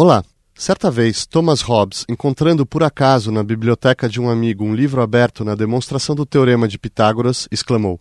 Olá! 0.00 0.22
Certa 0.54 0.92
vez, 0.92 1.26
Thomas 1.26 1.60
Hobbes, 1.60 2.04
encontrando 2.08 2.64
por 2.64 2.84
acaso 2.84 3.32
na 3.32 3.42
biblioteca 3.42 4.08
de 4.08 4.20
um 4.20 4.30
amigo 4.30 4.64
um 4.64 4.72
livro 4.72 5.02
aberto 5.02 5.44
na 5.44 5.56
demonstração 5.56 6.14
do 6.14 6.24
teorema 6.24 6.68
de 6.68 6.78
Pitágoras, 6.78 7.48
exclamou: 7.50 7.98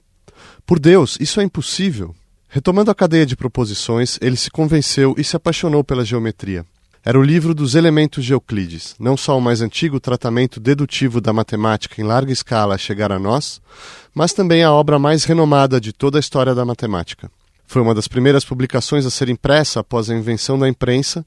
Por 0.63 0.77
Deus, 0.77 1.17
isso 1.19 1.41
é 1.41 1.43
impossível! 1.43 2.13
Retomando 2.47 2.91
a 2.91 2.93
cadeia 2.93 3.25
de 3.25 3.35
proposições, 3.35 4.19
ele 4.21 4.35
se 4.35 4.51
convenceu 4.51 5.15
e 5.17 5.23
se 5.23 5.35
apaixonou 5.35 5.83
pela 5.83 6.05
geometria. 6.05 6.63
Era 7.03 7.19
o 7.19 7.23
livro 7.23 7.55
dos 7.55 7.73
elementos 7.73 8.23
de 8.23 8.31
Euclides, 8.31 8.93
não 8.99 9.17
só 9.17 9.35
o 9.35 9.41
mais 9.41 9.61
antigo 9.61 9.99
tratamento 9.99 10.59
dedutivo 10.59 11.19
da 11.19 11.33
matemática 11.33 11.99
em 11.99 12.03
larga 12.03 12.31
escala 12.31 12.75
a 12.75 12.77
chegar 12.77 13.11
a 13.11 13.17
nós, 13.17 13.59
mas 14.13 14.33
também 14.33 14.63
a 14.63 14.71
obra 14.71 14.99
mais 14.99 15.23
renomada 15.23 15.81
de 15.81 15.91
toda 15.91 16.19
a 16.19 16.21
história 16.21 16.53
da 16.53 16.63
matemática. 16.63 17.27
Foi 17.65 17.81
uma 17.81 17.95
das 17.95 18.07
primeiras 18.07 18.45
publicações 18.45 19.03
a 19.03 19.09
ser 19.09 19.29
impressa 19.29 19.79
após 19.79 20.11
a 20.11 20.15
invenção 20.15 20.59
da 20.59 20.69
imprensa 20.69 21.25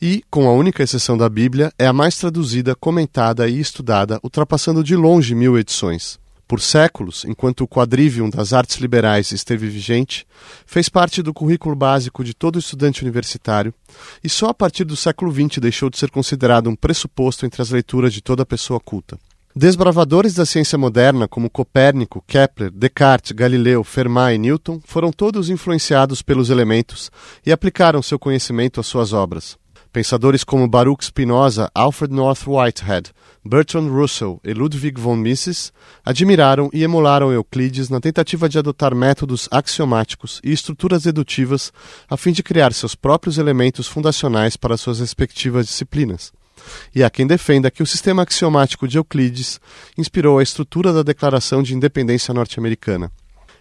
e, 0.00 0.22
com 0.30 0.48
a 0.48 0.52
única 0.52 0.82
exceção 0.82 1.16
da 1.16 1.28
Bíblia, 1.28 1.72
é 1.78 1.86
a 1.86 1.92
mais 1.92 2.16
traduzida, 2.16 2.74
comentada 2.74 3.48
e 3.48 3.58
estudada, 3.58 4.20
ultrapassando 4.22 4.82
de 4.84 4.94
longe 4.94 5.34
mil 5.34 5.58
edições. 5.58 6.18
Por 6.48 6.60
séculos, 6.60 7.24
enquanto 7.24 7.62
o 7.62 7.68
quadrivium 7.68 8.30
das 8.30 8.52
artes 8.52 8.76
liberais 8.76 9.32
esteve 9.32 9.66
vigente, 9.66 10.24
fez 10.64 10.88
parte 10.88 11.20
do 11.20 11.34
currículo 11.34 11.74
básico 11.74 12.22
de 12.22 12.32
todo 12.32 12.58
estudante 12.58 13.02
universitário 13.02 13.74
e 14.22 14.28
só 14.28 14.50
a 14.50 14.54
partir 14.54 14.84
do 14.84 14.94
século 14.94 15.32
XX 15.32 15.58
deixou 15.58 15.90
de 15.90 15.98
ser 15.98 16.08
considerado 16.08 16.70
um 16.70 16.76
pressuposto 16.76 17.44
entre 17.44 17.60
as 17.60 17.70
leituras 17.70 18.12
de 18.12 18.22
toda 18.22 18.46
pessoa 18.46 18.78
culta. 18.78 19.18
Desbravadores 19.56 20.34
da 20.34 20.46
ciência 20.46 20.78
moderna 20.78 21.26
como 21.26 21.50
Copérnico, 21.50 22.22
Kepler, 22.28 22.70
Descartes, 22.70 23.32
Galileu, 23.32 23.82
Fermat 23.82 24.34
e 24.34 24.38
Newton 24.38 24.80
foram 24.84 25.10
todos 25.10 25.50
influenciados 25.50 26.22
pelos 26.22 26.50
elementos 26.50 27.10
e 27.44 27.50
aplicaram 27.50 28.02
seu 28.02 28.18
conhecimento 28.18 28.78
às 28.78 28.86
suas 28.86 29.12
obras. 29.12 29.56
Pensadores 29.96 30.44
como 30.44 30.68
Baruch 30.68 31.06
Spinoza, 31.06 31.70
Alfred 31.74 32.12
North 32.12 32.46
Whitehead, 32.46 33.12
Bertrand 33.42 33.88
Russell 33.88 34.38
e 34.44 34.52
Ludwig 34.52 35.00
von 35.00 35.16
Mises 35.16 35.72
admiraram 36.04 36.68
e 36.70 36.84
emularam 36.84 37.32
Euclides 37.32 37.88
na 37.88 37.98
tentativa 37.98 38.46
de 38.46 38.58
adotar 38.58 38.94
métodos 38.94 39.48
axiomáticos 39.50 40.38
e 40.44 40.52
estruturas 40.52 41.04
dedutivas 41.04 41.72
a 42.10 42.16
fim 42.18 42.32
de 42.32 42.42
criar 42.42 42.74
seus 42.74 42.94
próprios 42.94 43.38
elementos 43.38 43.88
fundacionais 43.88 44.54
para 44.54 44.76
suas 44.76 45.00
respectivas 45.00 45.64
disciplinas. 45.64 46.30
E 46.94 47.02
há 47.02 47.08
quem 47.08 47.26
defenda 47.26 47.70
que 47.70 47.82
o 47.82 47.86
sistema 47.86 48.20
axiomático 48.20 48.86
de 48.86 48.98
Euclides 48.98 49.58
inspirou 49.96 50.38
a 50.38 50.42
estrutura 50.42 50.92
da 50.92 51.02
Declaração 51.02 51.62
de 51.62 51.74
Independência 51.74 52.34
norte-americana. 52.34 53.10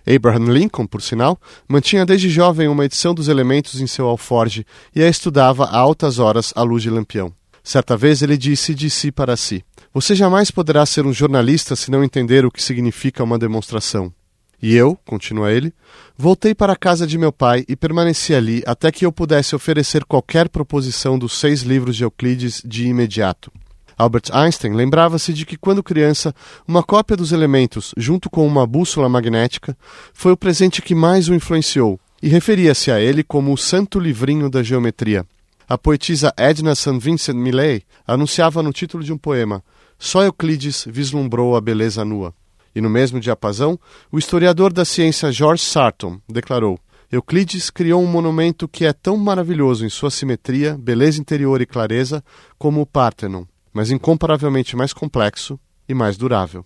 Abraham 0.08 0.52
Lincoln, 0.52 0.86
por 0.86 1.02
sinal, 1.02 1.40
mantinha 1.68 2.06
desde 2.06 2.30
jovem 2.30 2.68
uma 2.68 2.86
edição 2.86 3.14
dos 3.14 3.28
elementos 3.28 3.82
em 3.82 3.88
seu 3.88 4.08
alforge 4.08 4.66
e 4.96 5.02
a 5.02 5.08
estudava 5.08 5.66
a 5.66 5.78
altas 5.78 6.20
horas 6.20 6.54
à 6.56 6.62
luz 6.62 6.84
de 6.84 6.90
lampião. 6.90 7.34
Certa 7.64 7.98
vez 7.98 8.22
ele 8.22 8.38
disse 8.38 8.76
de 8.76 8.90
si 8.90 9.12
para 9.12 9.36
si: 9.36 9.66
Você 9.92 10.14
jamais 10.14 10.52
poderá 10.52 10.86
ser 10.86 11.06
um 11.06 11.12
jornalista 11.12 11.76
se 11.76 11.90
não 11.90 12.04
entender 12.04 12.46
o 12.46 12.52
que 12.52 12.62
significa 12.62 13.24
uma 13.24 13.40
demonstração. 13.40 14.14
E 14.62 14.76
eu, 14.76 14.98
continua 15.06 15.52
ele, 15.52 15.74
voltei 16.18 16.56
para 16.56 16.74
a 16.74 16.78
casa 16.78 17.06
de 17.06 17.18
meu 17.18 17.32
pai 17.32 17.66
e 17.68 17.76
permaneci 17.76 18.34
ali 18.34 18.64
até 18.66 18.92
que 18.92 19.06
eu 19.06 19.12
pudesse 19.12 19.56
oferecer 19.56 20.06
qualquer 20.06 20.48
proposição 20.50 21.20
dos 21.20 21.38
seis 21.38 21.62
livros 21.62 21.96
de 21.96 22.04
Euclides 22.04 22.62
de 22.64 22.88
imediato. 22.88 23.52
Albert 23.98 24.30
Einstein 24.34 24.74
lembrava-se 24.74 25.34
de 25.34 25.46
que, 25.46 25.58
quando 25.58 25.82
criança, 25.82 26.36
uma 26.68 26.84
cópia 26.84 27.16
dos 27.16 27.32
elementos, 27.32 27.94
junto 27.96 28.30
com 28.30 28.46
uma 28.46 28.68
bússola 28.68 29.08
magnética, 29.08 29.78
foi 30.14 30.34
o 30.34 30.38
presente 30.38 30.82
que 30.82 30.94
mais 30.94 31.30
o 31.30 31.34
influenciou, 31.34 32.00
e 32.22 32.28
referia-se 32.28 32.92
a 32.92 33.00
ele 33.00 33.24
como 33.24 33.54
o 33.54 33.58
santo 33.58 33.98
livrinho 34.00 34.50
da 34.50 34.62
geometria. 34.62 35.26
A 35.68 35.78
poetisa 35.78 36.34
Edna 36.38 36.76
St. 36.76 37.00
Vincent 37.00 37.36
Millay 37.36 37.84
anunciava 38.06 38.62
no 38.62 38.74
título 38.74 39.04
de 39.04 39.14
um 39.14 39.18
poema: 39.18 39.64
Só 39.98 40.24
Euclides 40.24 40.86
vislumbrou 40.88 41.56
a 41.56 41.62
beleza 41.62 42.04
nua. 42.04 42.34
E 42.76 42.82
no 42.82 42.90
mesmo 42.90 43.22
diapasão, 43.22 43.80
o 44.12 44.20
historiador 44.20 44.74
da 44.74 44.84
ciência 44.84 45.32
George 45.32 45.64
Sarton 45.64 46.20
declarou: 46.30 46.78
Euclides 47.10 47.70
criou 47.70 48.04
um 48.04 48.08
monumento 48.08 48.68
que 48.68 48.86
é 48.86 48.92
tão 48.92 49.16
maravilhoso 49.16 49.86
em 49.86 49.90
sua 49.90 50.12
simetria, 50.12 50.78
beleza 50.78 51.22
interior 51.22 51.62
e 51.62 51.66
clareza 51.66 52.22
como 52.60 52.82
o 52.82 52.86
Parthenon 52.86 53.46
mas 53.76 53.92
incomparavelmente 53.92 54.74
mais 54.78 54.94
complexo 54.94 55.60
e 55.88 55.94
mais 55.94 56.16
durável. 56.16 56.66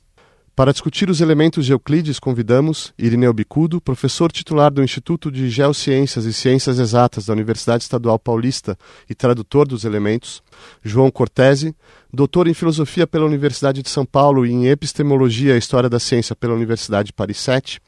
Para 0.56 0.72
discutir 0.72 1.09
os 1.09 1.22
elementos 1.22 1.66
de 1.66 1.72
Euclides, 1.72 2.20
convidamos 2.20 2.94
Irineu 3.00 3.34
Bicudo, 3.34 3.81
professor 3.81 4.31
titular 4.31 4.70
do 4.72 4.84
Instituto 4.84 5.31
de 5.31 5.50
Geociências 5.50 6.25
e 6.25 6.34
Ciências 6.34 6.78
Exatas 6.78 7.25
da 7.25 7.34
Universidade 7.34 7.84
Estadual 7.84 8.20
Paulista 8.20 8.78
e 9.09 9.16
tradutor 9.16 9.68
dos 9.68 9.86
elementos, 9.86 10.44
João 10.84 11.09
Cortese, 11.09 11.74
doutor 12.14 12.47
em 12.47 12.53
Filosofia 12.53 13.08
pela 13.08 13.26
Universidade 13.26 13.81
de 13.81 13.90
São 13.90 14.06
Paulo 14.06 14.46
e 14.46 14.52
em 14.52 14.68
Epistemologia 14.68 15.56
e 15.56 15.58
História 15.58 15.90
da 15.90 15.97
Ciência 15.97 16.36
pela 16.36 16.53
Universidade 16.53 17.08
de 17.08 17.14
Paris 17.14 17.40
7, 17.40 17.81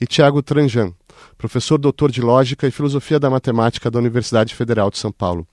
e 0.00 0.06
Tiago 0.06 0.42
Tranjan, 0.42 0.94
professor 1.36 1.76
doutor 1.76 2.10
de 2.10 2.22
Lógica 2.22 2.66
e 2.66 2.70
Filosofia 2.70 3.20
da 3.20 3.28
Matemática 3.28 3.90
da 3.90 3.98
Universidade 3.98 4.54
Federal 4.54 4.90
de 4.90 4.98
São 4.98 5.12
Paulo. 5.12 5.46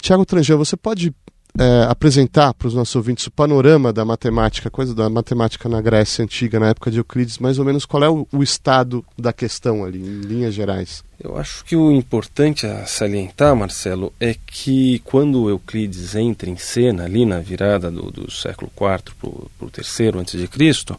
Tiago 0.00 0.26
Tranjan, 0.26 0.58
você 0.58 0.76
pode 0.76 1.12
é, 1.58 1.84
apresentar 1.88 2.52
para 2.54 2.68
os 2.68 2.74
nossos 2.74 2.94
ouvintes 2.94 3.26
o 3.26 3.30
panorama 3.30 3.92
da 3.92 4.04
matemática, 4.04 4.70
coisa 4.70 4.94
da 4.94 5.08
matemática 5.08 5.68
na 5.68 5.80
Grécia 5.80 6.22
Antiga, 6.22 6.60
na 6.60 6.68
época 6.68 6.90
de 6.90 6.98
Euclides, 6.98 7.38
mais 7.38 7.58
ou 7.58 7.64
menos 7.64 7.84
qual 7.84 8.04
é 8.04 8.08
o, 8.08 8.26
o 8.32 8.42
estado 8.42 9.04
da 9.18 9.32
questão 9.32 9.84
ali, 9.84 9.98
em 9.98 10.20
linhas 10.20 10.54
gerais? 10.54 11.04
Eu 11.18 11.38
acho 11.38 11.64
que 11.64 11.74
o 11.74 11.90
importante 11.90 12.66
a 12.66 12.84
salientar, 12.84 13.56
Marcelo, 13.56 14.12
é 14.20 14.34
que 14.46 15.00
quando 15.00 15.48
Euclides 15.48 16.14
entra 16.14 16.50
em 16.50 16.56
cena, 16.56 17.04
ali 17.04 17.24
na 17.24 17.40
virada 17.40 17.90
do, 17.90 18.10
do 18.10 18.30
século 18.30 18.70
IV 18.70 19.14
para 19.58 19.66
o 19.66 19.70
terceiro 19.70 20.18
antes 20.18 20.38
de 20.38 20.46
Cristo, 20.46 20.98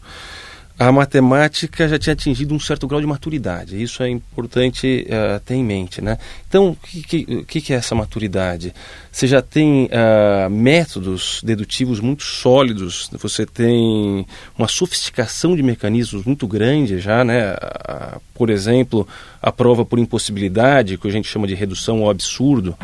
a 0.78 0.92
matemática 0.92 1.88
já 1.88 1.98
tinha 1.98 2.12
atingido 2.12 2.54
um 2.54 2.60
certo 2.60 2.86
grau 2.86 3.00
de 3.00 3.06
maturidade. 3.06 3.82
Isso 3.82 4.00
é 4.00 4.08
importante 4.08 5.04
uh, 5.08 5.40
ter 5.40 5.54
em 5.54 5.64
mente. 5.64 6.00
Né? 6.00 6.16
Então, 6.48 6.68
o 6.68 6.76
que, 6.76 7.42
que, 7.44 7.60
que, 7.60 7.72
é 7.72 7.76
essa 7.76 7.96
maturidade? 7.96 8.72
Você 9.10 9.26
já 9.26 9.42
tem 9.42 9.86
uh, 9.86 10.48
métodos 10.48 11.40
dedutivos 11.42 11.98
muito 11.98 12.22
sólidos, 12.22 13.10
você 13.14 13.44
tem 13.44 14.24
uma 14.56 14.68
sofisticação 14.68 15.56
de 15.56 15.64
mecanismos 15.64 16.24
muito 16.24 16.46
grande 16.46 17.00
já, 17.00 17.24
né? 17.24 17.54
Uh, 17.54 18.20
por 18.32 18.48
exemplo, 18.48 19.06
a 19.42 19.50
prova 19.50 19.84
por 19.84 19.98
impossibilidade, 19.98 20.96
que 20.96 21.08
a 21.08 21.10
gente 21.10 21.26
chama 21.26 21.48
de 21.48 21.54
redução 21.54 22.04
ao 22.04 22.10
absurdo. 22.10 22.76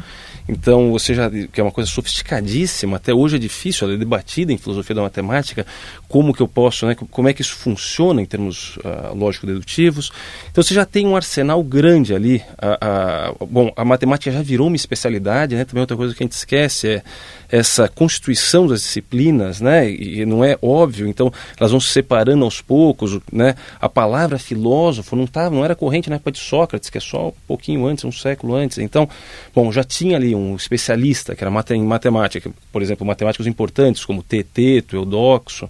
Então, 0.48 0.90
você 0.90 1.14
já 1.14 1.30
que 1.30 1.60
é 1.60 1.62
uma 1.62 1.72
coisa 1.72 1.90
sofisticadíssima, 1.90 2.96
até 2.96 3.14
hoje 3.14 3.36
é 3.36 3.38
difícil, 3.38 3.86
ela 3.86 3.96
é 3.96 3.98
debatida 3.98 4.52
em 4.52 4.58
filosofia 4.58 4.94
da 4.94 5.02
matemática, 5.02 5.66
como 6.08 6.34
que 6.34 6.42
eu 6.42 6.48
posso, 6.48 6.86
né, 6.86 6.94
como 6.94 7.28
é 7.28 7.32
que 7.32 7.40
isso 7.40 7.56
funciona 7.56 8.20
em 8.20 8.26
termos 8.26 8.76
uh, 8.78 9.14
lógico-dedutivos. 9.14 10.12
Então, 10.50 10.62
você 10.62 10.74
já 10.74 10.84
tem 10.84 11.06
um 11.06 11.16
arsenal 11.16 11.62
grande 11.62 12.14
ali. 12.14 12.36
Uh, 12.36 13.42
uh, 13.42 13.46
bom, 13.46 13.72
a 13.74 13.84
matemática 13.84 14.30
já 14.30 14.42
virou 14.42 14.66
uma 14.66 14.76
especialidade, 14.76 15.54
né? 15.54 15.64
Também 15.64 15.80
outra 15.80 15.96
coisa 15.96 16.14
que 16.14 16.22
a 16.22 16.26
gente 16.26 16.32
esquece 16.32 16.88
é 16.88 17.02
essa 17.48 17.88
constituição 17.88 18.66
das 18.66 18.82
disciplinas, 18.82 19.60
né? 19.60 19.88
E 19.90 20.26
não 20.26 20.44
é 20.44 20.58
óbvio, 20.60 21.06
então 21.06 21.32
elas 21.58 21.70
vão 21.70 21.80
se 21.80 21.88
separando 21.88 22.44
aos 22.44 22.60
poucos, 22.60 23.18
né? 23.32 23.54
A 23.80 23.88
palavra 23.88 24.38
filósofo 24.38 25.14
não 25.14 25.26
tava, 25.26 25.54
não 25.54 25.64
era 25.64 25.74
corrente 25.74 26.10
na 26.10 26.16
época 26.16 26.32
de 26.32 26.38
Sócrates, 26.38 26.90
que 26.90 26.98
é 26.98 27.00
só 27.00 27.28
um 27.28 27.32
pouquinho 27.46 27.86
antes, 27.86 28.04
um 28.04 28.12
século 28.12 28.54
antes. 28.54 28.78
Então, 28.78 29.08
bom, 29.54 29.70
já 29.70 29.84
tinha 29.84 30.16
ali 30.16 30.33
um 30.34 30.56
especialista 30.56 31.34
que 31.34 31.44
era 31.44 31.64
em 31.70 31.82
matemática, 31.82 32.50
por 32.72 32.82
exemplo, 32.82 33.06
matemáticos 33.06 33.46
importantes 33.46 34.04
como 34.04 34.22
Teteto, 34.22 34.96
Eudoxo. 34.96 35.68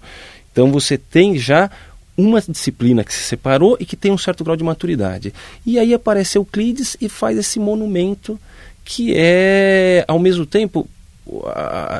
Então 0.51 0.71
você 0.71 0.97
tem 0.97 1.37
já 1.37 1.69
uma 2.17 2.41
disciplina 2.41 3.03
que 3.03 3.13
se 3.13 3.23
separou 3.23 3.77
e 3.79 3.85
que 3.85 3.95
tem 3.95 4.11
um 4.11 4.17
certo 4.17 4.43
grau 4.43 4.55
de 4.55 4.63
maturidade. 4.63 5.33
E 5.65 5.77
aí 5.77 5.93
aparece 5.93 6.37
Euclides 6.37 6.95
e 7.01 7.09
faz 7.09 7.37
esse 7.37 7.59
monumento 7.59 8.39
que 8.85 9.13
é, 9.15 10.05
ao 10.07 10.19
mesmo 10.19 10.45
tempo, 10.45 10.87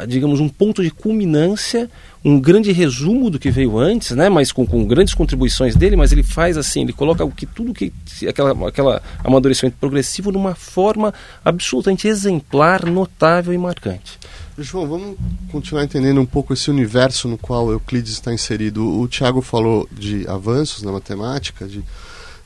digamos, 0.07 0.39
um 0.39 0.47
ponto 0.47 0.83
de 0.83 0.91
culminância, 0.91 1.89
um 2.23 2.39
grande 2.39 2.71
resumo 2.71 3.29
do 3.29 3.39
que 3.39 3.49
veio 3.49 3.77
antes, 3.77 4.11
né? 4.11 4.29
Mas 4.29 4.51
com, 4.51 4.65
com 4.65 4.85
grandes 4.85 5.13
contribuições 5.13 5.75
dele, 5.75 5.95
mas 5.95 6.11
ele 6.11 6.23
faz 6.23 6.57
assim, 6.57 6.81
ele 6.81 6.93
coloca 6.93 7.23
o 7.25 7.31
que 7.31 7.45
tudo 7.45 7.73
que 7.73 7.91
aquela, 8.27 8.67
aquela 8.67 9.01
amadurecimento 9.23 9.77
progressivo 9.79 10.31
numa 10.31 10.55
forma 10.55 11.13
absolutamente 11.43 12.07
exemplar, 12.07 12.85
notável 12.85 13.53
e 13.53 13.57
marcante. 13.57 14.19
João, 14.57 14.87
vamos 14.87 15.17
continuar 15.51 15.83
entendendo 15.83 16.21
um 16.21 16.25
pouco 16.25 16.53
esse 16.53 16.69
universo 16.69 17.27
no 17.27 17.37
qual 17.37 17.71
Euclides 17.71 18.13
está 18.13 18.33
inserido. 18.33 18.87
O 18.99 19.07
Tiago 19.07 19.41
falou 19.41 19.87
de 19.91 20.25
avanços 20.29 20.81
na 20.81 20.91
matemática, 20.91 21.67
de 21.67 21.83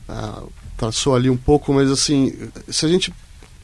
ah, 0.08 0.42
traçou 0.76 1.14
ali 1.14 1.30
um 1.30 1.36
pouco, 1.36 1.72
mas 1.72 1.90
assim, 1.90 2.34
se 2.68 2.84
a 2.84 2.88
gente 2.88 3.12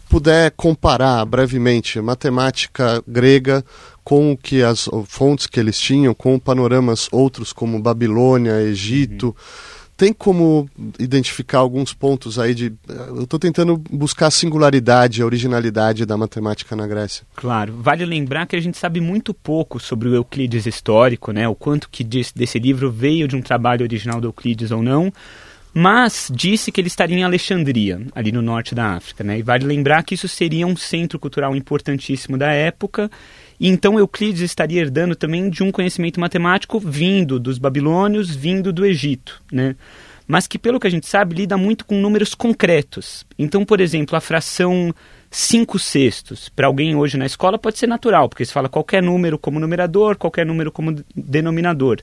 puder 0.08 0.50
comparar 0.52 1.24
brevemente 1.24 2.00
matemática 2.00 3.02
grega 3.06 3.64
com 4.04 4.32
o 4.32 4.36
que 4.36 4.62
as 4.62 4.88
fontes 5.06 5.46
que 5.46 5.58
eles 5.58 5.78
tinham, 5.78 6.14
com 6.14 6.38
panoramas 6.38 7.08
outros 7.10 7.52
como 7.52 7.82
Babilônia, 7.82 8.62
Egito, 8.62 9.26
uhum. 9.26 9.34
tem 9.96 10.12
como 10.12 10.70
identificar 10.96 11.58
alguns 11.58 11.92
pontos 11.92 12.38
aí 12.38 12.54
de. 12.54 12.72
Eu 12.88 13.24
estou 13.24 13.38
tentando 13.38 13.76
buscar 13.90 14.28
a 14.28 14.30
singularidade, 14.30 15.22
a 15.22 15.26
originalidade 15.26 16.06
da 16.06 16.16
matemática 16.16 16.76
na 16.76 16.86
Grécia. 16.86 17.26
Claro. 17.34 17.74
Vale 17.80 18.06
lembrar 18.06 18.46
que 18.46 18.54
a 18.54 18.60
gente 18.60 18.78
sabe 18.78 19.00
muito 19.00 19.34
pouco 19.34 19.80
sobre 19.80 20.08
o 20.08 20.14
Euclides 20.14 20.66
histórico, 20.66 21.32
né? 21.32 21.48
O 21.48 21.54
quanto 21.56 21.88
que 21.90 22.04
desse 22.04 22.58
livro 22.60 22.92
veio 22.92 23.26
de 23.26 23.34
um 23.34 23.42
trabalho 23.42 23.82
original 23.82 24.20
do 24.20 24.28
Euclides 24.28 24.70
ou 24.70 24.82
não. 24.82 25.12
Mas 25.78 26.32
disse 26.34 26.72
que 26.72 26.80
ele 26.80 26.88
estaria 26.88 27.18
em 27.18 27.22
Alexandria, 27.22 28.00
ali 28.14 28.32
no 28.32 28.40
norte 28.40 28.74
da 28.74 28.94
África, 28.94 29.22
né? 29.22 29.38
E 29.38 29.42
vale 29.42 29.66
lembrar 29.66 30.02
que 30.04 30.14
isso 30.14 30.26
seria 30.26 30.66
um 30.66 30.74
centro 30.74 31.18
cultural 31.18 31.54
importantíssimo 31.54 32.38
da 32.38 32.50
época 32.50 33.10
e 33.60 33.68
então 33.68 33.98
Euclides 33.98 34.40
estaria 34.40 34.80
herdando 34.80 35.14
também 35.14 35.50
de 35.50 35.62
um 35.62 35.70
conhecimento 35.70 36.18
matemático 36.18 36.80
vindo 36.80 37.38
dos 37.38 37.58
babilônios, 37.58 38.34
vindo 38.34 38.72
do 38.72 38.86
Egito, 38.86 39.42
né? 39.52 39.76
Mas 40.26 40.46
que, 40.46 40.58
pelo 40.58 40.80
que 40.80 40.86
a 40.86 40.90
gente 40.90 41.06
sabe, 41.06 41.34
lida 41.34 41.58
muito 41.58 41.84
com 41.84 42.00
números 42.00 42.34
concretos. 42.34 43.26
Então, 43.38 43.62
por 43.62 43.78
exemplo, 43.78 44.16
a 44.16 44.20
fração 44.20 44.94
5 45.30 45.78
sextos, 45.78 46.48
para 46.48 46.66
alguém 46.66 46.96
hoje 46.96 47.18
na 47.18 47.26
escola, 47.26 47.58
pode 47.58 47.78
ser 47.78 47.86
natural, 47.86 48.30
porque 48.30 48.46
se 48.46 48.52
fala 48.52 48.68
qualquer 48.68 49.02
número 49.02 49.38
como 49.38 49.60
numerador, 49.60 50.16
qualquer 50.16 50.46
número 50.46 50.72
como 50.72 50.96
denominador. 51.14 52.00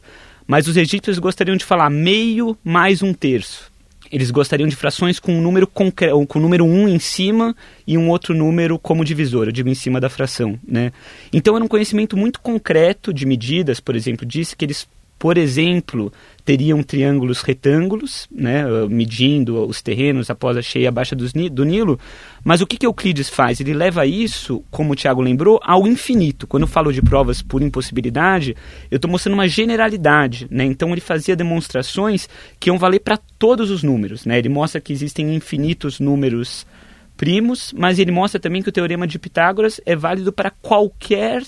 Mas 0.48 0.68
os 0.68 0.78
egípcios 0.78 1.20
gostariam 1.20 1.56
de 1.56 1.66
falar 1.66 1.90
meio 1.90 2.58
mais 2.64 3.02
um 3.02 3.14
terço 3.14 3.74
eles 4.14 4.30
gostariam 4.30 4.70
de 4.70 4.76
frações 4.76 5.20
com 5.20 5.34
um 5.34 5.42
número 5.42 5.66
concreto, 5.66 6.28
com 6.28 6.38
o 6.38 6.42
número 6.42 6.64
1 6.64 6.88
em 6.88 7.00
cima 7.00 7.56
e 7.88 7.98
um 7.98 8.10
outro 8.10 8.36
número 8.36 8.78
como 8.78 9.04
divisor, 9.04 9.48
eu 9.48 9.52
digo 9.52 9.70
em 9.70 9.74
cima 9.74 10.00
da 10.00 10.08
fração, 10.08 10.60
né? 10.68 10.92
Então 11.34 11.56
era 11.56 11.66
um 11.66 11.68
conhecimento 11.68 12.16
muito 12.16 12.40
concreto 12.40 13.12
de 13.12 13.26
medidas, 13.26 13.80
por 13.80 13.96
exemplo, 13.96 14.24
disse 14.24 14.56
que 14.56 14.66
eles 14.66 14.88
por 15.24 15.38
exemplo, 15.38 16.12
teriam 16.44 16.84
triângulos 16.84 17.44
retângulos, 17.44 18.28
né, 18.30 18.66
medindo 18.90 19.66
os 19.66 19.82
terrenos 19.82 20.30
após 20.30 20.58
a 20.58 20.62
cheia 20.62 20.92
baixa 20.92 21.16
do 21.16 21.64
Nilo. 21.64 21.98
Mas 22.44 22.60
o 22.60 22.68
que, 22.68 22.76
que 22.76 22.86
Euclides 22.86 23.30
faz? 23.30 23.62
Ele 23.62 23.74
leva 23.74 24.06
isso, 24.06 24.66
como 24.70 24.92
o 24.92 24.96
Tiago 24.98 25.22
lembrou, 25.22 25.62
ao 25.64 25.88
infinito. 25.88 26.46
Quando 26.46 26.64
eu 26.64 26.68
falo 26.68 26.92
de 26.92 27.02
provas 27.02 27.42
por 27.42 27.62
impossibilidade, 27.62 28.54
eu 28.92 28.98
estou 28.98 29.10
mostrando 29.10 29.36
uma 29.36 29.48
generalidade. 29.48 30.46
Né? 30.52 30.66
Então 30.66 30.92
ele 30.92 31.00
fazia 31.00 31.38
demonstrações 31.38 32.28
que 32.60 32.70
iam 32.70 32.78
valer 32.78 33.00
para 33.00 33.16
todos 33.16 33.72
os 33.72 33.82
números. 33.82 34.26
Né? 34.26 34.40
Ele 34.40 34.50
mostra 34.50 34.82
que 34.82 34.92
existem 34.92 35.34
infinitos 35.34 36.02
números 36.02 36.68
primos, 37.16 37.72
mas 37.72 37.98
ele 37.98 38.12
mostra 38.12 38.42
também 38.42 38.62
que 38.62 38.68
o 38.68 38.74
teorema 38.74 39.08
de 39.08 39.18
Pitágoras 39.18 39.80
é 39.86 39.96
válido 39.96 40.34
para 40.34 40.52
qualquer 40.52 41.44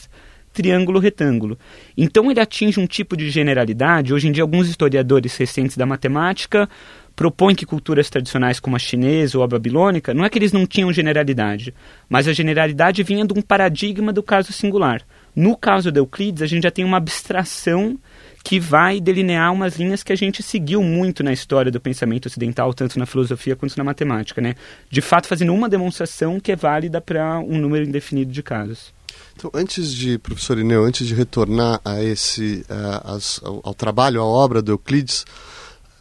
triângulo 0.55 0.99
retângulo. 0.99 1.59
Então 1.97 2.31
ele 2.31 2.39
atinge 2.39 2.79
um 2.79 2.87
tipo 2.87 3.17
de 3.17 3.29
generalidade. 3.29 4.13
Hoje 4.13 4.29
em 4.29 4.31
dia, 4.31 4.41
alguns 4.41 4.69
historiadores 4.69 5.35
recentes 5.35 5.75
da 5.75 5.85
matemática 5.85 6.69
propõem 7.15 7.55
que 7.55 7.65
culturas 7.65 8.09
tradicionais 8.09 8.59
como 8.59 8.75
a 8.75 8.79
chinesa 8.79 9.37
ou 9.37 9.43
a 9.43 9.47
babilônica, 9.47 10.13
não 10.13 10.25
é 10.25 10.29
que 10.29 10.37
eles 10.37 10.51
não 10.51 10.65
tinham 10.65 10.91
generalidade, 10.91 11.73
mas 12.09 12.27
a 12.27 12.33
generalidade 12.33 13.03
vinha 13.03 13.25
de 13.25 13.37
um 13.37 13.41
paradigma 13.41 14.11
do 14.11 14.21
caso 14.21 14.51
singular. 14.51 15.01
No 15.33 15.55
caso 15.55 15.91
de 15.91 15.99
Euclides, 15.99 16.41
a 16.41 16.47
gente 16.47 16.63
já 16.63 16.71
tem 16.71 16.83
uma 16.83 16.97
abstração 16.97 17.97
que 18.43 18.59
vai 18.59 19.01
delinear 19.01 19.51
umas 19.51 19.77
linhas 19.77 20.03
que 20.03 20.13
a 20.13 20.15
gente 20.15 20.43
seguiu 20.43 20.83
muito 20.83 21.23
na 21.23 21.33
história 21.33 21.71
do 21.71 21.79
pensamento 21.79 22.27
ocidental, 22.27 22.73
tanto 22.73 22.99
na 22.99 23.05
filosofia 23.05 23.55
quanto 23.55 23.77
na 23.77 23.83
matemática, 23.83 24.39
né? 24.39 24.55
De 24.89 25.01
fato, 25.01 25.27
fazendo 25.27 25.53
uma 25.53 25.67
demonstração 25.67 26.39
que 26.39 26.51
é 26.51 26.55
válida 26.55 27.01
para 27.01 27.39
um 27.39 27.57
número 27.57 27.85
indefinido 27.85 28.31
de 28.31 28.43
casos. 28.43 28.93
Então, 29.35 29.51
antes 29.53 29.91
de, 29.91 30.17
professor 30.17 30.57
Ineu, 30.57 30.83
antes 30.85 31.05
de 31.05 31.13
retornar 31.13 31.81
a 31.83 32.01
esse, 32.01 32.65
as, 33.03 33.41
ao, 33.43 33.59
ao, 33.63 33.73
trabalho, 33.73 34.21
à 34.21 34.25
obra 34.25 34.61
do 34.61 34.71
Euclides, 34.71 35.25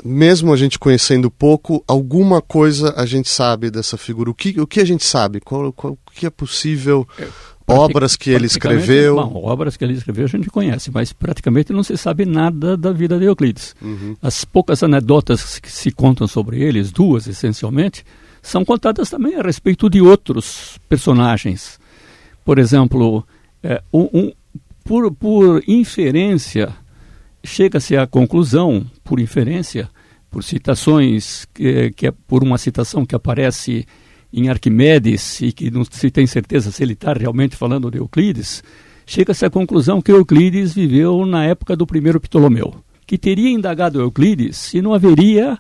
mesmo 0.05 0.53
a 0.53 0.57
gente 0.57 0.79
conhecendo 0.79 1.31
pouco, 1.31 1.83
alguma 1.89 2.41
coisa 2.41 2.95
a 2.97 3.05
gente 3.05 3.29
sabe 3.29 3.71
dessa 3.71 3.97
figura. 3.97 4.31
O 4.31 4.35
que, 4.35 4.61
o 4.61 4.67
que 4.67 4.81
a 4.81 4.85
gente 4.85 5.05
sabe? 5.05 5.41
Qual, 5.41 5.73
qual, 5.73 5.95
o 5.95 6.11
que 6.13 6.27
é 6.27 6.31
possível? 6.31 7.09
É, 7.19 7.27
obras 7.67 8.15
que 8.15 8.31
ele 8.31 8.47
escreveu? 8.47 9.17
Bom, 9.17 9.45
obras 9.45 9.77
que 9.77 9.83
ele 9.83 9.95
escreveu 9.95 10.27
a 10.27 10.29
gente 10.29 10.49
conhece, 10.49 10.91
mas 10.93 11.13
praticamente 11.13 11.73
não 11.73 11.83
se 11.83 11.97
sabe 11.97 12.25
nada 12.25 12.77
da 12.77 12.93
vida 12.93 13.19
de 13.19 13.25
Euclides. 13.25 13.75
Uhum. 13.83 14.15
As 14.23 14.45
poucas 14.45 14.83
anedotas 14.83 15.59
que 15.59 15.73
se 15.73 15.91
contam 15.91 16.29
sobre 16.29 16.63
eles, 16.63 16.93
duas 16.93 17.27
essencialmente, 17.27 18.05
são 18.43 18.65
contadas 18.65 19.11
também 19.11 19.35
a 19.37 19.43
respeito 19.43 19.89
de 19.91 20.01
outros 20.03 20.79
personagens 20.89 21.83
por 22.45 22.59
exemplo, 22.59 23.27
é, 23.63 23.83
um, 23.93 24.09
um, 24.13 24.33
por, 24.85 25.11
por 25.13 25.63
inferência, 25.67 26.75
chega-se 27.43 27.97
à 27.97 28.07
conclusão, 28.07 28.85
por 29.03 29.19
inferência, 29.19 29.89
por 30.31 30.45
citações, 30.45 31.47
que, 31.55 31.91
que 31.93 32.09
é 32.09 32.11
por 32.11 32.43
uma 32.43 32.59
citação 32.59 33.07
que 33.07 33.15
aparece 33.15 33.87
em 34.33 34.49
Arquimedes 34.49 35.41
e 35.41 35.53
que 35.53 35.71
não 35.71 35.85
se 35.85 36.11
tem 36.11 36.27
certeza 36.27 36.73
se 36.73 36.83
ele 36.83 36.95
está 36.95 37.13
realmente 37.13 37.55
falando 37.55 37.91
de 37.91 37.99
Euclides, 37.99 38.65
chega-se 39.07 39.47
à 39.47 39.51
conclusão 39.51 40.03
que 40.03 40.11
Euclides 40.11 40.75
viveu 40.75 41.25
na 41.25 41.45
época 41.45 41.77
do 41.77 41.87
primeiro 41.87 42.21
Ptolomeu, 42.21 42.75
que 43.07 43.17
teria 43.17 43.49
indagado 43.49 44.01
Euclides 44.01 44.57
se 44.57 44.83
não 44.83 44.93
haveria 44.93 45.57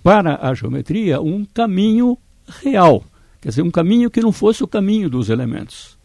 para 0.00 0.38
a 0.40 0.54
geometria 0.54 1.20
um 1.20 1.44
caminho 1.44 2.16
real, 2.46 3.04
quer 3.40 3.48
dizer, 3.48 3.62
um 3.62 3.70
caminho 3.70 4.10
que 4.10 4.20
não 4.20 4.30
fosse 4.30 4.62
o 4.62 4.68
caminho 4.68 5.10
dos 5.10 5.28
elementos. 5.28 5.97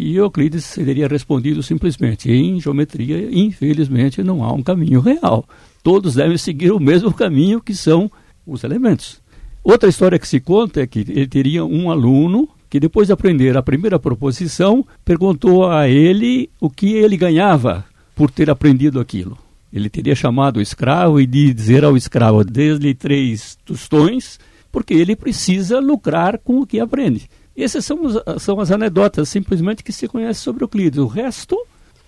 E 0.00 0.14
Euclides 0.14 0.70
teria 0.76 1.08
respondido 1.08 1.60
simplesmente: 1.60 2.30
em 2.30 2.60
geometria, 2.60 3.28
infelizmente, 3.32 4.22
não 4.22 4.44
há 4.44 4.52
um 4.52 4.62
caminho 4.62 5.00
real. 5.00 5.44
Todos 5.82 6.14
devem 6.14 6.38
seguir 6.38 6.70
o 6.70 6.78
mesmo 6.78 7.12
caminho 7.12 7.60
que 7.60 7.74
são 7.74 8.08
os 8.46 8.62
elementos. 8.62 9.20
Outra 9.64 9.88
história 9.88 10.16
que 10.16 10.28
se 10.28 10.38
conta 10.38 10.80
é 10.80 10.86
que 10.86 11.00
ele 11.00 11.26
teria 11.26 11.64
um 11.64 11.90
aluno 11.90 12.48
que, 12.70 12.78
depois 12.78 13.08
de 13.08 13.12
aprender 13.12 13.56
a 13.56 13.62
primeira 13.62 13.98
proposição, 13.98 14.86
perguntou 15.04 15.68
a 15.68 15.88
ele 15.88 16.48
o 16.60 16.70
que 16.70 16.92
ele 16.92 17.16
ganhava 17.16 17.84
por 18.14 18.30
ter 18.30 18.48
aprendido 18.48 19.00
aquilo. 19.00 19.36
Ele 19.72 19.90
teria 19.90 20.14
chamado 20.14 20.58
o 20.58 20.62
escravo 20.62 21.20
e 21.20 21.26
de 21.26 21.52
dizer 21.52 21.84
ao 21.84 21.96
escravo: 21.96 22.44
dê-lhe 22.44 22.94
três 22.94 23.58
tostões, 23.64 24.38
porque 24.70 24.94
ele 24.94 25.16
precisa 25.16 25.80
lucrar 25.80 26.38
com 26.38 26.60
o 26.60 26.66
que 26.66 26.78
aprende. 26.78 27.28
Essas 27.64 27.84
são, 27.84 27.98
são 28.38 28.60
as 28.60 28.70
anedotas 28.70 29.28
simplesmente 29.28 29.82
que 29.82 29.92
se 29.92 30.06
conhece 30.06 30.40
sobre 30.40 30.64
Euclides. 30.64 30.98
O 30.98 31.06
resto, 31.06 31.56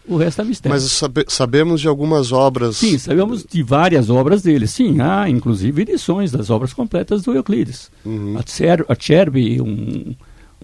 o 0.06 0.16
resto 0.16 0.42
é 0.42 0.44
mistério. 0.44 0.74
Mas 0.74 0.84
sabe, 0.90 1.24
sabemos 1.28 1.80
de 1.80 1.88
algumas 1.88 2.32
obras. 2.32 2.76
Sim, 2.76 2.98
sabemos 2.98 3.44
de 3.44 3.62
várias 3.62 4.10
obras 4.10 4.42
dele. 4.42 4.66
Sim, 4.66 5.00
há 5.00 5.28
inclusive 5.28 5.82
edições 5.82 6.30
das 6.30 6.50
obras 6.50 6.72
completas 6.72 7.22
do 7.22 7.34
Euclides. 7.34 7.90
Uhum. 8.04 8.36
A, 8.38 8.96
Cerbi, 8.98 9.60
um, 9.60 10.14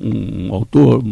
um 0.01 0.55
autor 0.55 1.03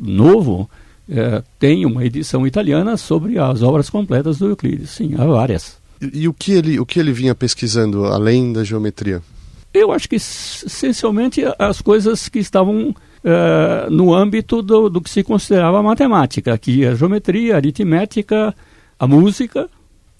novo, 0.00 0.68
é, 1.08 1.42
tem 1.58 1.84
uma 1.86 2.04
edição 2.04 2.46
italiana 2.46 2.96
sobre 2.96 3.38
as 3.38 3.62
obras 3.62 3.90
completas 3.90 4.38
do 4.38 4.48
Euclides. 4.48 4.90
Sim, 4.90 5.14
há 5.18 5.24
várias. 5.24 5.76
E, 6.00 6.22
e 6.22 6.28
o, 6.28 6.32
que 6.32 6.52
ele, 6.52 6.78
o 6.78 6.86
que 6.86 6.98
ele 6.98 7.12
vinha 7.12 7.34
pesquisando 7.34 8.04
além 8.04 8.52
da 8.52 8.64
geometria? 8.64 9.22
Eu 9.72 9.92
acho 9.92 10.08
que 10.08 10.16
essencialmente 10.16 11.42
as 11.58 11.82
coisas 11.82 12.28
que 12.28 12.38
estavam 12.38 12.90
uh, 12.90 13.90
no 13.90 14.14
âmbito 14.14 14.62
do, 14.62 14.88
do, 14.88 15.00
que 15.00 15.10
se 15.10 15.22
considerava 15.22 15.82
matemática, 15.82 16.56
que 16.56 16.86
a 16.86 16.94
geometria, 16.94 17.54
a 17.54 17.56
aritmética, 17.56 18.54
a 18.98 19.06
música, 19.06 19.68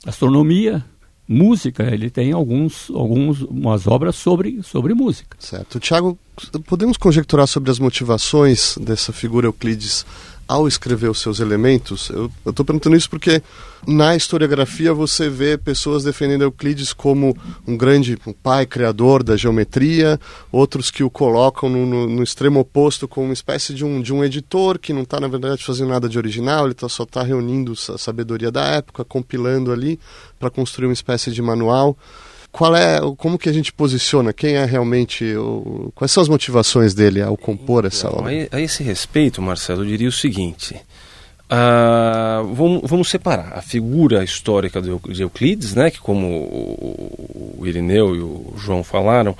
astronomia, 0.06 0.84
música. 1.26 1.82
Ele 1.84 2.08
tem 2.08 2.32
alguns, 2.32 2.90
algumas 2.90 3.86
obras 3.86 4.16
sobre, 4.16 4.62
sobre 4.62 4.94
música. 4.94 5.36
Certo. 5.38 5.78
Tiago, 5.78 6.18
podemos 6.66 6.96
conjecturar 6.96 7.46
sobre 7.46 7.70
as 7.70 7.78
motivações 7.78 8.76
dessa 8.78 9.12
figura 9.12 9.46
Euclides 9.46 10.06
ao 10.48 10.66
escrever 10.66 11.10
os 11.10 11.20
seus 11.20 11.40
elementos, 11.40 12.08
eu 12.08 12.32
estou 12.46 12.64
perguntando 12.64 12.96
isso 12.96 13.10
porque 13.10 13.42
na 13.86 14.16
historiografia 14.16 14.94
você 14.94 15.28
vê 15.28 15.58
pessoas 15.58 16.02
defendendo 16.04 16.42
Euclides 16.42 16.94
como 16.94 17.36
um 17.66 17.76
grande 17.76 18.18
pai 18.42 18.64
criador 18.64 19.22
da 19.22 19.36
geometria, 19.36 20.18
outros 20.50 20.90
que 20.90 21.04
o 21.04 21.10
colocam 21.10 21.68
no, 21.68 21.84
no, 21.84 22.06
no, 22.08 22.22
extremo 22.22 22.60
oposto 22.60 23.06
como 23.06 23.26
uma 23.26 23.34
espécie 23.34 23.74
de 23.74 23.84
um, 23.84 24.00
de 24.00 24.12
um 24.12 24.24
editor 24.24 24.78
que 24.78 24.92
não 24.92 25.02
está, 25.02 25.20
na 25.20 25.28
verdade, 25.28 25.62
fazendo 25.62 25.90
nada 25.90 26.08
de 26.08 26.16
original, 26.16 26.64
ele 26.64 26.74
tá, 26.74 26.88
só 26.88 27.02
está 27.02 27.22
reunindo 27.22 27.72
a 27.72 27.98
sabedoria 27.98 28.50
da 28.50 28.64
época, 28.64 29.04
compilando 29.04 29.70
ali 29.70 30.00
para 30.38 30.48
construir 30.48 30.86
uma 30.86 30.94
espécie 30.94 31.30
de 31.30 31.42
manual 31.42 31.96
qual 32.50 32.74
é, 32.74 33.00
como 33.16 33.38
que 33.38 33.48
a 33.48 33.52
gente 33.52 33.72
posiciona, 33.72 34.32
quem 34.32 34.56
é 34.56 34.64
realmente, 34.64 35.24
o, 35.36 35.92
quais 35.94 36.10
são 36.10 36.22
as 36.22 36.28
motivações 36.28 36.94
dele 36.94 37.20
ao 37.22 37.36
compor 37.36 37.84
essa 37.84 38.08
obra? 38.08 38.32
A, 38.50 38.56
a 38.56 38.60
esse 38.60 38.82
respeito, 38.82 39.40
Marcelo, 39.42 39.82
eu 39.82 39.86
diria 39.86 40.08
o 40.08 40.12
seguinte, 40.12 40.74
uh, 40.74 42.54
vamos, 42.54 42.82
vamos, 42.84 43.08
separar 43.08 43.52
a 43.56 43.62
figura 43.62 44.24
histórica 44.24 44.80
de 44.80 45.22
Euclides, 45.22 45.74
né, 45.74 45.90
que 45.90 46.00
como 46.00 46.26
o, 46.26 47.62
Irineu 47.64 48.16
e 48.16 48.20
o 48.20 48.54
João 48.56 48.82
falaram, 48.82 49.36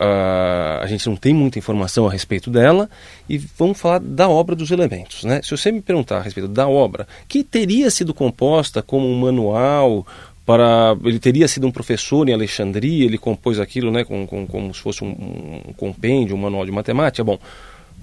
Uh, 0.00 0.82
a 0.82 0.86
gente 0.88 1.08
não 1.08 1.14
tem 1.14 1.32
muita 1.32 1.60
informação 1.60 2.08
a 2.08 2.10
respeito 2.10 2.50
dela 2.50 2.90
e 3.28 3.38
vamos 3.38 3.78
falar 3.78 4.00
da 4.00 4.28
obra 4.28 4.56
dos 4.56 4.72
elementos. 4.72 5.22
Né? 5.22 5.40
Se 5.44 5.52
você 5.52 5.70
me 5.70 5.80
perguntar 5.80 6.16
a 6.16 6.22
respeito 6.22 6.48
da 6.48 6.66
obra, 6.66 7.06
que 7.28 7.44
teria 7.44 7.88
sido 7.88 8.12
composta 8.12 8.82
como 8.82 9.06
um 9.06 9.20
manual 9.20 10.04
para 10.44 10.96
ele 11.04 11.18
teria 11.18 11.46
sido 11.46 11.66
um 11.66 11.70
professor 11.70 12.28
em 12.28 12.32
Alexandria, 12.32 13.04
ele 13.04 13.18
compôs 13.18 13.60
aquilo, 13.60 13.90
né, 13.90 14.04
com, 14.04 14.26
com 14.26 14.46
como 14.46 14.74
se 14.74 14.80
fosse 14.80 15.04
um, 15.04 15.60
um 15.68 15.72
compêndio, 15.72 16.34
um 16.34 16.40
manual 16.40 16.64
de 16.64 16.72
matemática. 16.72 17.22
Bom, 17.22 17.38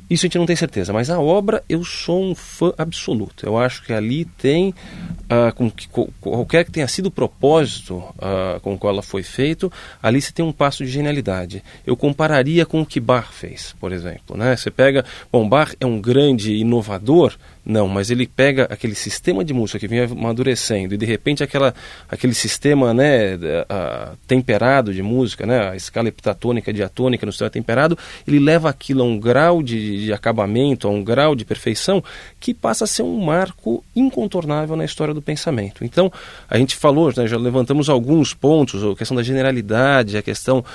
isso 0.10 0.26
a 0.26 0.28
gente 0.28 0.40
não 0.40 0.46
tem 0.48 0.56
certeza, 0.56 0.92
mas 0.92 1.12
a 1.12 1.20
obra 1.20 1.64
eu 1.70 1.84
sou 1.84 2.24
um 2.24 2.34
fã 2.34 2.74
absoluto. 2.80 3.46
Eu 3.46 3.60
acho 3.60 3.84
que 3.84 3.94
ali 3.94 4.26
tem, 4.26 4.70
uh, 4.70 5.54
com 5.54 5.70
que, 5.70 5.88
qualquer 6.20 6.66
que 6.66 6.72
tenha 6.72 6.88
sido 6.88 7.08
o 7.08 7.12
propósito 7.12 7.98
uh, 7.98 8.60
com 8.62 8.74
o 8.74 8.78
qual 8.78 8.92
ela 8.92 9.04
foi 9.04 9.22
feito, 9.22 9.72
ali 10.02 10.20
você 10.20 10.32
tem 10.32 10.44
um 10.44 10.52
passo 10.52 10.84
de 10.84 10.90
genialidade. 10.90 11.64
Eu 11.86 11.96
compararia 11.96 12.66
com 12.66 12.82
o 12.82 12.86
que 12.86 13.00
Bach 13.00 13.32
fez, 13.32 13.76
por 13.80 13.92
exemplo. 13.92 14.36
Né? 14.36 14.56
Você 14.56 14.72
pega, 14.72 15.06
bom, 15.32 15.48
Bach 15.48 15.76
é 15.80 15.86
um 15.86 16.02
grande 16.02 16.56
inovador, 16.56 17.36
não, 17.70 17.88
mas 17.88 18.10
ele 18.10 18.26
pega 18.26 18.64
aquele 18.64 18.96
sistema 18.96 19.46
de 19.46 19.54
música 19.54 19.78
que 19.78 19.88
vinha 19.88 20.06
amadurecendo 20.06 20.96
e 20.96 20.98
de 20.98 21.06
repente 21.06 21.44
aquela, 21.44 21.72
aquele 22.10 22.34
sistema 22.34 22.96
né, 22.96 23.36
uh, 23.36 24.18
temperado 24.26 24.92
de 24.92 25.04
música, 25.04 25.46
né, 25.46 25.70
a 25.70 25.76
escala 25.76 26.08
heptatônica, 26.08 26.74
diatônica 26.74 27.28
no 27.28 27.32
sistema 27.32 27.52
temperado, 27.52 27.96
ele 28.28 28.40
leva 28.40 28.72
aquilo 28.72 29.04
a 29.04 29.06
um 29.06 29.20
grau 29.20 29.62
de, 29.62 30.06
de 30.06 30.12
acabamento, 30.12 30.88
a 30.88 30.92
um 30.92 31.04
grau 31.04 31.36
de 31.36 31.46
perfeição 31.46 32.04
que 32.40 32.56
passa 32.56 32.86
a 32.86 32.88
ser 32.88 33.04
um 33.04 33.24
marco 33.24 33.84
incontornável 33.96 34.76
na 34.76 34.84
história 34.84 35.14
do 35.14 35.22
pensamento. 35.22 35.86
Então, 35.86 36.12
a 36.50 36.58
gente 36.58 36.76
falou, 36.76 37.14
né, 37.16 37.28
já 37.28 37.38
levantamos 37.38 37.88
alguns 37.88 38.34
pontos, 38.34 38.84
a 38.84 38.96
questão 38.96 39.16
da 39.16 39.22
generalidade, 39.22 40.18
a 40.18 40.24
questão 40.24 40.66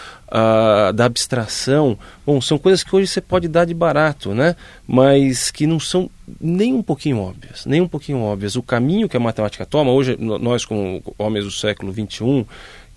da 0.95 1.05
abstração. 1.05 1.97
Bom, 2.27 2.41
são 2.41 2.59
coisas 2.59 2.83
que 2.83 2.95
hoje 2.95 3.07
você 3.07 3.21
pode 3.21 3.47
dar 3.47 3.65
de 3.65 3.75
barato, 3.75 4.35
né? 4.35 4.57
mas 4.87 5.51
que 5.51 5.67
não 5.67 5.81
são 5.81 6.11
nem 6.40 6.73
um 6.73 6.83
pouquinho 6.83 7.19
óbvias, 7.19 7.66
nem 7.66 7.81
um 7.81 7.88
pouquinho 7.88 8.21
óbvias. 8.21 8.57
O 8.57 8.62
caminho 8.62 9.09
que 9.09 9.16
a 9.16 9.21
matemática 9.21 9.66
toma, 9.66 9.90
hoje 9.90 10.16
nós 10.19 10.64
como 10.64 11.02
homens 11.19 11.45
do 11.45 11.50
século 11.50 11.93
XXI, 11.93 12.47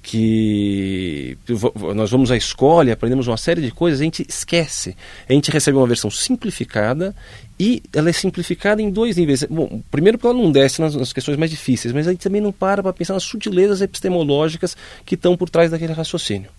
que 0.08 1.38
nós 1.94 2.10
vamos 2.10 2.32
à 2.32 2.38
escola 2.38 2.88
e 2.88 2.92
aprendemos 2.94 3.28
uma 3.28 3.36
série 3.36 3.62
de 3.62 3.72
coisas, 3.72 4.00
a 4.00 4.04
gente 4.06 4.26
esquece. 4.28 4.96
A 5.28 5.34
gente 5.34 5.52
recebe 5.52 5.78
uma 5.78 5.86
versão 5.86 6.10
simplificada 6.10 7.14
e 7.60 7.84
ela 7.92 8.10
é 8.10 8.14
simplificada 8.14 8.82
em 8.82 8.90
dois 8.90 9.18
níveis. 9.18 9.44
Bom, 9.44 9.82
primeiro 9.92 10.18
porque 10.18 10.34
ela 10.34 10.42
não 10.42 10.50
desce 10.50 10.80
nas, 10.80 10.96
nas 10.96 11.12
questões 11.12 11.38
mais 11.38 11.52
difíceis, 11.52 11.94
mas 11.94 12.08
a 12.08 12.12
gente 12.12 12.22
também 12.22 12.40
não 12.40 12.54
para 12.54 12.82
para 12.82 12.94
pensar 12.94 13.16
nas 13.16 13.24
sutilezas 13.24 13.82
epistemológicas 13.82 14.78
que 15.06 15.16
estão 15.16 15.36
por 15.36 15.50
trás 15.50 15.72
daquele 15.72 15.92
raciocínio. 15.92 16.50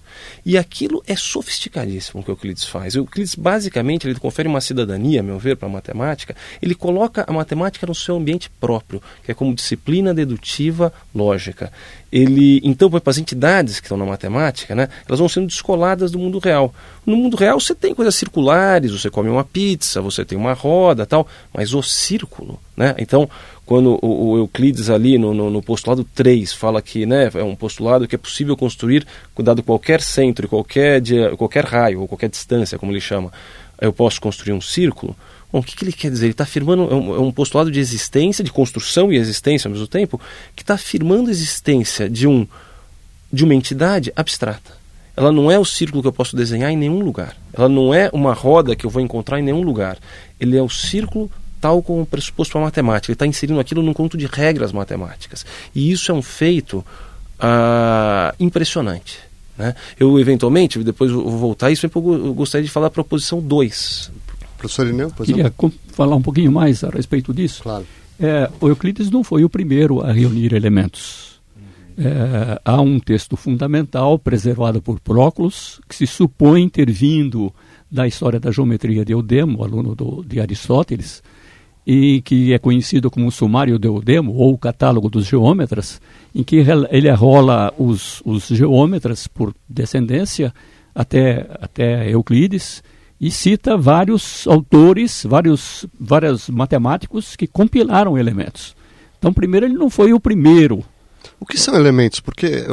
E 0.44 0.56
aquilo 0.56 1.02
é 1.06 1.16
sofisticadíssimo 1.16 2.22
que 2.22 2.30
o 2.30 2.32
Euclides 2.32 2.64
faz. 2.64 2.94
O 2.94 2.98
Euclides, 2.98 3.34
basicamente, 3.34 4.06
ele 4.06 4.18
confere 4.18 4.48
uma 4.48 4.60
cidadania, 4.60 5.20
a 5.20 5.22
meu 5.22 5.38
ver, 5.38 5.56
para 5.56 5.68
a 5.68 5.70
matemática. 5.70 6.34
Ele 6.60 6.74
coloca 6.74 7.24
a 7.26 7.32
matemática 7.32 7.86
no 7.86 7.94
seu 7.94 8.16
ambiente 8.16 8.50
próprio, 8.60 9.02
que 9.24 9.30
é 9.30 9.34
como 9.34 9.54
disciplina 9.54 10.14
dedutiva 10.14 10.92
lógica. 11.14 11.72
Ele, 12.10 12.60
então, 12.64 12.90
para 12.90 13.02
as 13.06 13.18
entidades 13.18 13.80
que 13.80 13.86
estão 13.86 13.98
na 13.98 14.06
matemática, 14.06 14.74
né, 14.74 14.88
elas 15.06 15.18
vão 15.18 15.28
sendo 15.28 15.46
descoladas 15.46 16.10
do 16.10 16.18
mundo 16.18 16.38
real. 16.38 16.74
No 17.04 17.16
mundo 17.16 17.36
real, 17.36 17.60
você 17.60 17.74
tem 17.74 17.94
coisas 17.94 18.14
circulares, 18.14 18.92
você 18.92 19.10
come 19.10 19.28
uma 19.28 19.44
pizza, 19.44 20.00
você 20.00 20.24
tem 20.24 20.38
uma 20.38 20.54
roda, 20.54 21.04
tal, 21.04 21.28
mas 21.52 21.74
o 21.74 21.82
círculo, 21.82 22.58
né? 22.78 22.94
Então, 22.96 23.28
quando 23.66 23.98
o, 24.00 24.30
o 24.30 24.38
Euclides 24.38 24.88
ali 24.88 25.18
no, 25.18 25.34
no, 25.34 25.50
no, 25.50 25.60
postulado 25.60 26.04
3 26.14 26.52
fala 26.52 26.80
que 26.80 27.04
né, 27.04 27.28
é 27.34 27.42
um 27.42 27.56
postulado 27.56 28.06
que 28.06 28.14
é 28.14 28.18
possível 28.18 28.56
construir, 28.56 29.04
dado 29.40 29.64
qualquer 29.64 30.00
centro, 30.00 30.48
qualquer, 30.48 31.02
qualquer 31.36 31.64
raio, 31.64 32.02
ou 32.02 32.06
qualquer 32.08 32.30
distância, 32.30 32.78
como 32.78 32.92
ele 32.92 33.00
chama, 33.00 33.32
eu 33.80 33.92
posso 33.92 34.20
construir 34.20 34.52
um 34.52 34.60
círculo. 34.60 35.16
Bom, 35.52 35.58
o 35.58 35.62
que, 35.62 35.74
que 35.74 35.84
ele 35.84 35.92
quer 35.92 36.08
dizer? 36.08 36.26
Ele 36.26 36.32
está 36.32 36.44
afirmando, 36.44 36.84
é 36.84 36.94
um, 36.94 37.16
é 37.16 37.18
um, 37.18 37.32
postulado 37.32 37.68
de 37.68 37.80
existência, 37.80 38.44
de 38.44 38.52
construção 38.52 39.12
e 39.12 39.16
existência 39.16 39.66
ao 39.66 39.72
mesmo 39.72 39.88
tempo, 39.88 40.20
que 40.54 40.62
está 40.62 40.74
afirmando 40.74 41.28
a 41.28 41.32
existência 41.32 42.08
de, 42.08 42.28
um, 42.28 42.46
de 43.32 43.42
uma 43.42 43.56
entidade 43.56 44.12
abstrata. 44.14 44.78
Ela 45.16 45.32
não 45.32 45.50
é 45.50 45.58
o 45.58 45.64
círculo 45.64 46.00
que 46.00 46.06
eu 46.06 46.12
posso 46.12 46.36
desenhar 46.36 46.70
em 46.70 46.76
nenhum 46.76 47.00
lugar. 47.00 47.36
Ela 47.52 47.68
não 47.68 47.92
é 47.92 48.08
uma 48.12 48.32
roda 48.32 48.76
que 48.76 48.86
eu 48.86 48.90
vou 48.90 49.02
encontrar 49.02 49.40
em 49.40 49.42
nenhum 49.42 49.62
lugar. 49.62 49.98
Ele 50.38 50.56
é 50.56 50.62
o 50.62 50.68
círculo 50.68 51.28
tal 51.60 51.82
como 51.82 52.06
pressuposto 52.06 52.52
para 52.52 52.62
a 52.62 52.64
matemática. 52.64 53.10
Ele 53.10 53.14
está 53.14 53.26
inserindo 53.26 53.60
aquilo 53.60 53.82
num 53.82 53.92
conjunto 53.92 54.16
de 54.16 54.26
regras 54.26 54.72
matemáticas. 54.72 55.44
E 55.74 55.90
isso 55.90 56.10
é 56.10 56.14
um 56.14 56.22
feito 56.22 56.84
ah, 57.38 58.34
impressionante. 58.38 59.18
Né? 59.56 59.74
Eu, 59.98 60.18
eventualmente, 60.18 60.78
depois 60.82 61.10
vou 61.10 61.36
voltar, 61.36 61.70
isso 61.70 61.86
eu 61.86 62.34
gostaria 62.34 62.64
de 62.64 62.70
falar 62.70 62.86
a 62.86 62.90
proposição 62.90 63.40
2. 63.40 64.10
Professor 64.56 64.86
Ineu, 64.86 65.10
por 65.10 65.24
Queria 65.24 65.52
falar 65.92 66.16
um 66.16 66.22
pouquinho 66.22 66.50
mais 66.50 66.82
a 66.82 66.90
respeito 66.90 67.32
disso. 67.32 67.62
Claro. 67.62 67.86
É, 68.20 68.50
o 68.60 68.68
Euclides 68.68 69.10
não 69.10 69.22
foi 69.22 69.44
o 69.44 69.48
primeiro 69.48 70.00
a 70.00 70.12
reunir 70.12 70.52
elementos. 70.52 71.38
É, 71.96 72.60
há 72.64 72.80
um 72.80 73.00
texto 73.00 73.36
fundamental 73.36 74.18
preservado 74.18 74.80
por 74.80 75.00
Próclus, 75.00 75.80
que 75.88 75.94
se 75.94 76.06
supõe 76.06 76.68
ter 76.68 76.90
vindo 76.90 77.52
da 77.90 78.06
história 78.06 78.38
da 78.38 78.50
geometria 78.50 79.04
de 79.04 79.12
Eudemo, 79.12 79.64
aluno 79.64 79.94
do, 79.94 80.24
de 80.24 80.40
Aristóteles, 80.40 81.22
e 81.90 82.20
que 82.20 82.52
é 82.52 82.58
conhecido 82.58 83.10
como 83.10 83.28
o 83.28 83.32
Sumário 83.32 83.78
Deodemo, 83.78 84.34
ou 84.34 84.52
o 84.52 84.58
Catálogo 84.58 85.08
dos 85.08 85.24
Geômetras, 85.24 86.02
em 86.34 86.42
que 86.42 86.56
ele 86.90 87.10
rola 87.12 87.72
os, 87.78 88.20
os 88.26 88.46
geômetras 88.48 89.26
por 89.26 89.54
descendência 89.66 90.52
até, 90.94 91.46
até 91.58 92.10
Euclides 92.10 92.82
e 93.18 93.30
cita 93.30 93.74
vários 93.74 94.46
autores, 94.46 95.24
vários, 95.26 95.86
vários 95.98 96.50
matemáticos 96.50 97.34
que 97.34 97.46
compilaram 97.46 98.18
elementos. 98.18 98.76
Então, 99.18 99.32
primeiro, 99.32 99.64
ele 99.64 99.74
não 99.74 99.88
foi 99.88 100.12
o 100.12 100.20
primeiro. 100.20 100.84
O 101.40 101.46
que 101.46 101.58
são 101.58 101.74
elementos? 101.74 102.20
Porque 102.20 102.66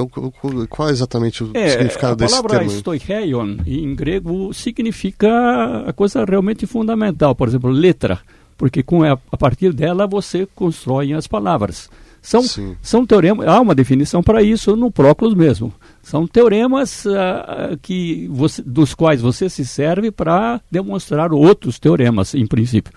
qual 0.69 0.89
é 0.89 0.91
exatamente 0.91 1.41
o 1.41 1.51
é, 1.53 1.69
significado 1.69 2.17
desse 2.17 2.33
termo? 2.33 2.47
A 2.47 2.49
palavra 2.49 2.69
stoicheion, 2.69 3.59
em 3.65 3.95
grego, 3.95 4.53
significa 4.53 5.85
a 5.87 5.93
coisa 5.93 6.25
realmente 6.25 6.67
fundamental. 6.67 7.33
Por 7.33 7.47
exemplo, 7.47 7.69
letra 7.69 8.19
porque 8.57 8.83
com 8.83 9.03
a, 9.03 9.17
a 9.31 9.37
partir 9.37 9.73
dela 9.73 10.07
você 10.07 10.47
constrói 10.55 11.13
as 11.13 11.27
palavras. 11.27 11.89
São, 12.25 12.43
são 12.81 13.05
teoremas, 13.05 13.47
há 13.47 13.61
uma 13.61 13.75
definição 13.75 14.23
para 14.23 14.41
isso 14.41 14.75
no 14.75 14.89
Próclus 14.89 15.35
mesmo. 15.35 15.71
São 16.01 16.25
teoremas 16.25 17.05
uh, 17.05 17.77
que 17.83 18.27
você, 18.31 18.63
dos 18.63 18.95
quais 18.95 19.21
você 19.21 19.47
se 19.47 19.63
serve 19.63 20.09
para 20.09 20.59
demonstrar 20.71 21.31
outros 21.31 21.77
teoremas, 21.77 22.33
em 22.33 22.47
princípio. 22.47 22.91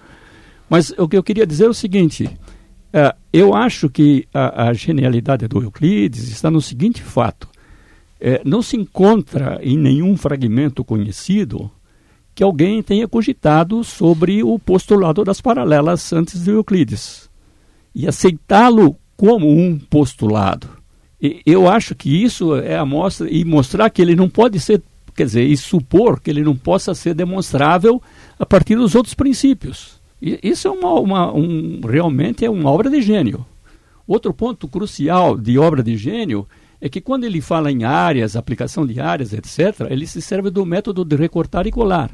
Mas 0.69 0.95
o 0.97 1.07
que 1.07 1.17
eu 1.17 1.23
queria 1.23 1.47
dizer 1.47 1.67
é 1.67 1.69
o 1.69 1.75
seguinte: 1.75 2.25
uh, 2.25 3.15
eu 3.31 3.55
acho 3.55 3.91
que 3.91 4.27
a, 4.33 4.69
a, 4.69 4.73
genialidade 4.73 5.47
do 5.47 5.63
Euclides 5.63 6.31
está 6.31 6.51
no 6.51 6.63
seguinte 6.63 7.03
fato: 7.03 7.45
uh, 7.45 8.41
não 8.47 8.63
se 8.63 8.79
encontra 8.79 9.61
em 9.63 9.77
nenhum 9.77 10.17
fragmento 10.17 10.83
conhecido 10.83 11.71
que 12.39 12.45
alguém 12.45 12.81
tenha 12.85 13.09
cogitado 13.09 13.83
sobre 13.83 14.45
o 14.45 14.61
postulado 14.61 15.25
das 15.25 15.41
paralelas 15.41 16.13
antes 16.13 16.45
de 16.45 16.53
Euclides 16.53 17.29
e 17.93 18.07
aceitá-lo 18.07 18.95
como 19.17 19.51
um 19.51 19.77
postulado. 19.77 20.69
E 21.21 21.43
eu 21.45 21.69
acho 21.69 21.97
que 21.97 22.23
isso 22.23 22.55
é 22.55 22.79
a 22.79 22.87
mostra 22.87 23.29
e 23.29 23.45
mostrar 23.45 23.91
que 23.91 24.01
ele 24.01 24.15
não 24.15 24.31
pode 24.31 24.61
ser, 24.61 24.81
quer 25.17 25.25
dizer, 25.25 25.43
e 25.49 25.57
supor 25.57 26.21
que 26.21 26.31
ele 26.31 26.45
não 26.45 26.55
possa 26.55 26.95
ser 26.95 27.13
demonstrável 27.13 28.01
a 28.39 28.47
partir 28.47 28.77
dos 28.77 28.95
outros 28.95 29.15
princípios. 29.15 30.01
E 30.23 30.39
isso 30.41 30.69
é 30.69 30.71
uma, 30.71 30.93
uma 30.93 31.35
um, 31.35 31.81
realmente 31.81 32.45
é 32.45 32.51
uma 32.51 32.71
obra 32.71 32.89
de 32.89 33.03
gênio. 33.03 33.45
Outro 34.07 34.33
ponto 34.33 34.69
crucial 34.69 35.37
de 35.37 35.59
obra 35.59 35.83
de 35.83 35.97
gênio 35.97 36.47
é 36.81 36.89
que 36.89 37.01
quando 37.01 37.25
ele 37.25 37.41
fala 37.41 37.73
em 37.73 37.83
áreas, 37.83 38.37
aplicação 38.37 38.87
de 38.87 39.01
áreas, 39.01 39.33
etc., 39.33 39.89
ele 39.91 40.07
se 40.07 40.23
serve 40.23 40.51
do 40.51 40.65
método 40.65 41.05
de 41.05 41.17
recortar 41.17 41.67
e 41.67 41.73
colar. 41.73 42.13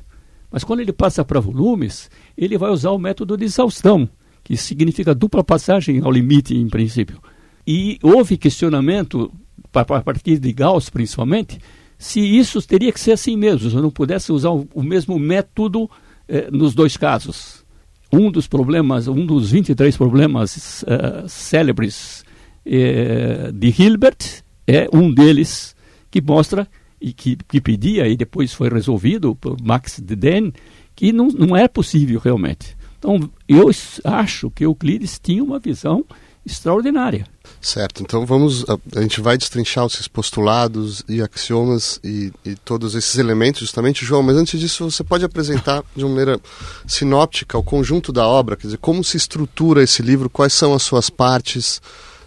Mas 0.54 0.62
quando 0.62 0.78
ele 0.78 0.92
passa 0.92 1.24
para 1.24 1.40
volumes, 1.40 2.08
ele 2.38 2.56
vai 2.56 2.70
usar 2.70 2.92
o 2.92 2.98
método 2.98 3.36
de 3.36 3.44
exaustão, 3.44 4.08
que 4.44 4.56
significa 4.56 5.12
dupla 5.12 5.42
passagem 5.42 6.00
ao 6.00 6.12
limite, 6.12 6.56
em 6.56 6.68
princípio. 6.68 7.20
E 7.66 7.98
houve 8.00 8.36
questionamento, 8.36 9.32
a 9.72 9.84
partir 10.00 10.38
de 10.38 10.52
Gauss 10.52 10.88
principalmente, 10.90 11.58
se 11.98 12.20
isso 12.20 12.62
teria 12.62 12.92
que 12.92 13.00
ser 13.00 13.10
assim 13.10 13.36
mesmo, 13.36 13.68
se 13.68 13.74
eu 13.74 13.82
não 13.82 13.90
pudesse 13.90 14.30
usar 14.30 14.50
o, 14.50 14.80
mesmo 14.80 15.18
método 15.18 15.90
eh, 16.28 16.48
nos 16.52 16.72
dois 16.72 16.96
casos. 16.96 17.64
Um 18.12 18.30
dos 18.30 18.46
problemas, 18.46 19.08
um 19.08 19.26
dos 19.26 19.50
23 19.50 19.96
problemas 19.96 20.84
uh, 20.84 21.28
célebres 21.28 22.24
eh, 22.64 23.50
de 23.52 23.74
Hilbert 23.76 24.44
é 24.68 24.88
um 24.92 25.12
deles 25.12 25.74
que 26.12 26.22
mostra 26.22 26.68
e 27.04 27.12
que, 27.12 27.36
que 27.36 27.60
pedia, 27.60 28.08
e 28.08 28.16
depois 28.16 28.54
foi 28.54 28.70
resolvido 28.70 29.34
por 29.34 29.60
Max 29.62 30.00
Deden, 30.00 30.54
que 30.96 31.12
não, 31.12 31.28
não 31.28 31.54
é 31.54 31.68
possível 31.68 32.18
realmente. 32.18 32.74
Então, 32.98 33.30
eu 33.46 33.70
acho 34.04 34.50
que 34.50 34.64
Euclides 34.64 35.20
tinha 35.22 35.44
uma 35.44 35.58
visão 35.58 36.02
extraordinária. 36.46 37.26
Certo, 37.60 38.02
então 38.02 38.24
vamos, 38.24 38.64
a, 38.70 38.78
a, 38.98 39.02
gente 39.02 39.20
vai 39.20 39.36
destrinchar 39.36 39.84
esses 39.84 40.08
postulados 40.08 41.02
e 41.06 41.20
axiomas 41.20 42.00
e, 42.02 42.32
e, 42.42 42.54
todos 42.54 42.94
esses 42.94 43.18
elementos 43.18 43.60
justamente, 43.60 44.04
João, 44.04 44.22
mas 44.22 44.36
antes 44.36 44.58
disso 44.58 44.90
você 44.90 45.04
pode 45.04 45.26
apresentar 45.26 45.84
de 45.94 46.04
uma 46.04 46.10
maneira 46.10 46.40
sinóptica 46.86 47.58
o 47.58 47.62
conjunto 47.62 48.12
da 48.12 48.26
obra, 48.26 48.56
quer 48.56 48.68
dizer, 48.68 48.78
como 48.78 49.04
se 49.04 49.18
estrutura 49.18 49.82
esse 49.82 50.00
livro, 50.00 50.30
quais 50.30 50.54
são 50.54 50.72
as 50.72 50.82
suas 50.82 51.10
partes, 51.10 51.82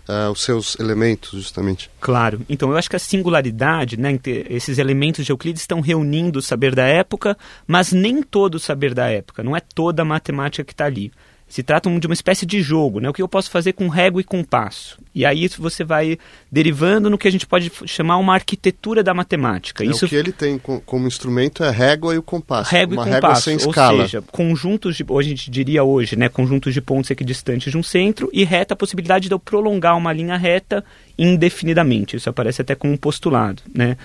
uh, 0.08 0.32
os 0.32 0.42
seus 0.42 0.80
elementos, 0.80 1.32
justamente. 1.32 1.90
Claro. 2.00 2.42
Então, 2.50 2.70
eu 2.72 2.78
acho 2.78 2.90
que 2.90 2.96
a 2.96 3.00
singularidade, 3.00 3.98
né, 3.98 4.20
esses 4.50 4.78
elementos 4.78 5.26
de 5.26 5.32
Euclides 5.32 5.62
estão 5.62 5.82
reunindo 5.82 6.40
o 6.40 6.42
saber 6.42 6.74
da 6.74 6.86
época, 6.86 7.38
mas 7.66 7.92
nem 7.92 8.22
todo 8.22 8.56
o 8.56 8.60
saber 8.60 8.94
da 8.94 9.08
época, 9.08 9.44
não 9.44 9.56
é 9.56 9.60
toda 9.60 10.02
a 10.02 10.06
matemática 10.06 10.64
que 10.64 10.74
está 10.74 10.86
ali. 10.86 11.12
Se 11.48 11.64
trata 11.64 11.90
de 11.90 12.08
uma 12.08 12.14
espécie 12.14 12.46
de 12.46 12.62
jogo, 12.62 13.00
né? 13.00 13.10
O 13.10 13.14
que 13.14 13.22
eu 13.22 13.28
posso 13.28 13.50
fazer 13.50 13.72
com 13.74 13.88
régua 13.88 14.20
e 14.20 14.24
compasso. 14.24 15.00
E 15.16 15.26
aí 15.26 15.48
você 15.48 15.84
vai 15.84 16.18
derivando 16.52 17.10
no 17.10 17.18
que 17.18 17.28
a 17.28 17.32
gente 17.32 17.48
pode 17.48 17.72
chamar 17.86 18.18
uma 18.18 18.34
arquitetura 18.34 19.02
da 19.02 19.14
matemática. 19.14 19.84
É, 19.84 19.88
Isso... 19.88 20.06
O 20.06 20.10
que 20.10 20.16
ele 20.16 20.34
tem 20.34 20.60
como 20.60 21.08
instrumento 21.08 21.64
é 21.64 21.70
a 21.70 21.72
régua 21.72 22.14
e 22.14 22.18
o 22.18 22.24
compasso. 22.24 22.70
Régua 22.70 22.98
uma 22.98 23.10
e 23.10 23.14
compasso, 23.14 23.44
sem 23.44 23.56
escala. 23.56 23.94
ou 23.94 24.02
seja, 24.02 24.22
conjuntos 24.30 24.98
de, 24.98 25.06
a 25.10 25.22
gente 25.22 25.50
diria 25.50 25.84
hoje, 25.84 26.18
né, 26.18 26.28
conjuntos 26.28 26.74
de 26.74 26.82
pontos 26.82 27.10
equidistantes 27.10 27.72
de 27.72 27.78
um 27.78 27.84
centro 27.84 28.30
e 28.34 28.44
reta 28.44 28.74
a 28.74 28.78
possibilidade 28.78 29.28
de 29.28 29.34
eu 29.34 29.40
prolongar 29.40 29.98
uma 29.98 30.12
linha 30.12 30.36
reta 30.36 30.84
indefinidamente. 31.18 32.18
Isso 32.18 32.30
aparece 32.30 32.62
até 32.62 32.76
como 32.76 32.94
um 32.94 32.98
postulado, 32.98 33.64
né? 33.74 33.98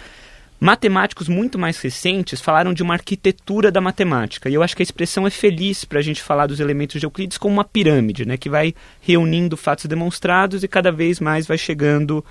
Matemáticos 0.65 1.27
muito 1.27 1.59
mais 1.59 1.81
recentes 1.81 2.41
falaram 2.41 2.73
de 2.73 2.85
uma 2.85 2.95
arquitetura 2.95 3.69
da 3.69 3.81
matemática, 3.81 4.49
e 4.49 4.55
eu 4.55 4.63
acho 4.63 4.77
que 4.77 4.83
a 4.83 4.85
expressão 4.85 5.27
é 5.27 5.31
feliz 5.31 5.85
para 5.85 5.99
a 5.99 6.03
gente 6.03 6.23
falar 6.23 6.47
dos 6.47 6.61
elementos 6.61 7.01
de 7.01 7.05
Euclides 7.05 7.37
como 7.37 7.55
uma 7.55 7.65
pirâmide, 7.65 8.25
né, 8.25 8.37
que 8.37 8.49
vai 8.49 8.73
reunindo 9.01 9.57
fatos 9.57 9.87
demonstrados 9.87 10.63
e 10.63 10.69
cada 10.69 10.93
vez 10.93 11.19
mais 11.19 11.49
vai 11.49 11.59
chegando 11.59 12.25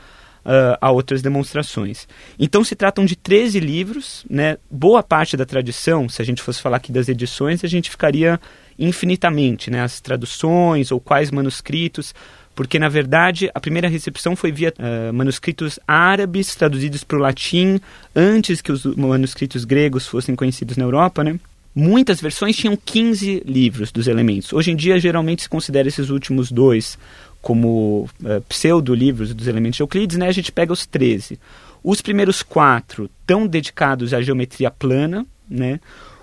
uh, 0.45 0.77
a 0.79 0.89
outras 0.91 1.21
demonstrações. 1.21 2.07
Então 2.39 2.63
se 2.63 2.73
tratam 2.73 3.03
de 3.03 3.17
13 3.17 3.59
livros, 3.59 4.25
né, 4.29 4.57
boa 4.69 5.03
parte 5.03 5.35
da 5.35 5.45
tradição, 5.45 6.07
se 6.07 6.21
a 6.21 6.25
gente 6.25 6.41
fosse 6.41 6.61
falar 6.61 6.77
aqui 6.77 6.89
das 6.89 7.09
edições, 7.09 7.65
a 7.65 7.67
gente 7.67 7.89
ficaria 7.89 8.39
infinitamente, 8.79 9.69
né, 9.69 9.81
as 9.81 9.99
traduções 9.99 10.89
ou 10.89 11.01
quais 11.01 11.31
manuscritos 11.31 12.15
porque 12.55 12.77
na 12.77 12.89
verdade 12.89 13.49
a 13.53 13.59
primeira 13.59 13.87
recepção 13.87 14.35
foi 14.35 14.51
via 14.51 14.73
uh, 14.77 15.13
manuscritos 15.13 15.79
árabes 15.87 16.55
traduzidos 16.55 17.03
para 17.03 17.17
o 17.17 17.21
latim 17.21 17.79
antes 18.15 18.61
que 18.61 18.71
os 18.71 18.85
manuscritos 18.85 19.65
gregos 19.65 20.07
fossem 20.07 20.35
conhecidos 20.35 20.77
na 20.77 20.83
Europa, 20.83 21.23
né? 21.23 21.39
Muitas 21.73 22.19
versões 22.19 22.57
tinham 22.57 22.75
15 22.75 23.43
livros 23.45 23.91
dos 23.93 24.07
elementos. 24.07 24.51
Hoje 24.51 24.71
em 24.71 24.75
dia, 24.75 24.99
geralmente 24.99 25.43
se 25.43 25.49
considera 25.49 25.87
esses 25.87 26.09
últimos 26.09 26.51
dois 26.51 26.97
como 27.41 28.09
uh, 28.21 28.41
pseudo-livros 28.49 29.33
dos 29.33 29.47
elementos 29.47 29.77
de 29.77 29.83
Euclides, 29.83 30.17
né? 30.17 30.27
A 30.27 30.33
gente 30.33 30.51
pega 30.51 30.73
os 30.73 30.85
13. 30.85 31.39
Os 31.83 32.01
primeiros 32.01 32.43
quatro 32.43 33.09
estão 33.21 33.47
dedicados 33.47 34.13
à 34.13 34.21
geometria 34.21 34.69
plana, 34.69 35.25
né? 35.49 35.79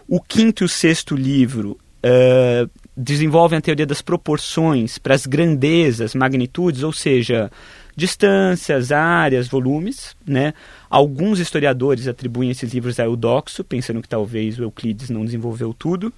O 0.06 0.20
quinto 0.20 0.62
e 0.62 0.66
o 0.66 0.68
sexto 0.68 1.16
livro 1.16 1.78
uh, 2.04 2.70
desenvolvem 2.98 3.58
a 3.58 3.62
teoria 3.62 3.86
das 3.86 4.02
proporções 4.02 4.98
para 4.98 5.14
as 5.14 5.24
grandezas, 5.24 6.16
magnitudes, 6.16 6.82
ou 6.82 6.92
seja, 6.92 7.48
distâncias, 7.94 8.90
áreas, 8.90 9.46
volumes, 9.46 10.16
né? 10.26 10.52
Alguns 10.90 11.38
historiadores 11.38 12.08
atribuem 12.08 12.50
esses 12.50 12.74
livros 12.74 12.98
a 12.98 13.04
Eudoxo, 13.04 13.62
pensando 13.62 14.02
que 14.02 14.08
talvez 14.08 14.58
o 14.58 14.64
Euclides 14.64 15.10
não 15.10 15.24
desenvolveu 15.24 15.72
tudo. 15.72 16.12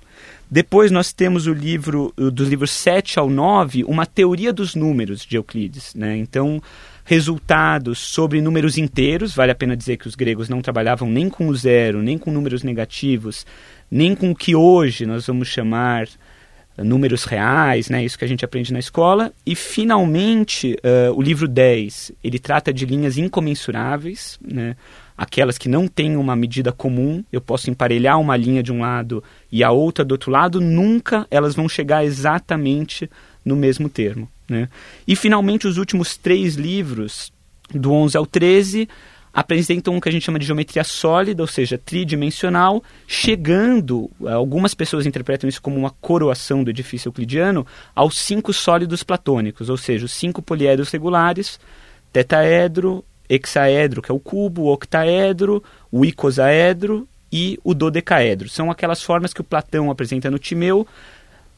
Depois 0.51 0.91
nós 0.91 1.13
temos 1.13 1.47
o 1.47 1.53
livro, 1.53 2.15
dos 2.17 2.49
livros 2.49 2.71
7 2.71 3.19
ao 3.19 3.29
9, 3.29 3.85
uma 3.85 4.07
teoria 4.07 4.53
dos 4.53 4.75
números 4.75 5.27
de 5.27 5.37
Euclides, 5.37 5.95
né? 5.95 6.17
Então, 6.17 6.63
resultados 7.05 7.99
sobre 7.99 8.41
números 8.41 8.79
inteiros, 8.79 9.35
vale 9.35 9.53
a 9.53 9.55
pena 9.55 9.77
dizer 9.77 9.99
que 9.99 10.09
os 10.09 10.15
gregos 10.15 10.49
não 10.49 10.63
trabalhavam 10.63 11.11
nem 11.11 11.29
com 11.29 11.49
o 11.49 11.55
zero, 11.55 12.03
nem 12.03 12.17
com 12.17 12.31
números 12.31 12.63
negativos, 12.63 13.45
nem 13.91 14.15
com 14.15 14.31
o 14.31 14.37
que 14.37 14.55
hoje 14.55 15.05
nós 15.05 15.27
vamos 15.27 15.49
chamar 15.49 16.09
números 16.79 17.25
reais, 17.25 17.91
né, 17.91 18.05
isso 18.05 18.19
que 18.19 18.25
a 18.25 18.29
gente 18.29 18.45
aprende 18.45 18.73
na 18.73 18.79
escola. 18.79 19.33
E, 19.45 19.55
finalmente, 19.55 20.77
uh, 20.85 21.13
o 21.15 21.23
livro 21.23 21.47
10, 21.47 22.13
ele 22.23 22.39
trata 22.39 22.73
de 22.73 22.87
linhas 22.87 23.19
incomensuráveis, 23.19 24.39
né, 24.41 24.77
aquelas 25.17 25.59
que 25.59 25.69
não 25.69 25.87
têm 25.87 26.17
uma 26.17 26.35
medida 26.35 26.73
comum. 26.73 27.23
Eu 27.31 27.41
posso 27.41 27.71
emparelhar 27.71 28.19
uma 28.19 28.37
linha 28.37 28.63
de 28.63 28.73
um 28.73 28.81
lado 28.81 29.23
e 29.53 29.63
a 29.63 29.71
outra 29.71 30.05
do 30.05 30.13
outro 30.13 30.31
lado, 30.31 30.61
nunca 30.61 31.27
elas 31.31 31.55
vão 31.55 31.69
chegar 31.69 32.05
exatamente 32.05 33.11
no 33.45 33.57
mesmo 33.57 33.89
termo. 33.89 34.29
Né? 34.49 34.69
E, 35.07 35.15
finalmente, 35.15 35.69
os 35.69 35.77
últimos 35.77 36.17
três 36.17 36.55
livros, 36.55 37.33
do 37.73 37.93
11 37.93 38.17
ao 38.17 38.27
13, 38.27 38.89
apresentam 39.33 39.97
o 39.97 40.01
que 40.01 40.09
a 40.09 40.13
gente 40.13 40.25
chama 40.25 40.39
de 40.39 40.47
geometria 40.47 40.83
sólida, 40.83 41.43
ou 41.43 41.47
seja, 41.47 41.79
tridimensional, 41.79 42.83
chegando, 43.07 44.11
algumas 44.27 44.75
pessoas 44.75 45.07
interpretam 45.07 45.49
isso 45.49 45.63
como 45.63 45.77
uma 45.77 45.91
coroação 45.91 46.65
do 46.65 46.71
edifício 46.71 47.09
euclidiano, 47.09 47.67
aos 47.95 48.19
cinco 48.19 48.53
sólidos 48.53 49.03
platônicos, 49.03 49.69
ou 49.69 49.77
seja, 49.77 50.05
os 50.05 50.13
cinco 50.13 50.43
poliedros 50.43 50.91
regulares, 50.91 51.61
tetaedro, 52.13 53.05
hexaedro, 53.29 54.03
que 54.03 54.11
é 54.11 54.15
o 54.15 54.19
cubo, 54.19 54.63
o 54.63 54.73
octaedro, 54.73 55.63
o 55.91 56.05
icosaedro 56.05 57.07
e 57.33 57.59
o 57.63 57.73
dodecaedro. 57.73 58.49
São 58.49 58.71
aquelas 58.71 59.03
formas 59.03 59.33
que 59.33 59.41
o 59.41 59.45
Platão 59.45 59.91
apresenta 59.91 60.31
no 60.31 60.39
Timeu, 60.39 60.87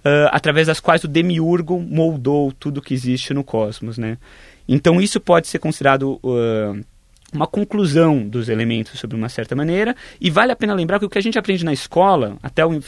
Uh, 0.04 0.26
através 0.32 0.66
das 0.66 0.80
quais 0.80 1.04
o 1.04 1.06
demiurgo 1.06 1.78
moldou 1.78 2.50
tudo 2.50 2.82
que 2.82 2.92
existe 2.92 3.32
no 3.32 3.44
cosmos, 3.44 3.96
né? 3.96 4.18
Então 4.66 5.00
isso 5.00 5.20
pode 5.20 5.46
ser 5.46 5.60
considerado 5.60 6.18
uh, 6.24 6.84
uma 7.32 7.46
conclusão 7.46 8.26
dos 8.28 8.48
elementos 8.48 9.00
sobre 9.00 9.16
uma 9.16 9.28
certa 9.28 9.56
maneira, 9.56 9.96
e 10.20 10.30
vale 10.30 10.52
a 10.52 10.56
pena 10.56 10.74
lembrar 10.74 10.98
que 10.98 11.04
o 11.04 11.08
que 11.08 11.18
a 11.18 11.22
gente 11.22 11.38
aprende 11.38 11.64
na 11.64 11.72
escola, 11.72 12.36
até 12.42 12.64
o, 12.64 12.78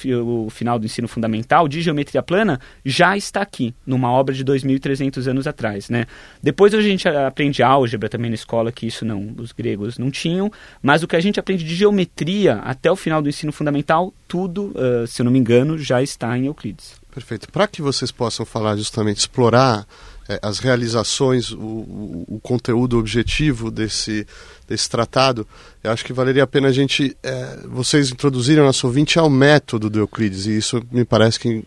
o 0.46 0.50
final 0.50 0.78
do 0.78 0.86
ensino 0.86 1.08
fundamental, 1.08 1.66
de 1.66 1.80
geometria 1.80 2.22
plana, 2.22 2.60
já 2.84 3.16
está 3.16 3.40
aqui, 3.40 3.74
numa 3.86 4.10
obra 4.10 4.34
de 4.34 4.44
2.300 4.44 5.26
anos 5.26 5.46
atrás. 5.46 5.88
Né? 5.88 6.06
Depois 6.42 6.74
a 6.74 6.80
gente 6.80 7.08
aprende 7.08 7.62
álgebra 7.62 8.08
também 8.08 8.30
na 8.30 8.34
escola, 8.34 8.70
que 8.70 8.86
isso 8.86 9.04
não, 9.04 9.34
os 9.38 9.52
gregos 9.52 9.98
não 9.98 10.10
tinham, 10.10 10.52
mas 10.82 11.02
o 11.02 11.08
que 11.08 11.16
a 11.16 11.20
gente 11.20 11.40
aprende 11.40 11.64
de 11.64 11.74
geometria 11.74 12.56
até 12.56 12.90
o 12.90 12.96
final 12.96 13.22
do 13.22 13.28
ensino 13.28 13.52
fundamental, 13.52 14.12
tudo, 14.28 14.74
uh, 14.74 15.06
se 15.06 15.22
eu 15.22 15.24
não 15.24 15.32
me 15.32 15.38
engano, 15.38 15.78
já 15.78 16.02
está 16.02 16.36
em 16.36 16.46
Euclides. 16.46 16.94
Perfeito. 17.14 17.50
Para 17.50 17.68
que 17.68 17.80
vocês 17.80 18.10
possam 18.10 18.44
falar 18.44 18.76
justamente, 18.76 19.18
explorar 19.18 19.86
as 20.42 20.58
realizações, 20.58 21.50
o, 21.50 21.58
o, 21.58 22.24
o, 22.28 22.40
conteúdo 22.40 22.98
objetivo 22.98 23.70
desse, 23.70 24.26
desse 24.66 24.88
tratado, 24.88 25.46
eu 25.82 25.90
acho 25.90 26.04
que 26.04 26.12
valeria 26.12 26.44
a 26.44 26.46
pena 26.46 26.68
a 26.68 26.72
gente, 26.72 27.16
é, 27.22 27.58
vocês 27.66 28.10
introduzirem 28.10 28.62
o 28.62 28.66
nosso 28.66 28.86
ouvinte 28.86 29.18
ao 29.18 29.28
método 29.28 29.90
do 29.90 29.98
Euclides, 29.98 30.46
e 30.46 30.56
isso 30.56 30.82
me 30.90 31.04
parece 31.04 31.38
que 31.38 31.62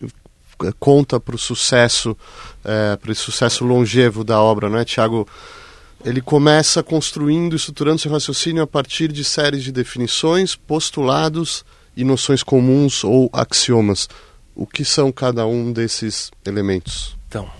é, 0.64 0.72
conta 0.78 1.20
para 1.20 1.36
o 1.36 1.38
sucesso, 1.38 2.16
é, 2.64 2.96
para 2.96 3.12
o 3.12 3.14
sucesso 3.14 3.64
longevo 3.64 4.24
da 4.24 4.40
obra, 4.40 4.68
não 4.68 4.78
é, 4.78 4.84
Tiago? 4.84 5.28
Ele 6.04 6.20
começa 6.20 6.82
construindo, 6.82 7.56
estruturando 7.56 8.00
seu 8.00 8.10
raciocínio 8.10 8.62
a 8.62 8.66
partir 8.66 9.10
de 9.12 9.24
séries 9.24 9.64
de 9.64 9.72
definições, 9.72 10.54
postulados 10.54 11.64
e 11.96 12.04
noções 12.04 12.42
comuns 12.42 13.02
ou 13.02 13.28
axiomas. 13.32 14.08
O 14.54 14.66
que 14.66 14.84
são 14.84 15.10
cada 15.10 15.46
um 15.46 15.72
desses 15.72 16.30
elementos? 16.44 17.16
Então, 17.28 17.50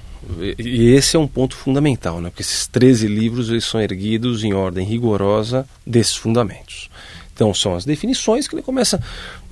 e 0.59 0.91
esse 0.91 1.17
é 1.17 1.19
um 1.19 1.27
ponto 1.27 1.57
fundamental, 1.57 2.21
né? 2.21 2.31
porque 2.31 2.43
esses 2.43 2.67
13 2.67 3.07
livros 3.07 3.51
eles 3.51 3.65
são 3.65 3.81
erguidos 3.81 4.45
em 4.45 4.53
ordem 4.53 4.85
rigorosa 4.85 5.67
desses 5.87 6.17
fundamentos. 6.17 6.89
Então 7.39 7.55
são 7.55 7.77
as 7.77 7.85
definições 7.85 8.49
que 8.49 8.55
ele 8.57 8.63
começa. 8.63 9.01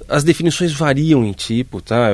As 0.08 0.24
definições 0.24 0.72
variam 0.72 1.24
em 1.24 1.32
tipo, 1.32 1.80
tá? 1.80 2.10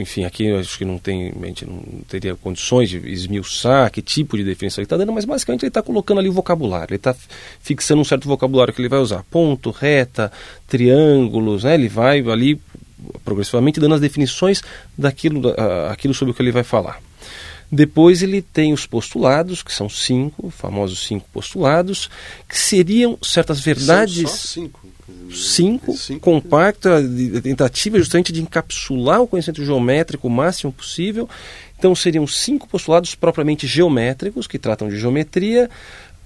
Enfim, 0.00 0.24
aqui 0.24 0.46
eu 0.46 0.58
acho 0.58 0.76
que 0.76 0.84
não 0.84 0.98
tem, 0.98 1.32
a 1.40 1.46
gente 1.46 1.64
não 1.64 1.82
teria 2.08 2.34
condições 2.34 2.90
de 2.90 2.98
esmiuçar 2.98 3.90
que 3.90 4.02
tipo 4.02 4.36
de 4.36 4.44
definição 4.44 4.82
ele 4.82 4.86
está 4.86 4.96
dando, 4.96 5.12
mas 5.12 5.24
basicamente 5.24 5.62
ele 5.62 5.68
está 5.68 5.82
colocando 5.82 6.18
ali 6.18 6.28
o 6.28 6.32
vocabulário, 6.32 6.92
ele 6.92 6.96
está 6.96 7.14
fixando 7.60 8.00
um 8.00 8.04
certo 8.04 8.26
vocabulário 8.26 8.74
que 8.74 8.80
ele 8.80 8.88
vai 8.88 8.98
usar. 8.98 9.24
Ponto, 9.30 9.70
reta, 9.70 10.32
triângulos, 10.66 11.62
né? 11.62 11.74
Ele 11.74 11.88
vai 11.88 12.20
ali 12.28 12.60
progressivamente 13.24 13.78
dando 13.78 13.94
as 13.94 14.00
definições 14.00 14.62
daquilo, 14.98 15.42
aquilo 15.90 16.14
sobre 16.14 16.32
o 16.32 16.34
que 16.34 16.42
ele 16.42 16.52
vai 16.52 16.64
falar. 16.64 17.00
Depois 17.74 18.22
ele 18.22 18.40
tem 18.40 18.72
os 18.72 18.86
postulados, 18.86 19.62
que 19.62 19.72
são 19.72 19.88
cinco, 19.88 20.48
famosos 20.50 21.04
cinco 21.06 21.28
postulados, 21.32 22.08
que 22.48 22.56
seriam 22.56 23.18
certas 23.20 23.60
verdades. 23.60 24.30
São 24.30 24.62
cinco. 24.62 24.80
Cinco, 25.32 25.96
cinco 25.96 26.20
compacta, 26.20 27.02
tentativa 27.42 27.98
justamente 27.98 28.32
de 28.32 28.40
encapsular 28.40 29.20
o 29.20 29.26
conhecimento 29.26 29.64
geométrico 29.64 30.28
o 30.28 30.30
máximo 30.30 30.72
possível. 30.72 31.28
Então 31.76 31.94
seriam 31.94 32.26
cinco 32.26 32.68
postulados 32.68 33.14
propriamente 33.14 33.66
geométricos, 33.66 34.46
que 34.46 34.58
tratam 34.58 34.88
de 34.88 34.98
geometria, 34.98 35.68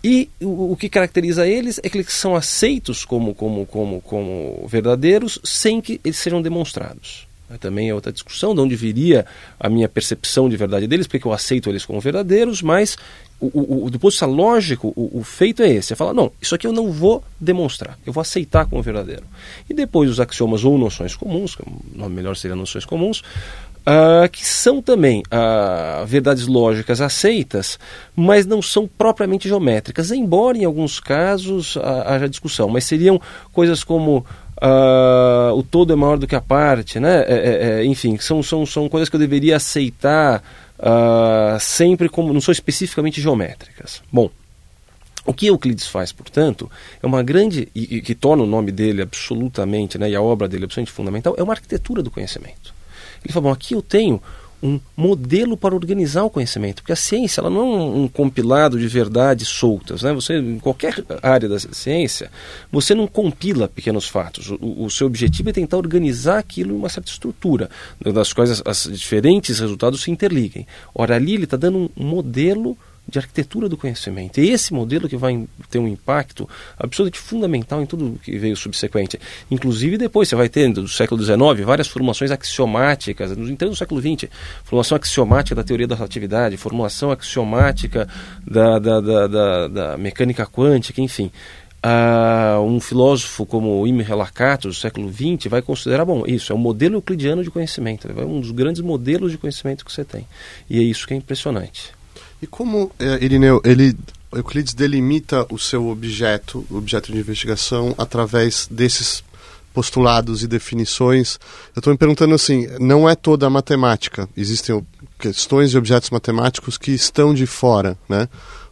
e 0.05 0.29
o, 0.41 0.73
o, 0.73 0.77
que 0.77 0.89
caracteriza 0.89 1.47
eles 1.47 1.81
é 1.83 1.89
que 1.89 1.99
eles 1.99 2.13
são 2.13 2.37
aceitos 2.37 3.05
como, 3.05 3.35
como, 3.35 3.67
como, 3.67 4.01
como 4.03 4.67
verdadeiros 4.69 5.41
sem 5.43 5.81
que 5.81 6.01
eles 6.05 6.19
sejam 6.19 6.41
demonstrados. 6.41 7.28
Também 7.61 7.89
é 7.89 7.95
outra 7.95 8.13
discussão 8.13 8.55
de 8.55 8.61
onde 8.61 8.77
viria 8.77 9.25
a 9.59 9.69
minha 9.69 9.89
percepção 9.89 10.49
de 10.49 10.57
verdade 10.57 10.87
deles, 10.87 11.07
porque 11.07 11.27
eu 11.27 11.33
aceito 11.33 11.71
eles 11.71 11.85
como 11.85 12.01
verdadeiros, 12.01 12.61
mas 12.61 12.97
o, 13.41 13.85
o, 13.87 13.91
do 13.91 13.99
ponto 13.99 14.11
de 14.11 14.17
vista 14.17 14.27
lógico, 14.27 14.93
o, 14.97 15.21
o, 15.21 15.25
feito 15.25 15.63
é 15.63 15.69
esse: 15.71 15.93
é 15.93 15.97
falar, 15.97 16.13
não, 16.13 16.31
isso 16.43 16.55
aqui 16.55 16.67
eu 16.67 16.73
não 16.73 16.91
vou 16.91 17.23
demonstrar, 17.41 17.99
eu 18.05 18.13
vou 18.13 18.21
aceitar 18.21 18.67
como 18.67 18.83
verdadeiro. 18.83 19.23
E 19.71 19.73
depois 19.73 20.11
os 20.11 20.21
axiomas 20.21 20.65
ou 20.65 20.77
noções 20.77 21.15
comuns, 21.15 21.55
que 21.55 21.63
o 21.63 21.83
nome 21.95 22.17
melhor 22.17 22.37
seria 22.37 22.57
noções 22.57 22.85
comuns, 22.85 23.23
uh, 23.89 24.29
que 24.31 24.45
são 24.45 24.83
também 24.83 25.23
uh, 25.23 26.05
verdades 26.05 26.47
lógicas 26.47 27.01
aceitas, 27.01 27.79
mas 28.15 28.45
não 28.45 28.61
são 28.61 28.89
propriamente 28.89 29.49
geométricas, 29.49 30.11
embora 30.11 30.59
em 30.59 30.65
alguns 30.65 31.01
casos 31.01 31.77
uh, 31.77 31.83
haja 32.07 32.29
discussão, 32.29 32.69
mas 32.69 32.85
seriam 32.85 33.21
coisas 33.53 33.83
como 33.83 34.27
Uh, 34.61 35.55
o 35.55 35.63
todo 35.63 35.93
é 35.93 35.97
maior 35.97 36.19
do 36.19 36.27
que 36.27 36.35
a 36.35 36.41
parte, 36.41 36.99
né? 36.99 37.23
É, 37.23 37.35
é, 37.35 37.69
é, 37.81 37.85
enfim, 37.85 38.19
são, 38.19 38.43
são, 38.43 38.67
são 38.67 38.89
coisas 38.89 39.09
que 39.09 39.15
eu 39.15 39.21
deveria 39.21 39.57
aceitar 39.57 40.43
uh, 40.79 41.61
sempre 41.61 42.09
como 42.09 42.33
não 42.33 42.41
são 42.41 42.51
especificamente 42.51 43.21
geométricas. 43.21 44.03
Bom, 44.11 44.31
o 45.25 45.33
que 45.33 45.47
Euclides 45.47 45.87
faz, 45.87 46.11
portanto, 46.11 46.69
é 47.01 47.07
uma 47.07 47.23
grande 47.23 47.69
e, 47.73 47.97
e 47.97 48.01
que 48.01 48.15
torna 48.17 48.43
o 48.43 48.47
nome 48.47 48.73
dele 48.73 49.03
absolutamente, 49.03 49.97
né, 49.97 50.11
e 50.11 50.17
a 50.17 50.23
obra 50.23 50.49
dele 50.49 50.65
absolutamente 50.65 50.93
fundamental, 50.93 51.35
é 51.39 51.43
uma 51.43 51.53
arquitetura 51.53 52.03
do 52.03 52.11
conhecimento. 52.11 52.75
Ele 53.25 53.33
fala, 53.33 53.45
bom, 53.45 53.53
aqui 53.53 53.75
eu 53.75 53.83
tenho 53.83 54.21
um 54.63 54.81
modelo 54.97 55.57
para 55.57 55.75
organizar 55.75 56.25
o 56.25 56.31
conhecimento, 56.31 56.83
porque 56.83 56.93
a 56.93 56.97
ciência 56.97 57.41
ela 57.41 57.51
não 57.51 57.61
é 57.61 57.65
um 57.65 58.09
compilado 58.09 58.79
de 58.79 58.89
verdades 58.89 59.49
soltas, 59.49 60.03
né? 60.03 60.13
Você 60.13 60.39
em 60.39 60.59
qualquer 60.59 61.05
área 61.23 61.49
da 61.49 61.59
ciência, 61.59 62.31
você 62.71 62.95
não 62.95 63.07
compila 63.07 63.69
pequenos 63.69 64.09
fatos. 64.09 64.51
O, 64.51 64.85
o 64.85 64.91
seu 64.91 65.07
objetivo 65.07 65.51
é 65.51 65.53
tentar 65.53 65.77
organizar 65.77 66.39
aquilo 66.39 66.75
em 66.75 66.79
uma 66.79 66.89
certa 66.89 67.11
estrutura, 67.11 67.71
das 68.01 68.33
quais 68.33 68.63
os 68.65 68.99
diferentes 68.99 69.59
resultados 69.59 70.03
se 70.03 70.11
interliguem. 70.11 70.67
Ora 70.95 71.15
ali 71.17 71.35
ele 71.35 71.45
está 71.45 71.57
dando 71.57 71.91
um 71.97 72.05
modelo 72.05 72.77
de 73.09 73.19
arquitetura 73.19 73.69
do 73.69 73.77
conhecimento. 73.77 74.39
E 74.39 74.51
esse 74.51 74.75
modelo 74.75 75.09
que 75.09 75.17
vai 75.17 75.47
ter 75.71 75.79
um 75.79 75.89
impacto 75.89 76.49
absolutamente 76.79 77.19
fundamental 77.19 77.81
em 77.83 77.87
tudo 77.87 78.21
que 78.23 78.37
veio 78.37 78.57
subsequente. 78.57 79.19
Inclusive 79.51 79.97
depois 79.97 80.29
você 80.29 80.37
vai 80.37 80.49
ter, 80.49 80.71
do 80.71 80.87
século 80.87 81.23
XIX, 81.23 81.65
várias 81.65 81.89
formulações 81.89 82.31
axiomáticas, 82.31 83.33
então 83.33 83.71
do 83.71 83.77
século 83.77 84.01
XX, 84.01 84.31
formulação 84.63 84.97
axiomática 84.97 85.55
da 85.55 85.65
teoria 85.65 85.87
da 85.87 85.95
relatividade, 85.95 86.57
formulação 86.59 87.11
axiomática 87.11 88.07
da, 88.47 88.79
da, 88.79 89.01
da, 89.01 89.27
da, 89.27 89.69
da 89.69 89.99
mecânica 89.99 90.47
quântica, 90.47 91.01
enfim. 91.01 91.31
Uh, 91.79 92.61
um 92.61 92.81
filósofo 92.81 93.47
como 93.47 93.87
Imre 93.87 94.13
Lakatos, 94.13 94.77
do 94.77 94.81
século 94.81 95.11
XX, 95.13 95.49
vai 95.49 95.63
considerar, 95.63 96.05
bom, 96.05 96.25
isso 96.27 96.53
é 96.53 96.55
um 96.55 96.59
modelo 96.59 96.97
euclidiano 96.97 97.43
de 97.43 97.51
conhecimento, 97.53 98.09
é 98.09 98.25
um 98.25 98.41
dos 98.41 98.51
grandes 98.51 98.83
modelos 98.83 99.31
de 99.31 99.39
conhecimento 99.39 99.85
que 99.85 99.93
você 99.93 100.05
tem. 100.05 100.27
E 100.69 100.79
é 100.81 100.83
isso 100.83 101.07
que 101.07 101.15
é 101.15 101.17
impressionante. 101.17 101.98
E 102.41 102.47
como, 102.47 102.91
é, 102.99 103.25
Irineu, 103.25 103.61
ele, 103.65 103.97
Euclides 104.33 104.75
delimita 104.75 105.47
o 105.51 105.59
seu 105.59 105.89
objeto, 105.89 106.65
o 106.71 106.77
objeto 106.77 107.13
de 107.13 107.19
investigação, 107.19 107.95
através 107.99 108.69
desses 108.71 109.23
postulados 109.73 110.43
e 110.43 110.49
definições. 110.49 111.39
Eu 111.75 111.81
estou 111.81 111.93
me 111.93 111.99
perguntando 111.99 112.35
assim, 112.35 112.67
não 112.81 113.09
é 113.09 113.15
toda 113.15 113.47
a 113.47 113.51
matemática. 113.51 114.29
Existem 114.37 114.85
questões 115.19 115.73
e 115.73 115.79
objetos 115.79 116.11
matemáticos 116.11 116.77
que 116.77 116.91
estão 116.91 117.33
de 117.33 117.47
fora, 117.47 117.97
né? 118.09 118.29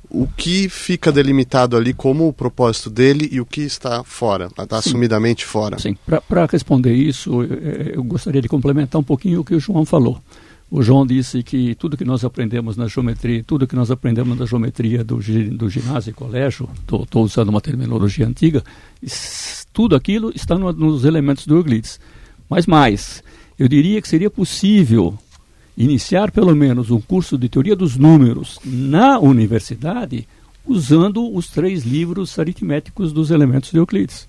O 0.08 0.26
que 0.26 0.68
fica 0.68 1.10
delimitado 1.10 1.76
ali 1.76 1.92
como 1.92 2.28
o 2.28 2.32
propósito 2.32 2.88
dele 2.88 3.28
e 3.32 3.40
o 3.40 3.46
que 3.46 3.60
está 3.62 4.04
fora, 4.04 4.46
está 4.46 4.78
assumidamente 4.78 5.44
fora? 5.44 5.78
Sim, 5.80 5.96
para 6.28 6.46
responder 6.46 6.94
isso, 6.94 7.42
eu 7.42 8.04
gostaria 8.04 8.40
de 8.40 8.48
complementar 8.48 9.00
um 9.00 9.04
pouquinho 9.04 9.40
o 9.40 9.44
que 9.44 9.54
o 9.54 9.60
João 9.60 9.84
falou. 9.84 10.20
O 10.68 10.82
João 10.82 11.06
disse 11.06 11.42
que 11.42 11.76
tudo 11.76 11.96
que 11.96 12.04
nós 12.04 12.24
aprendemos 12.24 12.76
na 12.76 12.88
geometria, 12.88 13.42
tudo 13.44 13.66
que 13.66 13.76
nós 13.76 13.90
aprendemos 13.90 14.36
na 14.36 14.46
geometria 14.46 15.04
do, 15.04 15.18
do 15.52 15.70
ginásio 15.70 16.10
e 16.10 16.12
colégio, 16.12 16.68
estou 16.82 17.24
usando 17.24 17.50
uma 17.50 17.60
terminologia 17.60 18.26
antiga, 18.26 18.64
tudo 19.72 19.94
aquilo 19.94 20.32
está 20.34 20.58
no, 20.58 20.72
nos 20.72 21.04
elementos 21.04 21.46
do 21.46 21.56
Euclides. 21.56 22.00
Mas 22.50 22.66
mais, 22.66 23.22
eu 23.56 23.68
diria 23.68 24.02
que 24.02 24.08
seria 24.08 24.28
possível 24.28 25.16
iniciar 25.76 26.32
pelo 26.32 26.54
menos 26.54 26.90
um 26.90 27.00
curso 27.00 27.38
de 27.38 27.48
teoria 27.48 27.76
dos 27.76 27.96
números 27.96 28.58
na 28.64 29.20
universidade 29.20 30.26
usando 30.66 31.32
os 31.32 31.48
três 31.48 31.84
livros 31.84 32.36
aritméticos 32.38 33.12
dos 33.12 33.30
elementos 33.30 33.70
de 33.70 33.78
Euclides. 33.78 34.26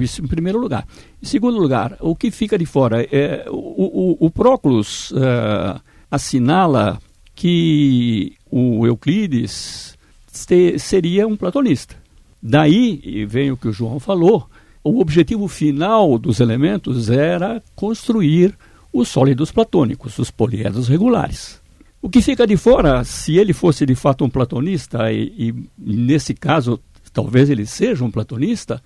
Isso 0.00 0.24
em 0.24 0.26
primeiro 0.26 0.58
lugar. 0.58 0.86
Em 1.22 1.26
segundo 1.26 1.58
lugar, 1.58 1.96
o 2.00 2.16
que 2.16 2.30
fica 2.30 2.56
de 2.56 2.64
fora? 2.64 3.02
É, 3.12 3.44
o, 3.48 4.16
o, 4.20 4.26
o 4.26 4.28
uh, 4.28 5.80
assinala 6.10 6.98
que 7.34 8.34
o 8.50 8.86
Euclides 8.86 9.98
te, 10.46 10.78
seria 10.78 11.26
um 11.26 11.36
platonista. 11.36 11.96
Daí 12.42 13.26
vem 13.28 13.52
o 13.52 13.56
que 13.56 13.68
o 13.68 13.72
João 13.72 14.00
falou: 14.00 14.48
o 14.82 15.00
objetivo 15.00 15.46
final 15.46 16.18
dos 16.18 16.40
elementos 16.40 17.10
era 17.10 17.62
construir 17.74 18.56
os 18.92 19.08
sólidos 19.08 19.52
platônicos, 19.52 20.18
os 20.18 20.30
poliedros 20.30 20.88
regulares. 20.88 21.60
O 22.00 22.10
que 22.10 22.20
fica 22.20 22.46
de 22.46 22.56
fora, 22.56 23.04
se 23.04 23.36
ele 23.36 23.52
fosse 23.52 23.86
de 23.86 23.94
fato 23.94 24.24
um 24.24 24.30
platonista, 24.30 25.12
e, 25.12 25.32
e 25.38 25.54
nesse 25.78 26.34
caso 26.34 26.80
talvez 27.12 27.48
ele 27.48 27.64
seja 27.64 28.04
um 28.04 28.10
platonista, 28.10 28.82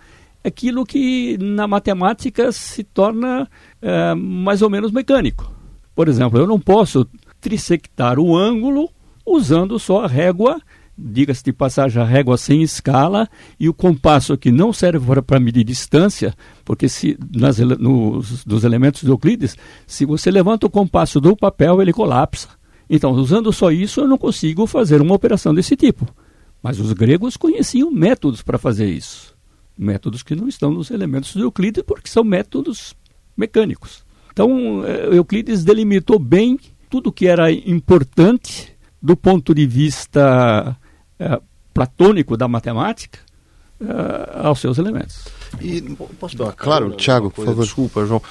aquilo 0.46 0.86
que 0.86 1.36
na 1.38 1.66
matemática 1.66 2.52
se 2.52 2.84
torna 2.84 3.48
é, 3.82 4.14
mais 4.14 4.62
ou 4.62 4.70
menos 4.70 4.92
mecânico. 4.92 5.52
Por 5.94 6.08
exemplo, 6.08 6.38
eu 6.38 6.46
não 6.46 6.60
posso 6.60 7.06
trissectar 7.40 8.18
o 8.18 8.36
ângulo 8.36 8.88
usando 9.24 9.76
só 9.78 10.04
a 10.04 10.06
régua, 10.06 10.60
diga-se 10.96 11.42
de 11.42 11.52
passagem, 11.52 12.00
a 12.00 12.04
régua 12.04 12.36
sem 12.36 12.62
escala 12.62 13.28
e 13.58 13.68
o 13.68 13.74
compasso 13.74 14.36
que 14.36 14.52
não 14.52 14.72
serve 14.72 15.20
para 15.22 15.40
medir 15.40 15.64
distância, 15.64 16.32
porque 16.64 16.88
se 16.88 17.18
nas, 17.34 17.58
nos, 17.58 18.44
dos 18.44 18.62
elementos 18.62 19.02
de 19.02 19.08
Euclides, 19.08 19.56
se 19.86 20.06
você 20.06 20.30
levanta 20.30 20.66
o 20.66 20.70
compasso 20.70 21.20
do 21.20 21.36
papel, 21.36 21.82
ele 21.82 21.92
colapsa. 21.92 22.48
Então, 22.88 23.10
usando 23.10 23.52
só 23.52 23.72
isso, 23.72 24.00
eu 24.00 24.06
não 24.06 24.16
consigo 24.16 24.64
fazer 24.64 25.02
uma 25.02 25.14
operação 25.14 25.52
desse 25.52 25.74
tipo. 25.74 26.06
Mas 26.62 26.78
os 26.78 26.92
gregos 26.92 27.36
conheciam 27.36 27.90
métodos 27.90 28.42
para 28.42 28.58
fazer 28.58 28.86
isso 28.86 29.35
métodos 29.76 30.22
que 30.22 30.34
não 30.34 30.48
estão 30.48 30.70
nos 30.70 30.90
elementos 30.90 31.32
de 31.32 31.40
Euclides, 31.40 31.82
porque 31.86 32.08
são 32.08 32.24
métodos 32.24 32.94
mecânicos. 33.36 34.04
Então, 34.32 34.84
eh, 34.84 35.16
Euclides 35.16 35.64
delimitou 35.64 36.18
bem 36.18 36.58
tudo 36.88 37.12
que 37.12 37.26
era 37.26 37.50
importante 37.50 38.74
do 39.02 39.16
ponto 39.16 39.54
de 39.54 39.66
vista 39.66 40.76
é, 41.18 41.40
platônico 41.72 42.36
da 42.36 42.48
matemática 42.48 43.18
é, 43.80 44.46
aos 44.46 44.58
seus 44.60 44.78
elementos. 44.78 45.24
E, 45.60 45.80
posso 46.18 46.36
dar 46.36 46.52
claro, 46.52 46.90
Tiago, 46.92 47.30
por 47.30 47.44
favor. 47.44 47.62
Desculpa, 47.62 48.06
João. 48.06 48.22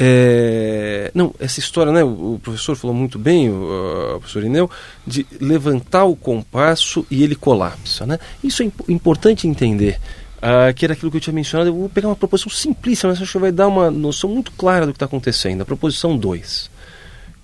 É, 0.00 1.10
não, 1.14 1.34
essa 1.40 1.58
história, 1.58 1.92
né, 1.92 2.04
o, 2.04 2.34
o, 2.34 2.40
professor 2.40 2.76
falou 2.76 2.94
muito 2.94 3.18
bem, 3.18 3.50
o, 3.50 4.14
o 4.14 4.18
professor 4.20 4.44
Ineu, 4.44 4.70
de 5.06 5.26
levantar 5.40 6.04
o 6.04 6.14
compasso 6.14 7.06
e 7.10 7.22
ele 7.22 7.34
colapsa. 7.34 8.06
Né? 8.06 8.18
Isso 8.42 8.62
é 8.62 8.66
imp 8.66 8.80
importante 8.88 9.48
entender. 9.48 10.00
Uh, 10.38 10.72
que 10.72 10.84
era 10.84 10.94
aquilo 10.94 11.10
que 11.10 11.16
eu 11.16 11.20
tinha 11.20 11.34
mencionado. 11.34 11.68
Eu 11.68 11.74
vou 11.74 11.88
pegar 11.88 12.08
uma 12.08 12.16
proposição 12.16 12.50
simplíssima, 12.50 13.10
mas 13.10 13.20
acho 13.20 13.32
que 13.32 13.38
vai 13.38 13.50
dar 13.50 13.66
uma 13.66 13.90
noção 13.90 14.30
muito 14.30 14.52
clara 14.52 14.86
do 14.86 14.92
que 14.92 14.96
está 14.96 15.06
acontecendo. 15.06 15.62
A 15.62 15.64
proposição 15.64 16.16
2, 16.16 16.70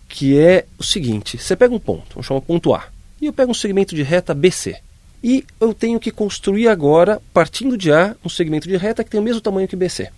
que 0.09 0.39
é 0.39 0.67
o 0.79 0.85
seguinte: 0.85 1.37
você 1.37 1.57
pega 1.57 1.75
um 1.75 1.79
ponto, 1.79 2.15
vamos 2.15 2.27
chamar 2.27 2.41
ponto 2.41 2.73
A, 2.73 2.85
e 3.21 3.27
eu 3.27 3.33
pego 3.33 3.51
um 3.51 3.55
segmento 3.55 3.95
de 3.95 4.03
reta 4.03 4.33
BC. 4.33 4.77
E 5.23 5.45
eu 5.59 5.73
tenho 5.73 5.99
que 5.99 6.11
construir 6.11 6.69
agora, 6.69 7.21
partindo 7.33 7.79
de 7.79 7.91
A, 7.91 8.15
um 8.25 8.29
segmento 8.29 8.69
de 8.69 8.77
reta 8.77 9.03
que 9.03 9.11
tem 9.11 9.19
o 9.19 9.23
mesmo 9.23 9.41
tamanho 9.41 9.67
que 9.67 9.75
BC. 9.75 10.11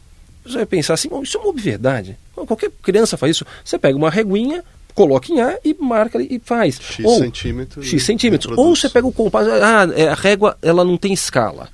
Você 0.44 0.56
vai 0.56 0.66
pensar 0.66 0.94
assim, 0.94 1.08
isso 1.22 1.38
é 1.38 1.40
uma 1.40 1.48
obviedade. 1.48 2.16
Qualquer 2.34 2.70
criança 2.82 3.16
faz 3.16 3.36
isso. 3.36 3.46
Você 3.64 3.78
pega 3.78 3.96
uma 3.96 4.10
reguinha, 4.10 4.64
coloca 4.94 5.32
em 5.32 5.40
A 5.40 5.58
e 5.64 5.74
marca 5.74 6.20
e 6.20 6.40
faz. 6.44 6.80
X 6.80 7.04
Ou, 7.04 7.18
centímetros. 7.18 7.86
X 7.86 8.02
centímetros. 8.02 8.58
Ou 8.58 8.74
você 8.74 8.88
pega 8.88 9.06
o 9.06 9.12
compasso, 9.12 9.48
ah, 9.50 9.88
é, 9.94 10.08
a 10.08 10.14
régua 10.14 10.58
ela 10.60 10.84
não 10.84 10.96
tem 10.96 11.12
escala. 11.12 11.68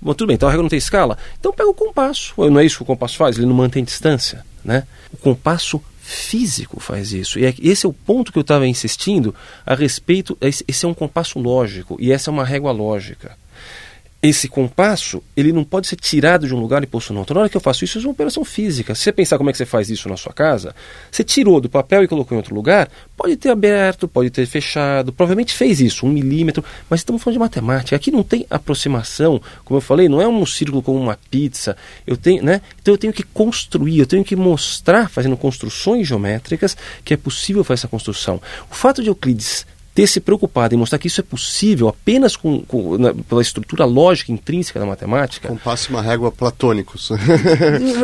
Bom, 0.00 0.14
tudo 0.14 0.28
bem, 0.28 0.34
então 0.34 0.48
a 0.48 0.52
regra 0.52 0.62
não 0.62 0.70
tem 0.70 0.78
escala? 0.78 1.18
Então 1.38 1.52
pega 1.52 1.68
o 1.68 1.74
compasso. 1.74 2.34
Não 2.36 2.60
é 2.60 2.64
isso 2.64 2.76
que 2.76 2.82
o 2.82 2.86
compasso 2.86 3.16
faz? 3.16 3.36
Ele 3.36 3.46
não 3.46 3.54
mantém 3.54 3.82
distância. 3.82 4.44
Né? 4.64 4.84
O 5.12 5.16
compasso 5.16 5.82
físico 6.00 6.80
faz 6.80 7.12
isso. 7.12 7.38
E 7.38 7.44
é, 7.44 7.54
esse 7.60 7.84
é 7.84 7.88
o 7.88 7.92
ponto 7.92 8.32
que 8.32 8.38
eu 8.38 8.42
estava 8.42 8.66
insistindo 8.66 9.34
a 9.66 9.74
respeito. 9.74 10.36
Esse 10.40 10.84
é 10.84 10.88
um 10.88 10.94
compasso 10.94 11.38
lógico 11.38 11.96
e 12.00 12.12
essa 12.12 12.30
é 12.30 12.32
uma 12.32 12.44
régua 12.44 12.72
lógica 12.72 13.36
esse 14.20 14.48
compasso, 14.48 15.22
ele 15.36 15.52
não 15.52 15.62
pode 15.62 15.86
ser 15.86 15.94
tirado 15.94 16.46
de 16.46 16.52
um 16.52 16.58
lugar 16.58 16.82
e 16.82 16.86
posto 16.86 17.12
no 17.12 17.20
outro. 17.20 17.34
Na 17.34 17.42
hora 17.42 17.48
que 17.48 17.56
eu 17.56 17.60
faço 17.60 17.84
isso, 17.84 17.98
isso 17.98 18.06
é 18.06 18.08
uma 18.08 18.14
operação 18.14 18.44
física. 18.44 18.92
Se 18.94 19.02
você 19.02 19.12
pensar 19.12 19.38
como 19.38 19.48
é 19.48 19.52
que 19.52 19.58
você 19.58 19.64
faz 19.64 19.90
isso 19.90 20.08
na 20.08 20.16
sua 20.16 20.32
casa, 20.32 20.74
você 21.10 21.22
tirou 21.22 21.60
do 21.60 21.68
papel 21.70 22.02
e 22.02 22.08
colocou 22.08 22.34
em 22.34 22.38
outro 22.38 22.52
lugar, 22.52 22.90
pode 23.16 23.36
ter 23.36 23.50
aberto, 23.50 24.08
pode 24.08 24.30
ter 24.30 24.44
fechado, 24.46 25.12
provavelmente 25.12 25.54
fez 25.54 25.80
isso, 25.80 26.04
um 26.04 26.10
milímetro, 26.10 26.64
mas 26.90 27.00
estamos 27.00 27.22
falando 27.22 27.34
de 27.34 27.38
matemática. 27.38 27.94
Aqui 27.94 28.10
não 28.10 28.24
tem 28.24 28.44
aproximação, 28.50 29.40
como 29.64 29.78
eu 29.78 29.82
falei, 29.82 30.08
não 30.08 30.20
é 30.20 30.26
um 30.26 30.44
círculo 30.44 30.82
como 30.82 30.98
uma 30.98 31.16
pizza. 31.30 31.76
Eu 32.04 32.16
tenho, 32.16 32.42
né? 32.42 32.60
Então 32.82 32.94
eu 32.94 32.98
tenho 32.98 33.12
que 33.12 33.22
construir, 33.22 34.00
eu 34.00 34.06
tenho 34.06 34.24
que 34.24 34.34
mostrar, 34.34 35.08
fazendo 35.08 35.36
construções 35.36 36.08
geométricas, 36.08 36.76
que 37.04 37.14
é 37.14 37.16
possível 37.16 37.62
fazer 37.62 37.80
essa 37.80 37.88
construção. 37.88 38.42
O 38.68 38.74
fato 38.74 39.00
de 39.00 39.08
Euclides 39.08 39.64
ter 39.98 40.06
se 40.06 40.20
preocupado 40.20 40.76
em 40.76 40.78
mostrar 40.78 40.96
que 40.96 41.08
isso 41.08 41.20
é 41.20 41.24
possível 41.24 41.88
apenas 41.88 42.36
com, 42.36 42.60
com 42.60 42.96
na, 42.96 43.12
pela 43.12 43.42
estrutura 43.42 43.84
lógica 43.84 44.30
intrínseca 44.30 44.78
da 44.78 44.86
matemática. 44.86 45.48
Compasse 45.48 45.90
uma 45.90 46.00
régua 46.00 46.30
platônicos, 46.30 47.10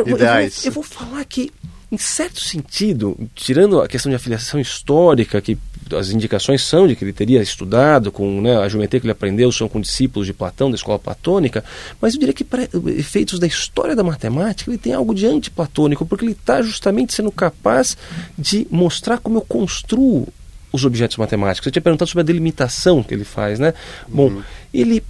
ideais. 0.05 0.65
Eu 0.67 0.73
vou, 0.73 0.83
eu 0.83 0.83
vou 0.83 0.83
falar 0.83 1.23
que 1.23 1.53
em 1.89 1.97
certo 1.97 2.41
sentido, 2.41 3.17
tirando 3.33 3.79
a 3.79 3.87
questão 3.87 4.09
de 4.09 4.15
afiliação 4.17 4.59
histórica, 4.59 5.39
que 5.39 5.57
as 5.97 6.09
indicações 6.09 6.61
são 6.63 6.85
de 6.85 6.97
que 6.97 7.05
ele 7.05 7.13
teria 7.13 7.41
estudado 7.41 8.11
com 8.11 8.41
né, 8.41 8.57
a 8.57 8.67
geometria 8.67 8.99
que 8.99 9.05
ele 9.05 9.13
aprendeu 9.13 9.49
são 9.49 9.69
com 9.69 9.79
discípulos 9.79 10.27
de 10.27 10.33
Platão, 10.33 10.69
da 10.69 10.75
escola 10.75 10.99
platônica, 10.99 11.63
mas 12.01 12.13
eu 12.13 12.19
diria 12.19 12.33
que 12.33 12.43
para 12.43 12.67
efeitos 12.87 13.39
da 13.39 13.47
história 13.47 13.95
da 13.95 14.03
matemática 14.03 14.69
ele 14.69 14.77
tem 14.77 14.91
algo 14.91 15.15
de 15.15 15.27
antiplatônico, 15.27 16.05
porque 16.05 16.25
ele 16.25 16.33
está 16.33 16.61
justamente 16.61 17.13
sendo 17.13 17.31
capaz 17.31 17.95
de 18.37 18.67
mostrar 18.69 19.19
como 19.19 19.37
eu 19.37 19.41
construo 19.41 20.27
os 20.75 20.85
objetos 20.85 21.17
matemáticos. 21.17 21.65
Eu 21.65 21.71
tinha 21.71 21.81
perguntado 21.81 22.09
sobre 22.09 22.21
a 22.21 22.25
delimitação 22.25 23.01
que 23.01 23.13
ele 23.13 23.23
faz, 23.23 23.59
né? 23.59 23.73
Bom, 24.07 24.27
uhum. 24.27 24.43
ele 24.73 25.03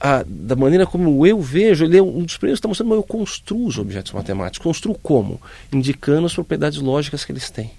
a, 0.00 0.24
da 0.26 0.56
maneira 0.56 0.86
como 0.86 1.26
eu 1.26 1.40
vejo, 1.40 1.84
ele 1.84 1.98
é 1.98 2.02
um 2.02 2.22
dos 2.22 2.38
primeiros 2.38 2.58
que 2.58 2.60
está 2.60 2.68
mostrando 2.68 2.88
como 2.88 3.00
eu 3.00 3.04
construo 3.04 3.66
os 3.66 3.78
objetos 3.78 4.12
matemáticos. 4.12 4.64
Construo 4.64 4.98
como? 5.02 5.40
Indicando 5.70 6.26
as 6.26 6.34
propriedades 6.34 6.78
lógicas 6.78 7.24
que 7.24 7.32
eles 7.32 7.50
têm. 7.50 7.70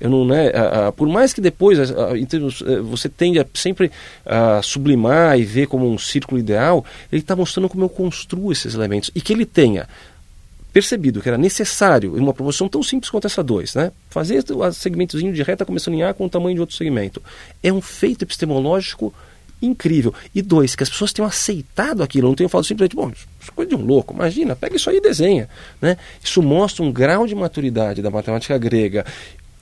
Eu 0.00 0.10
não, 0.10 0.24
né, 0.24 0.50
a, 0.50 0.88
a, 0.88 0.92
por 0.92 1.08
mais 1.08 1.32
que 1.32 1.40
depois 1.40 1.78
termos, 2.28 2.62
eh, 2.66 2.80
você 2.80 3.08
tende 3.08 3.38
a 3.38 3.46
sempre 3.54 3.90
a 4.26 4.60
sublimar 4.60 5.38
e 5.38 5.44
ver 5.44 5.66
como 5.66 5.90
um 5.90 5.96
círculo 5.96 6.38
ideal, 6.38 6.84
ele 7.10 7.22
está 7.22 7.34
mostrando 7.34 7.68
como 7.68 7.84
eu 7.84 7.88
construo 7.88 8.52
esses 8.52 8.74
elementos. 8.74 9.10
E 9.14 9.20
que 9.20 9.32
ele 9.32 9.46
tenha 9.46 9.88
percebido 10.74 11.22
que 11.22 11.28
era 11.28 11.38
necessário, 11.38 12.18
em 12.18 12.20
uma 12.20 12.34
proporção 12.34 12.68
tão 12.68 12.82
simples 12.82 13.08
quanto 13.08 13.28
essa 13.28 13.44
2, 13.44 13.76
né, 13.76 13.92
fazer 14.10 14.44
o 14.50 14.72
segmentozinho 14.72 15.32
de 15.32 15.40
reta 15.40 15.64
começando 15.64 15.94
em 15.94 16.02
A 16.02 16.12
com 16.12 16.26
o 16.26 16.28
tamanho 16.28 16.56
de 16.56 16.60
outro 16.60 16.74
segmento, 16.74 17.22
é 17.62 17.72
um 17.72 17.80
feito 17.80 18.22
epistemológico 18.22 19.14
incrível. 19.62 20.12
E 20.34 20.42
dois, 20.42 20.74
que 20.74 20.82
as 20.82 20.90
pessoas 20.90 21.12
tenham 21.12 21.28
aceitado 21.28 22.02
aquilo, 22.02 22.26
não 22.26 22.34
tenham 22.34 22.48
falado 22.48 22.66
simplesmente, 22.66 22.96
bom, 22.96 23.08
isso 23.10 23.50
é 23.50 23.54
coisa 23.54 23.68
de 23.68 23.76
um 23.76 23.86
louco, 23.86 24.12
imagina, 24.12 24.56
pega 24.56 24.74
isso 24.74 24.90
aí 24.90 24.96
e 24.96 25.00
desenha. 25.00 25.48
Né? 25.80 25.96
Isso 26.22 26.42
mostra 26.42 26.84
um 26.84 26.90
grau 26.90 27.24
de 27.24 27.36
maturidade 27.36 28.02
da 28.02 28.10
matemática 28.10 28.58
grega 28.58 29.06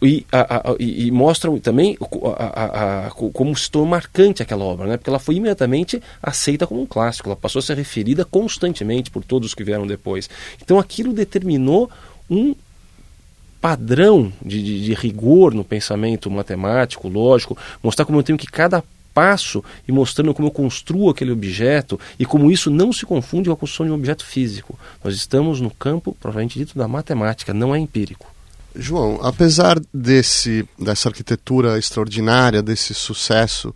e, 0.03 0.27
a, 0.33 0.71
a, 0.71 0.77
e, 0.79 1.11
mostra 1.11 1.51
também 1.61 1.97
a, 2.37 3.11
como 3.11 3.57
se 3.57 3.71
tornou 3.71 3.89
marcante 3.89 4.43
aquela 4.43 4.65
obra, 4.65 4.87
né? 4.87 4.97
porque 4.97 5.11
ela 5.11 5.19
foi 5.19 5.37
imediatamente 5.37 6.03
aceita 6.23 6.67
como 6.67 6.83
um 6.83 6.87
clássico, 6.87 7.29
ela 7.29 7.37
passou 7.37 7.61
a 7.61 7.63
ser 7.63 7.77
referida 7.77 8.25
constantemente 8.25 9.11
por 9.11 9.23
todos 9.23 9.55
que 9.55 9.63
vieram 9.63 9.87
depois. 9.87 10.29
Então 10.61 10.79
aquilo 10.79 11.13
determinou 11.13 11.91
um 12.29 12.55
padrão 13.61 14.33
de, 14.45 14.61
de, 14.61 14.85
de 14.85 14.95
rigor 14.95 15.55
no 15.55 15.63
pensamento 15.63 16.29
matemático, 16.31 17.09
lógico, 17.09 17.57
mostrar 17.81 18.05
como 18.05 18.19
eu 18.19 18.23
tenho 18.25 18.39
que 18.39 18.47
cada 18.47 18.83
passo 19.15 19.63
e 19.87 19.93
mostrando 19.93 20.35
como 20.35 20.49
eu 20.49 20.53
construo 20.53 21.11
aquele 21.11 21.31
objeto 21.31 22.01
e 22.19 22.27
como 22.27 22.51
isso 22.51 22.71
não 22.71 22.93
se 22.93 23.07
confunde 23.07 23.49
com 23.49 23.53
a 23.53 23.57
construção 23.57 23.87
de 23.87 23.93
um 23.93 23.97
objeto 23.97 24.25
físico. 24.25 24.77
Nós 25.05 25.15
estamos 25.15 25.61
no 25.61 25.71
campo, 25.71 26.17
provavelmente 26.19 26.59
dito, 26.59 26.77
da 26.77 26.89
matemática, 26.89 27.55
não 27.55 27.75
é 27.75 27.79
empírico. 27.79 28.32
João, 28.75 29.21
apesar 29.23 29.81
desse 29.93 30.67
dessa 30.79 31.09
arquitetura 31.09 31.79
extraordinária, 31.79 32.63
desse 32.63 32.95
sucesso 32.95 33.75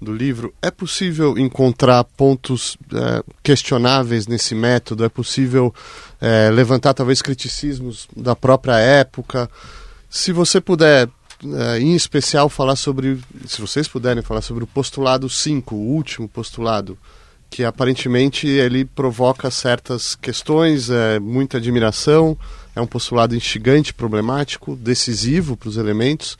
do 0.00 0.12
livro, 0.12 0.54
é 0.60 0.70
possível 0.70 1.38
encontrar 1.38 2.04
pontos 2.04 2.76
é, 2.92 3.22
questionáveis 3.42 4.26
nesse 4.26 4.54
método? 4.54 5.04
É 5.04 5.08
possível 5.08 5.74
é, 6.20 6.50
levantar 6.50 6.94
talvez 6.94 7.22
criticismos 7.22 8.06
da 8.14 8.36
própria 8.36 8.78
época? 8.78 9.50
Se 10.08 10.32
você 10.32 10.60
puder, 10.60 11.08
é, 11.44 11.78
em 11.78 11.94
especial, 11.94 12.48
falar 12.48 12.76
sobre, 12.76 13.18
se 13.46 13.60
vocês 13.60 13.88
puderem 13.88 14.22
falar 14.22 14.42
sobre 14.42 14.64
o 14.64 14.66
postulado 14.66 15.28
5, 15.28 15.74
o 15.74 15.94
último 15.94 16.28
postulado, 16.28 16.98
que 17.50 17.64
aparentemente 17.64 18.46
ele 18.46 18.84
provoca 18.84 19.50
certas 19.50 20.14
questões, 20.14 20.90
é, 20.90 21.18
muita 21.18 21.56
admiração 21.56 22.36
é 22.76 22.80
um 22.80 22.86
postulado 22.86 23.34
instigante, 23.34 23.94
problemático, 23.94 24.76
decisivo 24.76 25.56
para 25.56 25.70
os 25.70 25.78
elementos. 25.78 26.36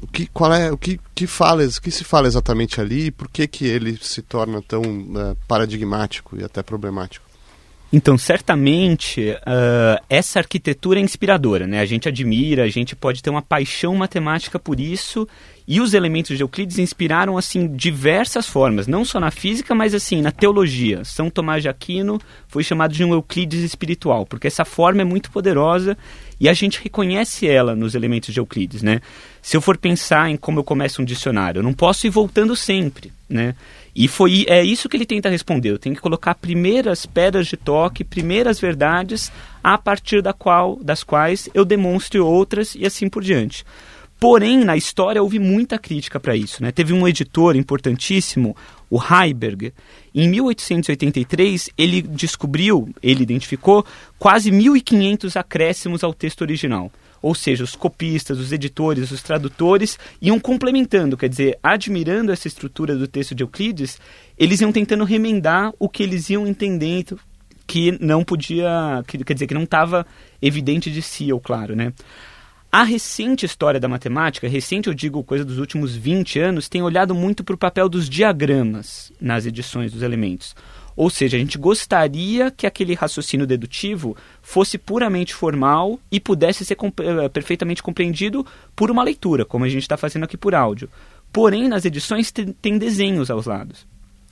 O 0.00 0.06
que, 0.06 0.26
qual 0.26 0.52
é, 0.52 0.70
o 0.70 0.78
que, 0.78 1.00
que, 1.14 1.26
fala, 1.26 1.64
o 1.64 1.82
que 1.82 1.90
se 1.90 2.04
fala 2.04 2.28
exatamente 2.28 2.80
ali 2.80 3.06
e 3.06 3.10
por 3.10 3.28
que, 3.28 3.46
que 3.48 3.66
ele 3.66 3.98
se 4.00 4.22
torna 4.22 4.62
tão 4.62 4.82
uh, 4.82 5.36
paradigmático 5.48 6.38
e 6.38 6.44
até 6.44 6.62
problemático? 6.62 7.26
Então, 7.92 8.18
certamente, 8.18 9.30
uh, 9.30 10.04
essa 10.08 10.38
arquitetura 10.40 11.00
é 11.00 11.02
inspiradora, 11.02 11.66
né? 11.66 11.80
A 11.80 11.86
gente 11.86 12.08
admira, 12.08 12.64
a 12.64 12.68
gente 12.68 12.94
pode 12.94 13.22
ter 13.22 13.30
uma 13.30 13.42
paixão 13.42 13.94
matemática 13.94 14.58
por 14.58 14.78
isso, 14.78 15.26
e 15.68 15.80
os 15.80 15.94
elementos 15.94 16.36
de 16.36 16.42
Euclides 16.44 16.78
inspiraram, 16.78 17.36
assim, 17.36 17.66
diversas 17.66 18.46
formas, 18.46 18.86
não 18.86 19.04
só 19.04 19.18
na 19.18 19.32
física, 19.32 19.74
mas, 19.74 19.94
assim, 19.94 20.22
na 20.22 20.30
teologia. 20.30 21.04
São 21.04 21.28
Tomás 21.28 21.62
de 21.62 21.68
Aquino 21.68 22.20
foi 22.46 22.62
chamado 22.62 22.92
de 22.92 23.02
um 23.02 23.12
Euclides 23.12 23.62
espiritual, 23.62 24.24
porque 24.24 24.46
essa 24.46 24.64
forma 24.64 25.02
é 25.02 25.04
muito 25.04 25.30
poderosa 25.30 25.98
e 26.38 26.48
a 26.48 26.52
gente 26.52 26.80
reconhece 26.82 27.48
ela 27.48 27.74
nos 27.74 27.94
elementos 27.94 28.32
de 28.32 28.38
Euclides, 28.38 28.82
né? 28.82 29.00
Se 29.42 29.56
eu 29.56 29.60
for 29.60 29.76
pensar 29.76 30.30
em 30.30 30.36
como 30.36 30.60
eu 30.60 30.64
começo 30.64 31.02
um 31.02 31.04
dicionário, 31.04 31.58
eu 31.58 31.62
não 31.62 31.72
posso 31.72 32.06
ir 32.06 32.10
voltando 32.10 32.54
sempre, 32.54 33.12
né? 33.28 33.54
E 33.94 34.06
foi 34.06 34.44
é 34.46 34.62
isso 34.62 34.88
que 34.88 34.96
ele 34.96 35.06
tenta 35.06 35.30
responder. 35.30 35.70
Eu 35.70 35.78
tenho 35.78 35.94
que 35.94 36.02
colocar 36.02 36.34
primeiras 36.34 37.06
pedras 37.06 37.46
de 37.46 37.56
toque, 37.56 38.04
primeiras 38.04 38.60
verdades, 38.60 39.32
a 39.64 39.78
partir 39.78 40.20
da 40.20 40.34
qual, 40.34 40.78
das 40.82 41.02
quais 41.02 41.48
eu 41.54 41.64
demonstre 41.64 42.20
outras 42.20 42.74
e 42.74 42.84
assim 42.84 43.08
por 43.08 43.24
diante. 43.24 43.64
Porém, 44.18 44.64
na 44.64 44.76
história 44.76 45.22
houve 45.22 45.38
muita 45.38 45.78
crítica 45.78 46.18
para 46.18 46.34
isso. 46.34 46.62
Né? 46.62 46.72
Teve 46.72 46.92
um 46.92 47.06
editor 47.06 47.54
importantíssimo, 47.54 48.56
o 48.88 48.98
Heiberg. 48.98 49.72
Em 50.14 50.28
1883, 50.28 51.70
ele 51.76 52.00
descobriu, 52.00 52.88
ele 53.02 53.22
identificou 53.22 53.84
quase 54.18 54.50
1.500 54.50 55.36
acréscimos 55.36 56.02
ao 56.02 56.14
texto 56.14 56.40
original. 56.40 56.90
Ou 57.20 57.34
seja, 57.34 57.64
os 57.64 57.74
copistas, 57.74 58.38
os 58.38 58.52
editores, 58.52 59.10
os 59.10 59.22
tradutores 59.22 59.98
iam 60.20 60.38
complementando, 60.38 61.16
quer 61.16 61.28
dizer, 61.28 61.58
admirando 61.62 62.30
essa 62.30 62.46
estrutura 62.46 62.94
do 62.94 63.08
texto 63.08 63.34
de 63.34 63.42
Euclides, 63.42 63.98
eles 64.38 64.60
iam 64.60 64.70
tentando 64.70 65.04
remendar 65.04 65.72
o 65.78 65.88
que 65.88 66.02
eles 66.02 66.30
iam 66.30 66.46
entendendo 66.46 67.18
que 67.66 67.98
não 68.00 68.22
podia, 68.22 69.02
que, 69.06 69.18
quer 69.24 69.34
dizer, 69.34 69.46
que 69.46 69.54
não 69.54 69.64
estava 69.64 70.06
evidente 70.40 70.90
de 70.90 71.02
si 71.02 71.32
ou 71.32 71.40
claro, 71.40 71.74
né? 71.74 71.92
A 72.76 72.82
recente 72.82 73.46
história 73.46 73.80
da 73.80 73.88
matemática, 73.88 74.46
recente 74.46 74.88
eu 74.88 74.92
digo 74.92 75.24
coisa 75.24 75.42
dos 75.42 75.56
últimos 75.56 75.96
20 75.96 76.38
anos, 76.38 76.68
tem 76.68 76.82
olhado 76.82 77.14
muito 77.14 77.42
para 77.42 77.54
o 77.54 77.58
papel 77.58 77.88
dos 77.88 78.06
diagramas 78.06 79.10
nas 79.18 79.46
edições 79.46 79.90
dos 79.90 80.02
elementos. 80.02 80.54
Ou 80.94 81.08
seja, 81.08 81.38
a 81.38 81.40
gente 81.40 81.56
gostaria 81.56 82.50
que 82.50 82.66
aquele 82.66 82.92
raciocínio 82.92 83.46
dedutivo 83.46 84.14
fosse 84.42 84.76
puramente 84.76 85.32
formal 85.32 85.98
e 86.12 86.20
pudesse 86.20 86.66
ser 86.66 86.74
comp 86.74 87.00
eh, 87.00 87.30
perfeitamente 87.30 87.82
compreendido 87.82 88.44
por 88.76 88.90
uma 88.90 89.02
leitura, 89.02 89.46
como 89.46 89.64
a 89.64 89.70
gente 89.70 89.80
está 89.80 89.96
fazendo 89.96 90.24
aqui 90.24 90.36
por 90.36 90.54
áudio. 90.54 90.90
Porém, 91.32 91.68
nas 91.68 91.86
edições 91.86 92.30
tem 92.30 92.76
desenhos 92.76 93.30
aos 93.30 93.46
lados. 93.46 93.86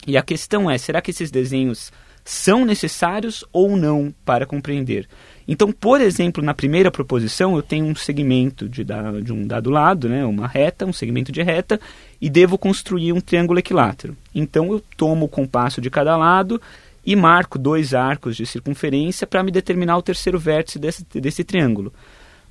E 0.05 0.15
a 0.17 0.21
questão 0.21 0.69
é: 0.69 0.77
será 0.77 1.01
que 1.01 1.09
esses 1.09 1.31
desenhos 1.31 1.91
são 2.23 2.63
necessários 2.63 3.43
ou 3.51 3.75
não 3.75 4.13
para 4.23 4.45
compreender? 4.45 5.07
Então, 5.47 5.71
por 5.71 6.01
exemplo, 6.01 6.43
na 6.43 6.53
primeira 6.53 6.89
proposição, 6.89 7.55
eu 7.55 7.61
tenho 7.61 7.85
um 7.85 7.95
segmento 7.95 8.67
de, 8.67 8.83
de 9.23 9.31
um 9.31 9.45
dado 9.45 9.69
lado, 9.69 10.09
né, 10.09 10.25
uma 10.25 10.47
reta, 10.47 10.85
um 10.85 10.93
segmento 10.93 11.31
de 11.31 11.43
reta, 11.43 11.79
e 12.19 12.29
devo 12.29 12.57
construir 12.57 13.13
um 13.13 13.21
triângulo 13.21 13.59
equilátero. 13.59 14.17
Então, 14.33 14.71
eu 14.71 14.81
tomo 14.97 15.25
o 15.25 15.29
compasso 15.29 15.79
de 15.79 15.89
cada 15.89 16.17
lado 16.17 16.59
e 17.05 17.15
marco 17.15 17.59
dois 17.59 17.93
arcos 17.93 18.35
de 18.35 18.45
circunferência 18.45 19.27
para 19.27 19.43
me 19.43 19.51
determinar 19.51 19.97
o 19.97 20.01
terceiro 20.01 20.39
vértice 20.39 20.79
desse, 20.79 21.05
desse 21.13 21.43
triângulo. 21.43 21.93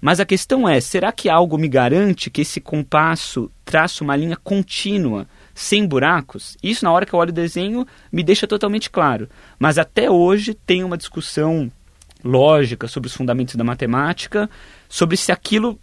Mas 0.00 0.20
a 0.20 0.26
questão 0.26 0.68
é: 0.68 0.80
será 0.80 1.11
que 1.11 1.30
algo 1.30 1.57
me 1.59 1.66
garante 1.66 2.30
que 2.30 2.42
esse 2.42 2.61
compasso 2.61 3.50
traça 3.64 4.04
uma 4.04 4.14
linha 4.14 4.37
contínua, 4.37 5.26
sem 5.54 5.87
buracos? 5.87 6.57
Isso, 6.62 6.85
na 6.85 6.92
hora 6.92 7.07
que 7.07 7.14
eu 7.14 7.18
olho 7.18 7.30
o 7.30 7.33
desenho, 7.33 7.87
me 8.12 8.22
deixa 8.22 8.46
totalmente 8.46 8.90
claro. 8.90 9.28
Mas 9.59 9.78
até 9.78 10.11
hoje 10.11 10.52
tem 10.52 10.85
uma 10.85 10.98
discussão 10.98 11.72
lógica, 12.24 12.88
sobre 12.88 13.08
os 13.08 13.14
fundamentos 13.14 13.54
da 13.54 13.62
matemática, 13.62 14.48
sobre 14.88 15.16
se 15.16 15.30
aquilo 15.30 15.78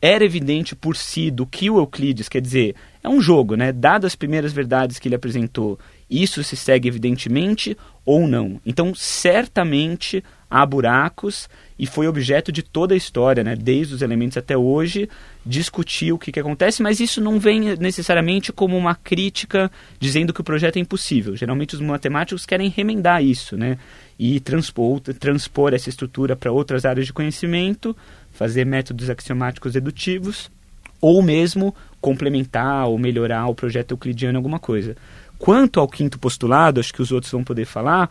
era 0.00 0.24
evidente 0.24 0.74
por 0.74 0.96
si 0.96 1.30
do 1.30 1.46
que 1.46 1.70
o 1.70 1.78
Euclides, 1.78 2.28
quer 2.28 2.40
dizer, 2.40 2.74
é 3.04 3.08
um 3.08 3.20
jogo, 3.20 3.54
né? 3.54 3.70
Dadas 3.70 4.12
as 4.12 4.16
primeiras 4.16 4.52
verdades 4.52 4.98
que 4.98 5.06
ele 5.06 5.14
apresentou, 5.14 5.78
isso 6.10 6.42
se 6.42 6.56
segue 6.56 6.88
evidentemente 6.88 7.76
ou 8.04 8.26
não. 8.26 8.60
Então, 8.66 8.92
certamente 8.96 10.24
há 10.50 10.66
buracos 10.66 11.48
e 11.82 11.86
foi 11.86 12.06
objeto 12.06 12.52
de 12.52 12.62
toda 12.62 12.94
a 12.94 12.96
história, 12.96 13.42
né? 13.42 13.56
desde 13.56 13.92
os 13.92 14.02
elementos 14.02 14.36
até 14.36 14.56
hoje, 14.56 15.08
discutir 15.44 16.12
o 16.12 16.18
que, 16.18 16.30
que 16.30 16.38
acontece, 16.38 16.80
mas 16.80 17.00
isso 17.00 17.20
não 17.20 17.40
vem 17.40 17.76
necessariamente 17.76 18.52
como 18.52 18.78
uma 18.78 18.94
crítica 18.94 19.68
dizendo 19.98 20.32
que 20.32 20.40
o 20.40 20.44
projeto 20.44 20.76
é 20.76 20.78
impossível. 20.78 21.34
Geralmente 21.34 21.74
os 21.74 21.80
matemáticos 21.80 22.46
querem 22.46 22.68
remendar 22.68 23.24
isso 23.24 23.56
né? 23.56 23.78
e 24.16 24.38
transpor, 24.38 25.00
transpor 25.00 25.74
essa 25.74 25.88
estrutura 25.88 26.36
para 26.36 26.52
outras 26.52 26.84
áreas 26.84 27.04
de 27.04 27.12
conhecimento, 27.12 27.96
fazer 28.30 28.64
métodos 28.64 29.10
axiomáticos 29.10 29.72
dedutivos, 29.72 30.52
ou 31.00 31.20
mesmo 31.20 31.74
complementar 32.00 32.86
ou 32.86 32.96
melhorar 32.96 33.48
o 33.48 33.56
projeto 33.56 33.90
euclidiano 33.90 34.36
em 34.36 34.38
alguma 34.38 34.60
coisa. 34.60 34.96
Quanto 35.36 35.80
ao 35.80 35.88
quinto 35.88 36.16
postulado, 36.16 36.78
acho 36.78 36.94
que 36.94 37.02
os 37.02 37.10
outros 37.10 37.32
vão 37.32 37.42
poder 37.42 37.64
falar, 37.64 38.08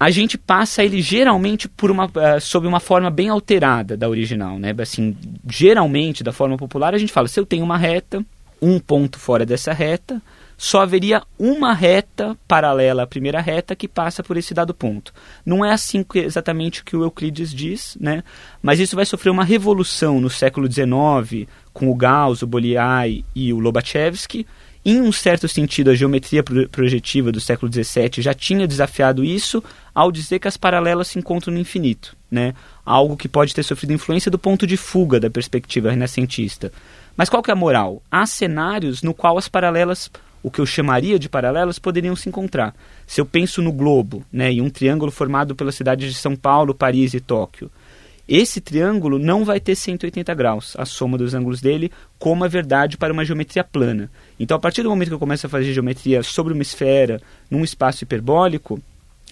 a 0.00 0.08
gente 0.08 0.38
passa 0.38 0.82
ele 0.82 1.02
geralmente 1.02 1.68
por 1.68 1.90
uma, 1.90 2.06
uh, 2.06 2.40
sob 2.40 2.66
uma 2.66 2.80
forma 2.80 3.10
bem 3.10 3.28
alterada 3.28 3.98
da 3.98 4.08
original, 4.08 4.58
né? 4.58 4.74
Assim, 4.78 5.14
geralmente, 5.46 6.24
da 6.24 6.32
forma 6.32 6.56
popular, 6.56 6.94
a 6.94 6.98
gente 6.98 7.12
fala, 7.12 7.28
se 7.28 7.38
eu 7.38 7.44
tenho 7.44 7.62
uma 7.62 7.76
reta, 7.76 8.24
um 8.62 8.78
ponto 8.78 9.18
fora 9.18 9.44
dessa 9.44 9.74
reta, 9.74 10.22
só 10.56 10.80
haveria 10.80 11.22
uma 11.38 11.74
reta 11.74 12.34
paralela 12.48 13.02
à 13.02 13.06
primeira 13.06 13.42
reta 13.42 13.76
que 13.76 13.86
passa 13.86 14.22
por 14.22 14.38
esse 14.38 14.54
dado 14.54 14.72
ponto. 14.72 15.12
Não 15.44 15.62
é 15.62 15.70
assim 15.70 16.02
que, 16.02 16.20
exatamente 16.20 16.80
o 16.80 16.84
que 16.84 16.96
o 16.96 17.02
Euclides 17.02 17.52
diz, 17.52 17.96
né? 18.00 18.24
mas 18.62 18.80
isso 18.80 18.96
vai 18.96 19.04
sofrer 19.04 19.30
uma 19.30 19.44
revolução 19.44 20.18
no 20.18 20.30
século 20.30 20.70
XIX, 20.70 21.46
com 21.74 21.90
o 21.90 21.94
Gauss, 21.94 22.42
o 22.42 22.46
Bolyai 22.46 23.22
e 23.34 23.52
o 23.52 23.58
Lobachevsky, 23.58 24.46
em 24.84 25.00
um 25.00 25.12
certo 25.12 25.46
sentido, 25.46 25.90
a 25.90 25.94
geometria 25.94 26.42
projetiva 26.42 27.30
do 27.30 27.40
século 27.40 27.70
XVII 27.70 28.22
já 28.22 28.32
tinha 28.32 28.66
desafiado 28.66 29.22
isso 29.22 29.62
ao 29.94 30.10
dizer 30.10 30.38
que 30.38 30.48
as 30.48 30.56
paralelas 30.56 31.08
se 31.08 31.18
encontram 31.18 31.52
no 31.52 31.60
infinito, 31.60 32.16
né? 32.30 32.54
algo 32.84 33.16
que 33.16 33.28
pode 33.28 33.54
ter 33.54 33.62
sofrido 33.62 33.92
influência 33.92 34.30
do 34.30 34.38
ponto 34.38 34.66
de 34.66 34.78
fuga 34.78 35.20
da 35.20 35.28
perspectiva 35.28 35.90
renascentista. 35.90 36.72
Mas 37.14 37.28
qual 37.28 37.42
que 37.42 37.50
é 37.50 37.52
a 37.52 37.56
moral? 37.56 38.02
Há 38.10 38.24
cenários 38.24 39.02
no 39.02 39.12
qual 39.12 39.36
as 39.36 39.48
paralelas, 39.48 40.10
o 40.42 40.50
que 40.50 40.60
eu 40.60 40.66
chamaria 40.66 41.18
de 41.18 41.28
paralelas, 41.28 41.78
poderiam 41.78 42.16
se 42.16 42.30
encontrar. 42.30 42.74
Se 43.06 43.20
eu 43.20 43.26
penso 43.26 43.60
no 43.60 43.72
globo, 43.72 44.24
né, 44.32 44.50
e 44.50 44.62
um 44.62 44.70
triângulo 44.70 45.12
formado 45.12 45.54
pelas 45.54 45.74
cidades 45.74 46.10
de 46.10 46.18
São 46.18 46.34
Paulo, 46.34 46.74
Paris 46.74 47.12
e 47.12 47.20
Tóquio, 47.20 47.70
esse 48.30 48.60
triângulo 48.60 49.18
não 49.18 49.44
vai 49.44 49.58
ter 49.58 49.74
180 49.74 50.32
graus, 50.34 50.76
a 50.78 50.84
soma 50.84 51.18
dos 51.18 51.34
ângulos 51.34 51.60
dele, 51.60 51.90
como 52.16 52.44
é 52.44 52.48
verdade 52.48 52.96
para 52.96 53.12
uma 53.12 53.24
geometria 53.24 53.64
plana. 53.64 54.08
Então, 54.38 54.56
a 54.56 54.60
partir 54.60 54.84
do 54.84 54.88
momento 54.88 55.08
que 55.08 55.14
eu 55.14 55.18
começo 55.18 55.48
a 55.48 55.50
fazer 55.50 55.72
geometria 55.72 56.22
sobre 56.22 56.52
uma 56.52 56.62
esfera, 56.62 57.20
num 57.50 57.64
espaço 57.64 58.04
hiperbólico, 58.04 58.80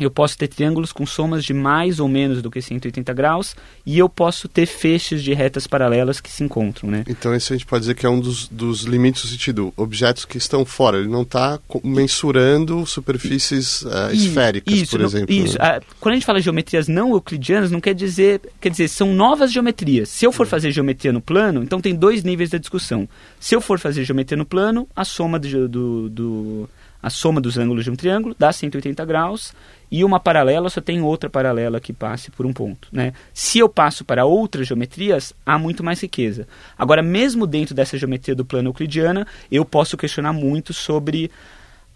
eu 0.05 0.11
posso 0.11 0.37
ter 0.37 0.49
triângulos 0.49 0.93
com 0.93 1.05
somas 1.07 1.45
de 1.45 1.53
mais 1.53 2.01
ou 2.01 2.09
menos 2.09 2.43
do 2.43 2.51
que 2.51 2.61
180 2.61 3.13
graus 3.13 3.57
e 3.85 3.99
eu 3.99 4.09
posso 4.09 4.49
ter 4.49 4.67
feixes 4.67 5.23
de 5.23 5.33
retas 5.33 5.67
paralelas 5.67 6.21
que 6.21 6.31
se 6.31 6.45
encontram, 6.45 6.91
né? 6.91 7.05
Então 7.09 7.35
esse 7.35 7.53
a 7.53 7.57
gente 7.57 7.67
pode 7.67 7.83
dizer 7.83 7.95
que 7.95 8.07
é 8.07 8.09
um 8.09 8.21
dos, 8.21 8.49
dos 8.49 8.83
limites 8.83 9.23
do 9.23 9.29
sentido, 9.29 9.73
objetos 9.77 10.25
que 10.25 10.39
estão 10.39 10.65
fora, 10.65 10.99
ele 10.99 11.09
não 11.09 11.23
está 11.23 11.59
mensurando 11.83 12.87
superfícies 12.87 13.83
uh, 13.83 14.13
esféricas, 14.13 14.75
isso, 14.75 14.91
por 14.91 15.01
exemplo. 15.01 15.35
Isso, 15.35 15.59
né? 15.59 15.79
uh, 15.79 15.83
quando 16.01 16.13
a 16.13 16.17
gente 16.17 16.27
fala 16.27 16.41
geometrias 16.41 16.89
não 16.89 17.11
euclidianas, 17.13 17.71
não 17.71 17.81
quer 17.81 17.95
dizer, 17.95 18.41
quer 18.61 18.71
dizer, 18.71 18.89
são 18.89 19.15
novas 19.15 19.53
geometrias. 19.53 20.09
Se 20.09 20.25
eu 20.25 20.33
for 20.33 20.47
fazer 20.47 20.71
geometria 20.71 21.13
no 21.13 21.21
plano, 21.21 21.63
então 21.63 21.81
tem 21.81 21.95
dois 21.95 22.23
níveis 22.25 22.51
da 22.51 22.59
discussão. 22.59 23.09
Se 23.41 23.55
eu 23.55 23.61
for 23.61 23.79
fazer 23.79 24.05
geometria 24.05 24.37
no 24.37 24.45
plano, 24.45 24.89
a 24.95 25.05
soma 25.05 25.39
do, 25.39 25.69
do, 25.69 26.09
do 26.09 26.71
a 27.03 27.11
soma 27.11 27.41
dos 27.41 27.57
ângulos 27.57 27.85
de 27.85 27.91
um 27.91 27.97
triângulo 27.97 28.35
dá 28.39 28.53
180 28.53 29.05
graus 29.05 29.55
e 29.91 30.05
uma 30.05 30.21
paralela 30.21 30.69
só 30.69 30.81
tem 30.81 31.01
outra 31.01 31.31
paralela 31.31 31.81
que 31.81 31.93
passe 31.93 32.31
por 32.31 32.45
um 32.45 32.53
ponto. 32.53 32.89
Né? 32.93 33.13
Se 33.33 33.59
eu 33.59 33.69
passo 33.69 34.05
para 34.05 34.25
outras 34.25 34.67
geometrias, 34.67 35.33
há 35.47 35.59
muito 35.59 35.83
mais 35.83 36.01
riqueza. 36.01 36.47
Agora, 36.77 37.03
mesmo 37.03 37.47
dentro 37.47 37.75
dessa 37.75 37.97
geometria 37.97 38.35
do 38.35 38.45
plano 38.45 38.69
euclidiana, 38.69 39.27
eu 39.51 39.65
posso 39.65 39.97
questionar 39.97 40.33
muito 40.33 40.75
sobre 40.75 41.31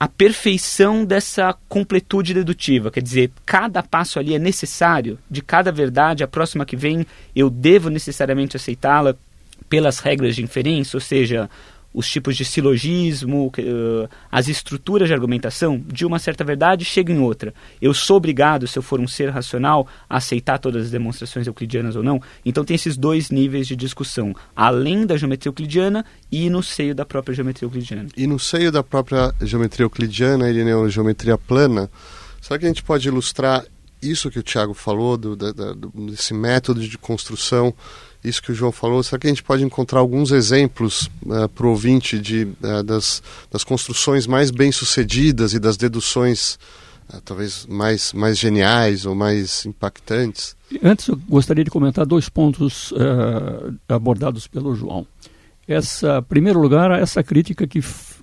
a 0.01 0.09
perfeição 0.09 1.05
dessa 1.05 1.55
completude 1.69 2.35
dedutiva. 2.35 2.91
Quer 2.91 3.03
dizer, 3.03 3.31
cada 3.47 3.83
passo 3.83 4.19
ali 4.19 4.35
é 4.35 4.39
necessário, 4.39 5.19
de 5.31 5.41
cada 5.43 5.71
verdade, 5.71 6.25
a 6.25 6.29
próxima 6.29 6.65
que 6.65 6.77
vem, 6.77 7.07
eu 7.37 7.49
devo 7.49 7.89
necessariamente 7.89 8.57
aceitá-la 8.57 9.15
pelas 9.69 10.01
regras 10.01 10.35
de 10.35 10.43
inferência, 10.43 10.97
ou 10.97 11.01
seja, 11.01 11.49
os 11.93 12.09
tipos 12.09 12.37
de 12.37 12.45
silogismo, 12.45 13.49
uh, 13.49 14.09
as 14.31 14.49
estruturas 14.49 15.09
de 15.09 15.15
argumentação 15.15 15.83
de 15.87 16.07
uma 16.07 16.19
certa 16.19 16.45
verdade 16.45 16.85
chegam 16.85 17.17
em 17.17 17.21
outra. 17.21 17.53
Eu 17.81 17.93
sou 17.93 18.17
obrigado, 18.17 18.67
se 18.67 18.79
eu 18.79 18.83
for 18.83 19.01
um 19.01 19.09
ser 19.09 19.31
racional, 19.31 19.87
a 20.09 20.17
aceitar 20.17 20.59
todas 20.59 20.87
as 20.87 20.91
demonstrações 20.91 21.47
euclidianas 21.47 21.97
ou 21.97 22.03
não? 22.03 22.21
Então 22.45 22.65
tem 22.65 22.75
esses 22.75 22.97
dois 22.97 23.31
níveis 23.31 23.67
de 23.67 23.77
discussão, 23.77 24.35
além 24.57 25.05
da 25.07 25.17
geometria 25.17 25.51
euclidiana 25.51 26.05
e 26.31 26.49
no 26.49 26.63
seio 26.63 26.95
da 26.95 27.05
própria 27.05 27.35
geometria 27.35 27.67
euclidiana. 27.67 28.09
E 28.17 28.27
no 28.27 28.39
seio 28.39 28.73
da 28.73 28.83
própria 28.83 29.35
geometria 29.41 29.85
euclidiana, 29.85 30.49
Irineu, 30.49 30.89
geometria 30.89 31.37
plana, 31.37 31.91
será 32.41 32.59
que 32.59 32.65
a 32.65 32.69
gente 32.69 32.83
pode 32.83 33.07
ilustrar 33.09 33.65
isso 34.03 34.31
que 34.31 34.39
o 34.39 34.43
Tiago 34.43 34.75
falou, 34.75 35.17
do, 35.17 35.37
da, 35.37 35.53
desse 36.09 36.35
método 36.35 36.81
de 36.81 36.99
construção 36.99 37.73
isso 38.25 38.43
que 38.43 38.53
o 38.53 38.55
João 38.55 38.71
falou, 38.71 39.03
será 39.03 39.19
que 39.19 39.27
a 39.27 39.31
gente 39.31 39.43
pode 39.43 39.65
encontrar 39.65 39.99
alguns 39.99 40.31
exemplos 40.31 41.09
uh, 41.27 41.49
para 41.49 41.67
o 41.67 41.71
ouvinte 41.71 42.19
de, 42.19 42.45
uh, 42.63 42.83
das, 42.85 43.23
das 43.51 43.65
construções 43.65 44.27
mais 44.27 44.51
bem-sucedidas 44.51 45.55
e 45.55 45.59
das 45.59 45.77
deduções 45.77 46.55
uh, 47.13 47.21
talvez 47.25 47.67
mais, 47.67 48.13
mais 48.13 48.39
geniais 48.39 49.05
ou 49.07 49.15
mais 49.15 49.67
impactantes? 49.67 50.57
Antes, 50.83 51.09
eu 51.09 51.17
gostaria 51.29 51.65
de 51.65 51.71
comentar 51.71 52.07
dois 52.07 52.29
pontos 52.29 52.95
abordados 53.87 54.47
pelo 54.47 54.75
João. 54.75 55.07
Essa, 55.69 56.19
em 56.19 56.23
primeiro 56.23 56.59
lugar, 56.59 56.91
essa 56.99 57.23
crítica 57.23 57.67
que, 57.67 57.81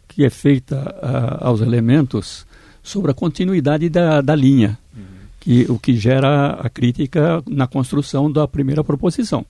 que 0.07 0.25
é 0.25 0.31
feita 0.31 0.95
aos 1.39 1.61
elementos 1.61 2.47
sobre 2.81 3.11
a 3.11 3.13
continuidade 3.13 3.87
da, 3.87 4.19
da 4.19 4.33
linha, 4.33 4.79
uhum. 4.97 5.03
que, 5.39 5.65
o 5.69 5.77
que 5.77 5.95
gera 5.95 6.53
a 6.53 6.69
crítica 6.69 7.43
na 7.47 7.67
construção 7.67 8.31
da 8.31 8.47
primeira 8.47 8.83
proposição. 8.83 9.45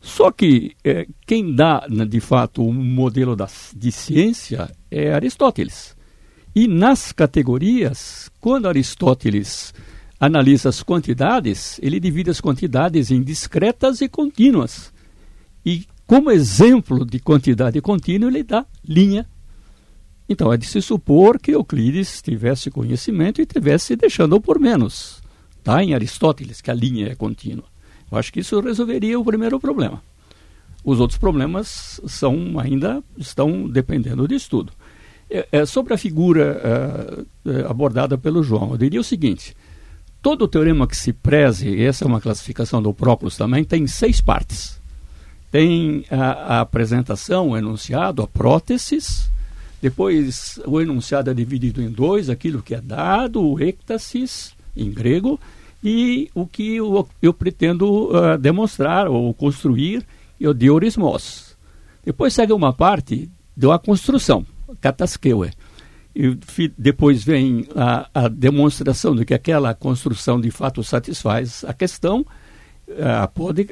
Só 0.00 0.30
que 0.30 0.76
é, 0.82 1.06
quem 1.26 1.54
dá, 1.54 1.86
né, 1.88 2.04
de 2.06 2.20
fato, 2.20 2.62
o 2.62 2.70
um 2.70 2.72
modelo 2.72 3.36
da, 3.36 3.48
de 3.76 3.92
ciência 3.92 4.70
é 4.90 5.12
Aristóteles. 5.12 5.94
E 6.54 6.66
nas 6.66 7.12
categorias, 7.12 8.30
quando 8.40 8.66
Aristóteles 8.66 9.74
analisa 10.18 10.68
as 10.70 10.82
quantidades, 10.82 11.78
ele 11.82 12.00
divide 12.00 12.30
as 12.30 12.40
quantidades 12.40 13.10
em 13.10 13.22
discretas 13.22 14.00
e 14.00 14.08
contínuas. 14.08 14.92
E 15.64 15.86
como 16.06 16.30
exemplo 16.30 17.04
de 17.04 17.20
quantidade 17.20 17.80
contínua, 17.80 18.30
ele 18.30 18.42
dá 18.42 18.66
linha. 18.84 19.26
Então 20.28 20.52
é 20.52 20.56
de 20.56 20.66
se 20.66 20.80
supor 20.80 21.38
que 21.38 21.52
Euclides 21.52 22.22
tivesse 22.22 22.70
conhecimento 22.70 23.40
e 23.40 23.46
tivesse 23.46 23.96
deixando 23.96 24.40
por 24.40 24.58
menos. 24.58 25.22
Tá 25.62 25.82
em 25.84 25.94
Aristóteles 25.94 26.60
que 26.60 26.70
a 26.70 26.74
linha 26.74 27.08
é 27.08 27.14
contínua. 27.14 27.64
Eu 28.10 28.18
acho 28.18 28.32
que 28.32 28.40
isso 28.40 28.60
resolveria 28.60 29.18
o 29.18 29.24
primeiro 29.24 29.58
problema. 29.60 30.02
Os 30.84 30.98
outros 30.98 31.18
problemas 31.18 32.00
são 32.06 32.58
ainda 32.58 33.02
estão 33.16 33.68
dependendo 33.68 34.26
de 34.26 34.34
estudo. 34.34 34.72
É, 35.30 35.46
é, 35.52 35.66
sobre 35.66 35.94
a 35.94 35.98
figura 35.98 37.26
é, 37.46 37.50
é, 37.50 37.60
abordada 37.66 38.18
pelo 38.18 38.42
João, 38.42 38.72
eu 38.72 38.78
diria 38.78 39.00
o 39.00 39.04
seguinte: 39.04 39.54
todo 40.20 40.48
teorema 40.48 40.86
que 40.86 40.96
se 40.96 41.12
preze, 41.12 41.80
essa 41.82 42.04
é 42.04 42.08
uma 42.08 42.20
classificação 42.20 42.82
do 42.82 42.92
Proclus 42.92 43.36
também, 43.36 43.62
tem 43.62 43.86
seis 43.86 44.20
partes. 44.20 44.80
Tem 45.52 46.04
a, 46.10 46.56
a 46.56 46.60
apresentação, 46.60 47.50
o 47.50 47.56
enunciado, 47.56 48.22
a 48.22 48.26
próteses, 48.26 49.30
depois 49.82 50.60
o 50.66 50.80
enunciado 50.80 51.30
é 51.30 51.34
dividido 51.34 51.82
em 51.82 51.90
dois, 51.90 52.28
aquilo 52.28 52.62
que 52.62 52.74
é 52.74 52.80
dado, 52.80 53.42
o 53.42 53.60
êctasis, 53.60 54.54
em 54.76 54.90
grego, 54.90 55.40
e 55.82 56.30
o 56.34 56.46
que 56.46 56.76
eu, 56.76 57.08
eu 57.22 57.32
pretendo 57.32 58.10
uh, 58.10 58.38
demonstrar 58.38 59.08
ou 59.08 59.32
construir 59.32 60.06
é 60.40 60.48
o 60.48 60.54
diorismos. 60.54 61.56
Depois 62.04 62.34
segue 62.34 62.52
uma 62.52 62.72
parte 62.72 63.30
da 63.56 63.78
construção, 63.78 64.44
catasqueue. 64.80 65.50
E 66.14 66.36
depois 66.76 67.22
vem 67.22 67.66
a, 67.74 68.08
a, 68.12 68.28
demonstração 68.28 69.14
de 69.14 69.24
que 69.24 69.34
aquela 69.34 69.74
construção 69.74 70.40
de 70.40 70.50
fato 70.50 70.82
satisfaz 70.82 71.64
a 71.64 71.72
questão, 71.72 72.26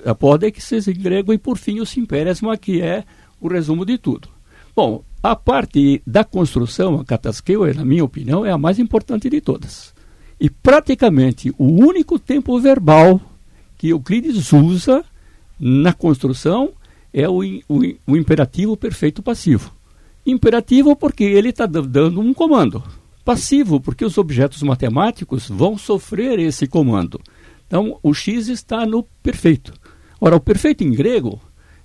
a 0.04 0.14
pódexes 0.14 0.86
em 0.86 0.94
grego, 0.94 1.32
e 1.32 1.38
por 1.38 1.58
fim 1.58 1.80
o 1.80 1.86
simpéresma, 1.86 2.56
que 2.56 2.80
é 2.80 3.02
o 3.40 3.48
resumo 3.48 3.84
de 3.84 3.98
tudo. 3.98 4.28
Bom, 4.74 5.02
a 5.20 5.34
parte 5.34 6.00
da 6.06 6.22
construção, 6.22 7.00
a 7.00 7.04
catasqueue, 7.04 7.74
na 7.74 7.84
minha 7.84 8.04
opinião, 8.04 8.46
é 8.46 8.52
a 8.52 8.58
mais 8.58 8.78
importante 8.78 9.28
de 9.28 9.40
todas. 9.40 9.92
E 10.40 10.48
praticamente 10.48 11.52
o 11.58 11.64
único 11.64 12.18
tempo 12.18 12.58
verbal 12.60 13.20
que 13.76 13.88
Euclides 13.88 14.52
usa 14.52 15.04
na 15.58 15.92
construção 15.92 16.70
é 17.12 17.28
o, 17.28 17.40
o, 17.68 17.80
o 18.06 18.16
imperativo 18.16 18.76
perfeito 18.76 19.22
passivo. 19.22 19.72
Imperativo 20.24 20.94
porque 20.94 21.24
ele 21.24 21.48
está 21.48 21.66
dando 21.66 22.20
um 22.20 22.32
comando. 22.32 22.82
Passivo 23.24 23.80
porque 23.80 24.04
os 24.04 24.16
objetos 24.18 24.62
matemáticos 24.62 25.48
vão 25.48 25.76
sofrer 25.76 26.38
esse 26.38 26.66
comando. 26.66 27.20
Então, 27.66 27.98
o 28.02 28.14
x 28.14 28.48
está 28.48 28.86
no 28.86 29.02
perfeito. 29.22 29.72
Ora, 30.20 30.36
o 30.36 30.40
perfeito 30.40 30.84
em 30.84 30.92
grego 30.92 31.40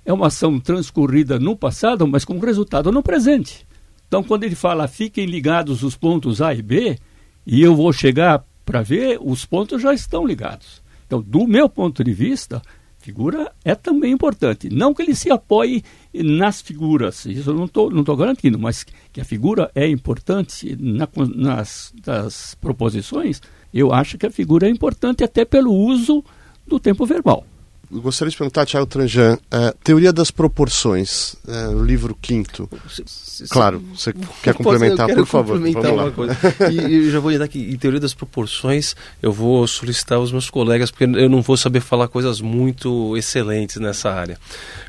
é 0.05 0.13
uma 0.13 0.27
ação 0.27 0.59
transcorrida 0.59 1.39
no 1.39 1.55
passado, 1.55 2.07
mas 2.07 2.23
com 2.23 2.39
resultado 2.39 2.91
no 2.91 3.03
presente. 3.03 3.65
Então, 4.07 4.23
quando 4.23 4.43
ele 4.43 4.55
fala 4.55 4.87
fiquem 4.87 5.25
ligados 5.25 5.83
os 5.83 5.95
pontos 5.95 6.41
A 6.41 6.53
e 6.53 6.61
B, 6.61 6.97
e 7.45 7.61
eu 7.61 7.75
vou 7.75 7.91
chegar 7.91 8.45
para 8.65 8.81
ver, 8.81 9.19
os 9.21 9.45
pontos 9.45 9.81
já 9.81 9.93
estão 9.93 10.25
ligados. 10.25 10.81
Então, 11.05 11.21
do 11.21 11.45
meu 11.45 11.67
ponto 11.69 12.03
de 12.03 12.13
vista, 12.13 12.61
Figura 13.03 13.51
é 13.65 13.75
também 13.75 14.13
importante. 14.13 14.69
Não 14.73 14.93
que 14.93 15.01
ele 15.01 15.13
se 15.13 15.29
apoie 15.29 15.83
nas 16.13 16.61
figuras, 16.61 17.25
isso 17.25 17.49
eu 17.49 17.53
não 17.53 17.65
estou 17.65 17.91
não 17.91 18.01
tô 18.01 18.15
garantindo, 18.15 18.57
mas 18.57 18.85
que 19.11 19.19
a 19.19 19.25
figura 19.25 19.69
é 19.75 19.85
importante 19.85 20.73
na, 20.79 21.05
nas 21.35 21.93
das 22.01 22.55
proposições, 22.55 23.41
eu 23.73 23.91
acho 23.91 24.17
que 24.17 24.25
a 24.25 24.31
figura 24.31 24.67
é 24.67 24.69
importante 24.69 25.21
até 25.21 25.43
pelo 25.43 25.73
uso 25.73 26.23
do 26.65 26.79
tempo 26.79 27.05
verbal 27.05 27.45
gostaria 28.01 28.31
de 28.31 28.37
perguntar, 28.37 28.65
Tiago 28.65 28.85
Tranjan, 28.85 29.35
uh, 29.35 29.77
Teoria 29.83 30.13
das 30.13 30.31
Proporções, 30.31 31.35
uh, 31.47 31.75
o 31.75 31.83
livro 31.83 32.17
quinto. 32.19 32.69
claro, 33.49 33.79
você 33.93 34.13
quer 34.41 34.53
complementar, 34.53 35.07
por 35.13 35.25
favor. 35.25 35.57
Complementar 35.57 35.93
uma 35.93 36.11
coisa. 36.11 36.37
e 36.71 37.07
eu 37.07 37.11
já 37.11 37.19
vou 37.19 37.37
dar 37.37 37.47
que 37.47 37.59
em 37.59 37.77
Teoria 37.77 37.99
das 37.99 38.13
Proporções 38.13 38.95
eu 39.21 39.31
vou 39.31 39.67
solicitar 39.67 40.19
os 40.19 40.31
meus 40.31 40.49
colegas, 40.49 40.91
porque 40.91 41.03
eu 41.03 41.29
não 41.29 41.41
vou 41.41 41.57
saber 41.57 41.81
falar 41.81 42.07
coisas 42.07 42.41
muito 42.41 43.15
excelentes 43.17 43.77
nessa 43.77 44.11
área. 44.11 44.39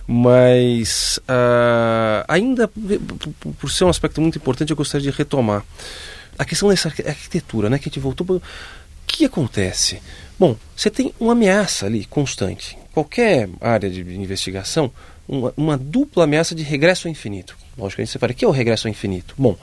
Mas 0.06 1.18
uh, 1.28 2.24
ainda, 2.28 2.70
por 3.58 3.70
ser 3.70 3.84
um 3.84 3.88
aspecto 3.88 4.20
muito 4.20 4.38
importante, 4.38 4.70
eu 4.70 4.76
gostaria 4.76 5.10
de 5.10 5.16
retomar 5.16 5.64
a 6.38 6.44
questão 6.44 6.68
dessa 6.68 6.88
arquitetura, 6.88 7.68
né, 7.68 7.78
que 7.78 7.88
a 7.88 7.90
gente 7.90 8.00
voltou... 8.00 8.26
O 8.36 8.42
que 9.06 9.26
acontece? 9.26 10.02
Bom, 10.36 10.56
você 10.74 10.90
tem 10.90 11.14
uma 11.20 11.32
ameaça 11.32 11.86
ali 11.86 12.04
constante 12.04 12.76
qualquer 12.94 13.48
área 13.60 13.90
de 13.90 14.00
investigação 14.00 14.90
uma, 15.28 15.52
uma, 15.56 15.76
dupla 15.76 16.24
ameaça 16.24 16.54
de 16.54 16.62
regresso 16.62 17.08
ao 17.08 17.12
infinito. 17.12 17.56
Logicamente 17.76 18.12
você 18.12 18.18
fala, 18.18 18.32
o 18.32 18.34
que 18.34 18.44
é 18.44 18.48
o 18.48 18.52
regresso 18.52 18.86
ao 18.86 18.90
infinito? 18.90 19.34
Bom, 19.36 19.56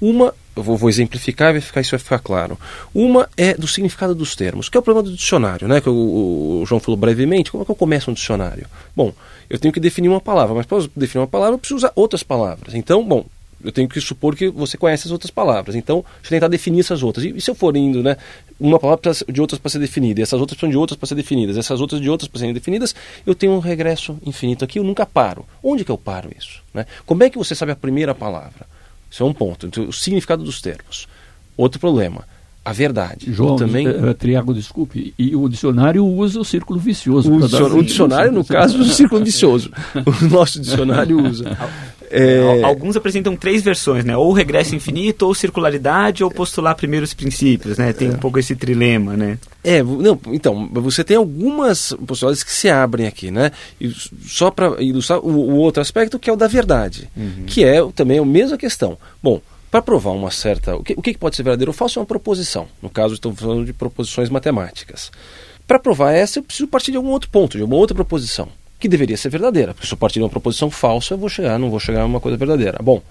uma, 0.00 0.34
eu 0.54 0.62
vou, 0.62 0.76
vou 0.76 0.88
exemplificar 0.88 1.50
e 1.50 1.52
vai 1.54 1.60
ficar, 1.60 1.80
isso 1.80 1.92
vai 1.92 2.00
ficar 2.00 2.18
claro. 2.18 2.58
Uma 2.94 3.28
é 3.36 3.54
do 3.54 3.66
significado 3.66 4.14
dos 4.14 4.34
termos, 4.34 4.68
que 4.68 4.76
é 4.76 4.80
o 4.80 4.82
problema 4.82 5.08
do 5.08 5.16
dicionário, 5.16 5.66
né? 5.68 5.80
Que 5.80 5.88
o, 5.88 6.60
o 6.62 6.66
João 6.66 6.80
falou 6.80 6.96
brevemente, 6.96 7.50
como 7.50 7.62
é 7.62 7.64
que 7.64 7.70
eu 7.70 7.76
começo 7.76 8.10
um 8.10 8.14
dicionário? 8.14 8.66
Bom, 8.94 9.12
eu 9.48 9.58
tenho 9.58 9.72
que 9.72 9.80
definir 9.80 10.08
uma 10.08 10.20
palavra, 10.20 10.54
mas 10.54 10.66
para 10.66 10.78
definir 10.96 11.22
uma 11.22 11.28
palavra 11.28 11.54
eu 11.54 11.58
preciso 11.58 11.78
usar 11.78 11.92
outras 11.94 12.22
palavras. 12.22 12.74
Então, 12.74 13.04
bom, 13.04 13.24
eu 13.64 13.72
tenho 13.72 13.88
que 13.88 14.00
supor 14.00 14.36
que 14.36 14.48
você 14.48 14.76
conhece 14.76 15.08
as 15.08 15.10
outras 15.10 15.30
palavras. 15.30 15.74
Então, 15.74 16.04
deixa 16.20 16.26
eu 16.26 16.30
tentar 16.38 16.48
definir 16.48 16.80
essas 16.80 17.02
outras. 17.02 17.24
E, 17.24 17.30
e 17.34 17.40
se 17.40 17.50
eu 17.50 17.54
for 17.54 17.74
indo, 17.76 18.02
né, 18.02 18.16
uma 18.60 18.78
palavra 18.78 19.12
de 19.28 19.40
outras 19.40 19.58
para 19.58 19.70
ser 19.70 19.78
definida, 19.78 20.20
essas 20.20 20.38
outras 20.40 20.60
são 20.60 20.68
de 20.68 20.76
outras 20.76 20.98
para 20.98 21.08
ser 21.08 21.14
definidas, 21.14 21.56
essas 21.56 21.80
outras 21.80 22.00
de 22.00 22.10
outras 22.10 22.28
para 22.28 22.38
serem 22.38 22.52
definidas, 22.52 22.94
eu 23.26 23.34
tenho 23.34 23.52
um 23.52 23.58
regresso 23.58 24.18
infinito 24.24 24.64
aqui, 24.64 24.78
eu 24.78 24.84
nunca 24.84 25.06
paro. 25.06 25.46
Onde 25.62 25.84
que 25.84 25.90
eu 25.90 25.98
paro 25.98 26.30
isso? 26.38 26.62
Né? 26.72 26.84
Como 27.06 27.24
é 27.24 27.30
que 27.30 27.38
você 27.38 27.54
sabe 27.54 27.72
a 27.72 27.76
primeira 27.76 28.14
palavra? 28.14 28.66
Isso 29.10 29.22
é 29.22 29.26
um 29.26 29.32
ponto. 29.32 29.66
Então, 29.66 29.88
o 29.88 29.92
significado 29.92 30.44
dos 30.44 30.60
termos. 30.60 31.08
Outro 31.56 31.80
problema 31.80 32.26
a 32.64 32.72
verdade. 32.72 33.32
João, 33.32 33.56
também... 33.56 33.86
Uh, 33.86 34.14
Triago, 34.14 34.54
desculpe, 34.54 35.12
e 35.18 35.36
o 35.36 35.48
dicionário 35.48 36.04
usa 36.04 36.40
o 36.40 36.44
círculo 36.44 36.80
vicioso. 36.80 37.30
O, 37.30 37.40
dicionário, 37.40 37.76
o 37.76 37.82
dicionário, 37.82 38.32
no 38.32 38.44
caso, 38.44 38.78
usa 38.78 38.90
o 38.90 38.94
círculo 38.94 39.24
vicioso. 39.24 39.70
O 40.04 40.28
nosso 40.28 40.60
dicionário 40.60 41.20
usa. 41.20 41.56
É... 42.10 42.62
Alguns 42.62 42.96
apresentam 42.96 43.34
três 43.36 43.62
versões, 43.62 44.04
né? 44.04 44.16
Ou 44.16 44.32
regresso 44.32 44.74
infinito, 44.74 45.26
ou 45.26 45.34
circularidade, 45.34 46.22
ou 46.22 46.30
postular 46.30 46.74
primeiros 46.76 47.12
princípios, 47.12 47.76
né? 47.76 47.92
Tem 47.92 48.08
é. 48.08 48.10
um 48.12 48.18
pouco 48.18 48.38
esse 48.38 48.54
trilema, 48.54 49.16
né? 49.16 49.38
É, 49.62 49.82
não, 49.82 50.18
então, 50.28 50.68
você 50.74 51.02
tem 51.02 51.16
algumas 51.16 51.92
possibilidades 52.06 52.44
que 52.44 52.52
se 52.52 52.68
abrem 52.68 53.06
aqui, 53.06 53.30
né? 53.30 53.50
E 53.80 53.92
só 54.26 54.50
para 54.50 54.80
ilustrar 54.82 55.18
o, 55.20 55.30
o, 55.30 55.56
outro 55.56 55.80
aspecto, 55.80 56.18
que 56.18 56.30
é 56.30 56.32
o 56.32 56.36
da 56.36 56.46
verdade, 56.46 57.10
uhum. 57.16 57.44
que 57.46 57.64
é 57.64 57.84
também 57.94 58.18
a 58.18 58.24
mesma 58.24 58.56
questão. 58.56 58.96
Bom, 59.22 59.40
para 59.74 59.82
provar 59.82 60.12
uma 60.12 60.30
certa. 60.30 60.76
O 60.76 60.84
que, 60.84 60.94
o 60.96 61.02
que 61.02 61.18
pode 61.18 61.34
ser 61.34 61.42
verdadeiro 61.42 61.70
ou 61.70 61.74
falso 61.74 61.98
é 61.98 62.00
uma 62.00 62.06
proposição. 62.06 62.68
No 62.80 62.88
caso, 62.88 63.14
estamos 63.14 63.40
falando 63.40 63.64
de 63.64 63.72
proposições 63.72 64.30
matemáticas. 64.30 65.10
Para 65.66 65.80
provar 65.80 66.12
essa, 66.12 66.38
eu 66.38 66.44
preciso 66.44 66.68
partir 66.68 66.92
de 66.92 66.96
algum 66.96 67.08
outro 67.08 67.28
ponto, 67.28 67.56
de 67.58 67.64
uma 67.64 67.74
outra 67.74 67.92
proposição 67.92 68.46
que 68.78 68.86
deveria 68.86 69.16
ser 69.16 69.30
verdadeira. 69.30 69.74
Porque 69.74 69.84
se 69.84 69.92
eu 69.92 69.98
partir 69.98 70.20
de 70.20 70.22
uma 70.22 70.28
proposição 70.28 70.70
falsa, 70.70 71.14
eu 71.14 71.18
vou 71.18 71.28
chegar, 71.28 71.58
não 71.58 71.70
vou 71.70 71.80
chegar 71.80 72.02
a 72.02 72.06
uma 72.06 72.20
coisa 72.20 72.38
verdadeira. 72.38 72.78
Bom, 72.80 73.02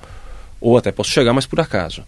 ou 0.61 0.77
até 0.77 0.89
posso 0.89 1.09
chegar, 1.09 1.33
mas 1.33 1.45
por 1.45 1.59
acaso. 1.59 2.01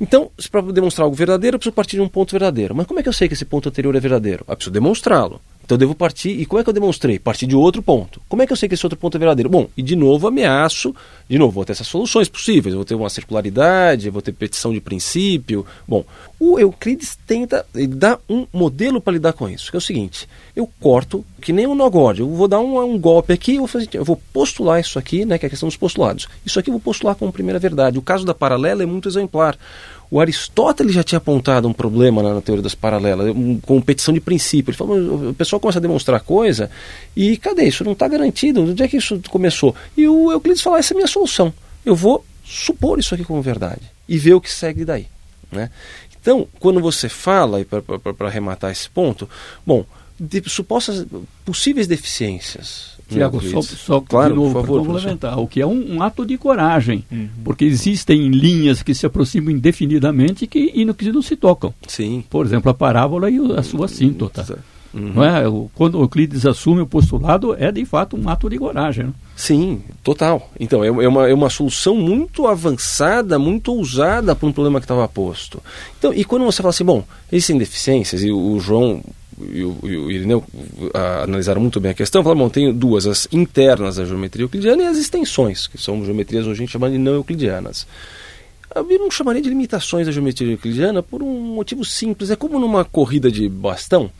Então, 0.00 0.30
para 0.52 0.62
demonstrar 0.70 1.06
algo 1.06 1.16
verdadeiro, 1.16 1.56
eu 1.56 1.58
preciso 1.58 1.74
partir 1.74 1.96
de 1.96 2.02
um 2.02 2.08
ponto 2.08 2.30
verdadeiro. 2.30 2.76
Mas 2.76 2.86
como 2.86 3.00
é 3.00 3.02
que 3.02 3.08
eu 3.08 3.12
sei 3.12 3.26
que 3.26 3.34
esse 3.34 3.44
ponto 3.44 3.68
anterior 3.70 3.96
é 3.96 3.98
verdadeiro? 3.98 4.44
Eu 4.46 4.54
preciso 4.54 4.72
demonstrá-lo. 4.72 5.40
Então 5.70 5.76
eu 5.76 5.78
devo 5.78 5.94
partir. 5.94 6.30
E 6.30 6.44
como 6.44 6.60
é 6.60 6.64
que 6.64 6.68
eu 6.68 6.74
demonstrei? 6.74 7.16
Partir 7.16 7.46
de 7.46 7.54
outro 7.54 7.80
ponto. 7.80 8.20
Como 8.28 8.42
é 8.42 8.46
que 8.46 8.52
eu 8.52 8.56
sei 8.56 8.68
que 8.68 8.74
esse 8.74 8.84
outro 8.84 8.98
ponto 8.98 9.16
é 9.16 9.20
verdadeiro? 9.20 9.48
Bom, 9.48 9.68
e 9.76 9.82
de 9.82 9.94
novo 9.94 10.26
ameaço, 10.26 10.92
de 11.28 11.38
novo, 11.38 11.52
vou 11.52 11.64
ter 11.64 11.70
essas 11.70 11.86
soluções 11.86 12.28
possíveis. 12.28 12.74
vou 12.74 12.84
ter 12.84 12.96
uma 12.96 13.08
circularidade, 13.08 14.10
vou 14.10 14.20
ter 14.20 14.32
petição 14.32 14.72
de 14.72 14.80
princípio. 14.80 15.64
Bom, 15.86 16.04
o 16.40 16.58
Euclides 16.58 17.16
tenta 17.24 17.64
dar 17.90 18.18
um 18.28 18.48
modelo 18.52 19.00
para 19.00 19.12
lidar 19.12 19.32
com 19.32 19.48
isso, 19.48 19.70
que 19.70 19.76
é 19.76 19.78
o 19.78 19.80
seguinte: 19.80 20.28
eu 20.56 20.68
corto, 20.80 21.24
que 21.40 21.52
nem 21.52 21.68
um 21.68 21.74
nó 21.76 21.88
eu 22.18 22.28
vou 22.28 22.48
dar 22.48 22.58
um, 22.58 22.80
um 22.82 22.98
golpe 22.98 23.32
aqui, 23.32 23.54
eu 23.54 23.58
vou, 23.58 23.68
fazer, 23.68 23.88
eu 23.92 24.04
vou 24.04 24.20
postular 24.32 24.80
isso 24.80 24.98
aqui, 24.98 25.24
né, 25.24 25.38
que 25.38 25.46
é 25.46 25.48
a 25.48 25.50
questão 25.50 25.68
dos 25.68 25.76
postulados. 25.76 26.26
Isso 26.44 26.58
aqui 26.58 26.68
eu 26.68 26.72
vou 26.72 26.80
postular 26.80 27.14
como 27.14 27.32
primeira 27.32 27.60
verdade. 27.60 27.96
O 27.96 28.02
caso 28.02 28.24
da 28.24 28.34
paralela 28.34 28.82
é 28.82 28.86
muito 28.86 29.08
exemplar. 29.08 29.56
O 30.10 30.18
Aristóteles 30.18 30.92
já 30.92 31.04
tinha 31.04 31.18
apontado 31.18 31.68
um 31.68 31.72
problema 31.72 32.22
na, 32.22 32.40
teoria 32.40 32.62
das 32.62 32.74
paralelas, 32.74 33.28
um, 33.28 33.60
competição 33.60 34.12
de 34.12 34.20
princípio. 34.20 34.70
Ele 34.70 34.76
falou, 34.76 35.30
o 35.30 35.34
pessoal 35.34 35.60
começa 35.60 35.78
a 35.78 35.82
demonstrar 35.82 36.20
coisa 36.20 36.68
e 37.14 37.36
cadê? 37.36 37.64
Isso 37.64 37.84
não 37.84 37.92
está 37.92 38.08
garantido. 38.08 38.62
Onde 38.62 38.82
é 38.82 38.88
que 38.88 38.96
isso 38.96 39.20
começou? 39.30 39.74
E 39.96 40.08
o 40.08 40.32
Euclides 40.32 40.62
fala, 40.62 40.78
essa 40.78 40.92
é 40.92 40.94
a 40.94 40.98
minha 40.98 41.06
solução. 41.06 41.52
Eu 41.84 41.94
vou 41.94 42.24
supor 42.44 42.98
isso 42.98 43.14
aqui 43.14 43.24
como 43.24 43.40
verdade 43.40 43.82
e 44.08 44.18
ver 44.18 44.34
o 44.34 44.40
que 44.40 44.50
segue 44.50 44.84
daí. 44.84 45.06
Né? 45.52 45.70
Então, 46.20 46.48
quando 46.58 46.80
você 46.80 47.08
fala, 47.08 47.64
para 47.64 48.26
arrematar 48.26 48.72
esse 48.72 48.90
ponto, 48.90 49.30
bom, 49.64 49.84
de 50.18 50.42
supostas 50.50 51.06
possíveis 51.44 51.86
deficiências 51.86 52.89
Tiago, 53.10 53.40
só, 53.42 53.62
só 53.62 54.00
claro, 54.00 54.34
de 54.34 54.36
novo 54.36 54.60
para 54.60 54.66
complementar, 54.66 55.38
o 55.38 55.46
que 55.46 55.60
é 55.60 55.66
um, 55.66 55.96
um 55.96 56.02
ato 56.02 56.24
de 56.24 56.38
coragem, 56.38 57.04
uhum. 57.10 57.28
porque 57.44 57.64
existem 57.64 58.28
linhas 58.28 58.82
que 58.82 58.94
se 58.94 59.06
aproximam 59.06 59.50
indefinidamente 59.50 60.46
que, 60.46 60.72
e 60.74 60.84
no 60.84 60.94
que 60.94 61.10
não 61.10 61.22
se 61.22 61.36
tocam. 61.36 61.74
Sim. 61.86 62.24
Por 62.30 62.46
exemplo, 62.46 62.70
a 62.70 62.74
parábola 62.74 63.30
e 63.30 63.38
a 63.56 63.62
sua 63.62 63.88
síntota. 63.88 64.58
Uhum. 64.92 65.12
Não 65.14 65.24
é? 65.24 65.42
Quando 65.74 66.00
Euclides 66.00 66.44
assume 66.44 66.80
o 66.80 66.86
postulado, 66.86 67.54
é 67.54 67.70
de 67.70 67.84
fato 67.84 68.16
um 68.16 68.28
ato 68.28 68.50
de 68.50 68.58
coragem. 68.58 69.06
Né? 69.06 69.12
Sim, 69.36 69.82
total. 70.02 70.50
Então, 70.58 70.82
é, 70.82 70.88
é, 70.88 71.08
uma, 71.08 71.28
é 71.28 71.34
uma 71.34 71.48
solução 71.48 71.94
muito 71.94 72.46
avançada, 72.46 73.38
muito 73.38 73.72
ousada 73.72 74.34
para 74.34 74.48
um 74.48 74.52
problema 74.52 74.80
que 74.80 74.84
estava 74.84 75.06
posto. 75.06 75.62
Então, 75.98 76.12
e 76.12 76.24
quando 76.24 76.44
você 76.44 76.58
fala 76.58 76.70
assim, 76.70 76.84
bom, 76.84 77.04
existem 77.30 77.56
deficiências, 77.56 78.22
e 78.22 78.32
o 78.32 78.58
João 78.58 79.00
e 79.52 79.64
o, 79.64 79.78
e 79.84 79.96
o 79.96 80.10
Irineu 80.10 80.44
a, 80.94 81.22
analisaram 81.22 81.60
muito 81.60 81.80
bem 81.80 81.92
a 81.92 81.94
questão, 81.94 82.22
falaram, 82.22 82.40
bom, 82.40 82.48
tem 82.48 82.72
duas, 82.72 83.06
as 83.06 83.28
internas 83.32 83.96
da 83.96 84.04
geometria 84.04 84.44
euclidiana 84.44 84.82
e 84.82 84.86
as 84.86 84.98
extensões, 84.98 85.66
que 85.66 85.78
são 85.78 86.04
geometrias 86.04 86.46
hoje 86.46 86.52
a 86.52 86.64
gente 86.64 86.72
chama 86.72 86.90
de 86.90 86.98
não 86.98 87.14
euclidianas. 87.14 87.86
Eu 88.74 88.98
não 88.98 89.10
chamaria 89.10 89.42
de 89.42 89.48
limitações 89.48 90.06
da 90.06 90.12
geometria 90.12 90.52
euclidiana 90.52 91.02
por 91.02 91.22
um 91.22 91.40
motivo 91.40 91.84
simples. 91.84 92.30
É 92.30 92.36
como 92.36 92.58
numa 92.58 92.84
corrida 92.84 93.30
de 93.30 93.48
bastão, 93.48 94.10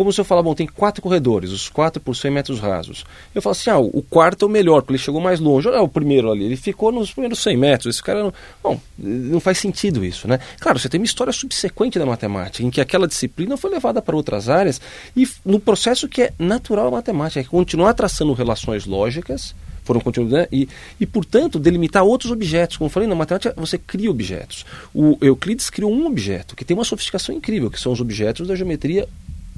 como 0.00 0.10
se 0.14 0.18
eu 0.18 0.24
falar, 0.24 0.42
bom, 0.42 0.54
tem 0.54 0.66
quatro 0.66 1.02
corredores, 1.02 1.50
os 1.50 1.68
quatro 1.68 2.00
por 2.00 2.16
100 2.16 2.30
metros 2.30 2.58
rasos. 2.58 3.04
Eu 3.34 3.42
falo 3.42 3.52
assim, 3.52 3.68
ah, 3.68 3.78
o 3.78 4.00
quarto 4.00 4.46
é 4.46 4.48
o 4.48 4.50
melhor, 4.50 4.80
porque 4.80 4.92
ele 4.92 4.98
chegou 4.98 5.20
mais 5.20 5.38
longe. 5.40 5.68
Olha 5.68 5.82
o 5.82 5.88
primeiro 5.88 6.32
ali, 6.32 6.44
ele 6.44 6.56
ficou 6.56 6.90
nos 6.90 7.12
primeiros 7.12 7.38
100 7.40 7.56
metros. 7.58 7.96
Esse 7.96 8.02
cara, 8.02 8.22
não... 8.22 8.32
bom, 8.62 8.80
não 8.96 9.38
faz 9.40 9.58
sentido 9.58 10.02
isso, 10.02 10.26
né? 10.26 10.40
Claro, 10.58 10.78
você 10.78 10.88
tem 10.88 10.98
uma 10.98 11.04
história 11.04 11.34
subsequente 11.34 11.98
da 11.98 12.06
matemática, 12.06 12.64
em 12.64 12.70
que 12.70 12.80
aquela 12.80 13.06
disciplina 13.06 13.58
foi 13.58 13.70
levada 13.70 14.00
para 14.00 14.16
outras 14.16 14.48
áreas 14.48 14.80
e 15.14 15.28
no 15.44 15.60
processo 15.60 16.08
que 16.08 16.22
é 16.22 16.32
natural 16.38 16.88
a 16.88 16.92
matemática, 16.92 17.40
é 17.40 17.44
continuar 17.44 17.92
traçando 17.92 18.32
relações 18.32 18.86
lógicas, 18.86 19.54
foram 19.84 20.00
continuando, 20.00 20.34
né? 20.34 20.48
e, 20.50 20.66
e, 20.98 21.04
portanto, 21.04 21.58
delimitar 21.58 22.04
outros 22.04 22.32
objetos. 22.32 22.78
Como 22.78 22.86
eu 22.86 22.90
falei, 22.90 23.06
na 23.06 23.14
matemática 23.14 23.52
você 23.54 23.76
cria 23.76 24.10
objetos. 24.10 24.64
O 24.94 25.18
Euclides 25.20 25.68
criou 25.68 25.92
um 25.92 26.06
objeto 26.06 26.56
que 26.56 26.64
tem 26.64 26.74
uma 26.74 26.84
sofisticação 26.84 27.34
incrível, 27.34 27.70
que 27.70 27.78
são 27.78 27.92
os 27.92 28.00
objetos 28.00 28.48
da 28.48 28.56
geometria 28.56 29.06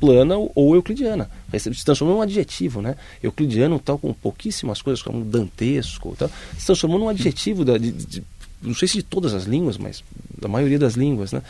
plana 0.03 0.35
ou 0.37 0.75
euclidiana. 0.75 1.31
Se 1.57 1.85
transformou 1.85 2.17
num 2.17 2.23
adjetivo, 2.23 2.83
né? 2.83 2.97
Euclidiano, 3.23 3.79
tal, 3.79 3.97
com 3.97 4.13
pouquíssimas 4.13 4.83
coisas, 4.83 5.01
como 5.01 5.25
dantesco, 5.25 6.17
tal, 6.19 6.29
se 6.59 6.67
transformou 6.67 6.99
num 6.99 7.09
adjetivo 7.09 7.65
da, 7.65 7.79
de, 7.79 7.93
de, 7.93 8.25
não 8.61 8.75
sei 8.75 8.89
se 8.89 8.95
de 8.97 9.05
todas 9.05 9.33
as 9.33 9.45
línguas, 9.45 9.79
mas 9.79 10.03
da 10.41 10.49
maioria 10.49 10.79
das 10.79 10.95
línguas, 10.95 11.31
né? 11.31 11.41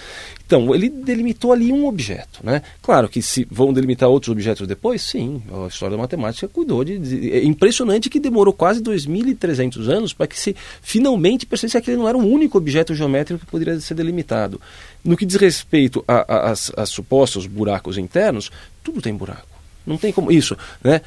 Então, 0.45 0.75
ele 0.75 0.91
delimitou 0.91 1.51
ali 1.51 1.73
um 1.73 1.87
objeto, 1.87 2.41
né? 2.43 2.61
Claro 2.83 3.09
que 3.09 3.23
se 3.23 3.49
vão 3.51 3.73
delimitar 3.73 4.11
outros 4.11 4.31
objetos 4.31 4.69
depois, 4.69 5.01
sim, 5.01 5.43
a 5.51 5.67
história 5.67 5.97
da 5.97 6.03
matemática 6.03 6.47
cuidou 6.47 6.85
de... 6.85 6.99
de 6.99 7.33
é 7.33 7.43
impressionante 7.43 8.11
que 8.11 8.21
demorou 8.21 8.53
quase 8.53 8.83
2.300 8.83 9.89
anos 9.89 10.13
para 10.13 10.27
que 10.27 10.39
se 10.39 10.55
finalmente 10.83 11.47
percebesse 11.47 11.73
que 11.73 11.79
aquele 11.79 11.97
não 11.97 12.07
era 12.07 12.19
o 12.19 12.27
único 12.27 12.59
objeto 12.59 12.95
geométrico 12.95 13.47
que 13.47 13.51
poderia 13.51 13.81
ser 13.81 13.95
delimitado. 13.95 14.61
No 15.05 15.17
que 15.17 15.27
diz 15.27 15.37
respeito 15.37 16.05
a, 16.07 16.25
a, 16.33 16.51
a, 16.51 16.53
a 16.53 16.87
supostos 16.87 17.47
buracos 17.47 17.99
internos, 17.99 18.51
tudo 18.83 19.03
tem 19.03 19.15
buraco. 19.15 19.49
Não 19.87 19.97
tem 19.97 20.13
como... 20.13 20.31
Isso, 20.31 20.57
né? 20.83 21.01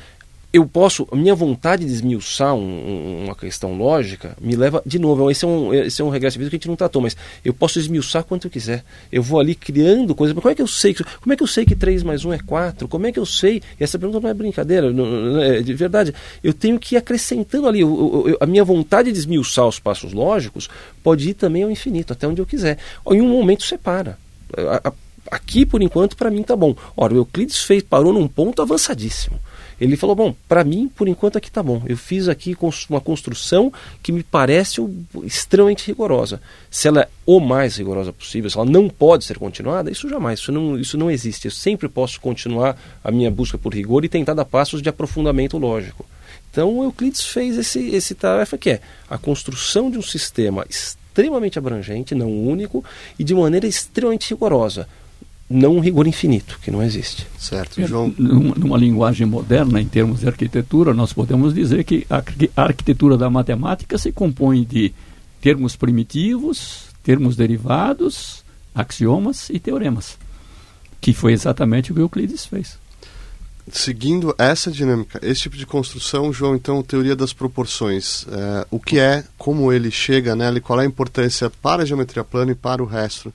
Eu 0.55 0.65
posso, 0.65 1.05
a 1.11 1.17
minha 1.17 1.35
vontade 1.35 1.83
de 1.83 1.91
esmiuçar 1.91 2.55
um, 2.55 3.25
uma 3.25 3.35
questão 3.35 3.77
lógica 3.77 4.37
me 4.39 4.55
leva, 4.55 4.81
de 4.85 4.97
novo, 4.97 5.29
esse 5.29 5.43
é 5.43 5.47
um, 5.49 5.73
esse 5.73 6.01
é 6.01 6.05
um 6.05 6.07
regresso 6.07 6.39
que 6.39 6.45
a 6.45 6.49
gente 6.49 6.69
não 6.69 6.77
tratou, 6.77 7.01
mas 7.01 7.17
eu 7.43 7.53
posso 7.53 7.77
esmiuçar 7.77 8.23
quanto 8.23 8.47
eu 8.47 8.51
quiser. 8.51 8.85
Eu 9.11 9.21
vou 9.21 9.41
ali 9.41 9.53
criando 9.53 10.15
coisas, 10.15 10.33
mas 10.33 10.41
como 10.41 10.53
é 10.53 10.55
que 10.55 10.61
eu 10.61 10.67
sei? 10.67 10.93
Como 10.93 11.33
é 11.33 11.35
que 11.35 11.43
eu 11.43 11.47
sei 11.47 11.65
que 11.65 11.75
3 11.75 12.03
mais 12.03 12.23
1 12.23 12.31
é 12.31 12.39
4? 12.39 12.87
Como 12.87 13.05
é 13.05 13.11
que 13.11 13.19
eu 13.19 13.25
sei? 13.25 13.61
E 13.77 13.83
essa 13.83 13.99
pergunta 13.99 14.21
não 14.21 14.29
é 14.29 14.33
brincadeira, 14.33 14.93
não, 14.93 15.41
é 15.41 15.61
de 15.61 15.73
verdade. 15.73 16.15
Eu 16.41 16.53
tenho 16.53 16.79
que 16.79 16.95
ir 16.95 16.99
acrescentando 16.99 17.67
ali, 17.67 17.81
eu, 17.81 18.23
eu, 18.25 18.37
a 18.39 18.45
minha 18.45 18.63
vontade 18.63 19.11
de 19.11 19.19
esmiuçar 19.19 19.67
os 19.67 19.77
passos 19.77 20.13
lógicos 20.13 20.69
pode 21.03 21.29
ir 21.29 21.33
também 21.33 21.63
ao 21.63 21.69
infinito, 21.69 22.13
até 22.13 22.25
onde 22.25 22.41
eu 22.41 22.45
quiser. 22.45 22.77
Em 23.11 23.21
um 23.21 23.27
momento 23.27 23.65
separa. 23.65 24.17
Aqui, 25.29 25.65
por 25.65 25.81
enquanto, 25.81 26.15
para 26.15 26.31
mim 26.31 26.43
tá 26.43 26.55
bom. 26.55 26.73
Ora, 26.95 27.13
o 27.13 27.17
Euclides 27.17 27.61
fez, 27.63 27.83
parou 27.83 28.13
num 28.13 28.25
ponto 28.25 28.61
avançadíssimo. 28.61 29.37
Ele 29.79 29.97
falou: 29.97 30.15
Bom, 30.15 30.35
para 30.47 30.63
mim, 30.63 30.89
por 30.93 31.07
enquanto 31.07 31.37
aqui 31.37 31.51
tá 31.51 31.61
bom. 31.61 31.81
Eu 31.85 31.97
fiz 31.97 32.27
aqui 32.27 32.55
uma 32.89 33.01
construção 33.01 33.71
que 34.01 34.11
me 34.11 34.23
parece 34.23 34.81
extremamente 35.23 35.87
rigorosa. 35.87 36.41
Se 36.69 36.87
ela 36.87 37.01
é 37.01 37.09
o 37.25 37.39
mais 37.39 37.77
rigorosa 37.77 38.13
possível, 38.13 38.49
se 38.49 38.57
ela 38.57 38.65
não 38.65 38.89
pode 38.89 39.25
ser 39.25 39.37
continuada, 39.37 39.91
isso 39.91 40.07
jamais, 40.09 40.39
isso 40.39 40.51
não, 40.51 40.77
isso 40.79 40.97
não 40.97 41.11
existe. 41.11 41.45
Eu 41.45 41.51
sempre 41.51 41.89
posso 41.89 42.19
continuar 42.21 42.77
a 43.03 43.11
minha 43.11 43.29
busca 43.29 43.57
por 43.57 43.73
rigor 43.73 44.05
e 44.05 44.09
tentar 44.09 44.33
dar 44.33 44.45
passos 44.45 44.81
de 44.81 44.89
aprofundamento 44.89 45.57
lógico. 45.57 46.05
Então, 46.51 46.81
Euclides 46.83 47.25
fez 47.25 47.57
esse, 47.57 47.89
esse 47.89 48.15
tarefa 48.15 48.57
que 48.57 48.69
é 48.69 48.81
a 49.09 49.17
construção 49.17 49.91
de 49.91 49.97
um 49.97 50.01
sistema 50.01 50.65
extremamente 50.69 51.59
abrangente, 51.59 52.15
não 52.15 52.31
único, 52.31 52.83
e 53.19 53.23
de 53.25 53.35
maneira 53.35 53.67
extremamente 53.67 54.29
rigorosa 54.29 54.87
não 55.49 55.75
um 55.75 55.79
rigor 55.79 56.07
infinito, 56.07 56.59
que 56.61 56.71
não 56.71 56.81
existe. 56.81 57.27
Certo, 57.37 57.79
é, 57.79 57.87
João. 57.87 58.13
Numa 58.17 58.77
linguagem 58.77 59.27
moderna, 59.27 59.79
em 59.79 59.85
termos 59.85 60.21
de 60.21 60.27
arquitetura, 60.27 60.93
nós 60.93 61.13
podemos 61.13 61.53
dizer 61.53 61.83
que 61.83 62.05
a 62.09 62.63
arquitetura 62.63 63.17
da 63.17 63.29
matemática 63.29 63.97
se 63.97 64.11
compõe 64.11 64.63
de 64.63 64.93
termos 65.39 65.75
primitivos, 65.75 66.85
termos 67.03 67.35
derivados, 67.35 68.43
axiomas 68.73 69.49
e 69.51 69.59
teoremas, 69.59 70.17
que 70.99 71.13
foi 71.13 71.33
exatamente 71.33 71.91
o 71.91 71.95
que 71.95 72.01
Euclides 72.01 72.45
fez. 72.45 72.79
Seguindo 73.71 74.33
essa 74.37 74.71
dinâmica, 74.71 75.19
esse 75.23 75.41
tipo 75.41 75.57
de 75.57 75.65
construção, 75.65 76.31
João, 76.31 76.55
então, 76.55 76.83
teoria 76.83 77.15
das 77.15 77.33
proporções, 77.33 78.25
é, 78.29 78.67
o 78.69 78.79
que 78.79 78.99
é, 78.99 79.23
como 79.37 79.71
ele 79.71 79.89
chega 79.89 80.35
nela 80.35 80.57
e 80.57 80.61
qual 80.61 80.79
é 80.79 80.83
a 80.83 80.87
importância 80.87 81.49
para 81.49 81.81
a 81.81 81.85
geometria 81.85 82.23
plana 82.23 82.51
e 82.51 82.55
para 82.55 82.83
o 82.83 82.85
resto 82.85 83.33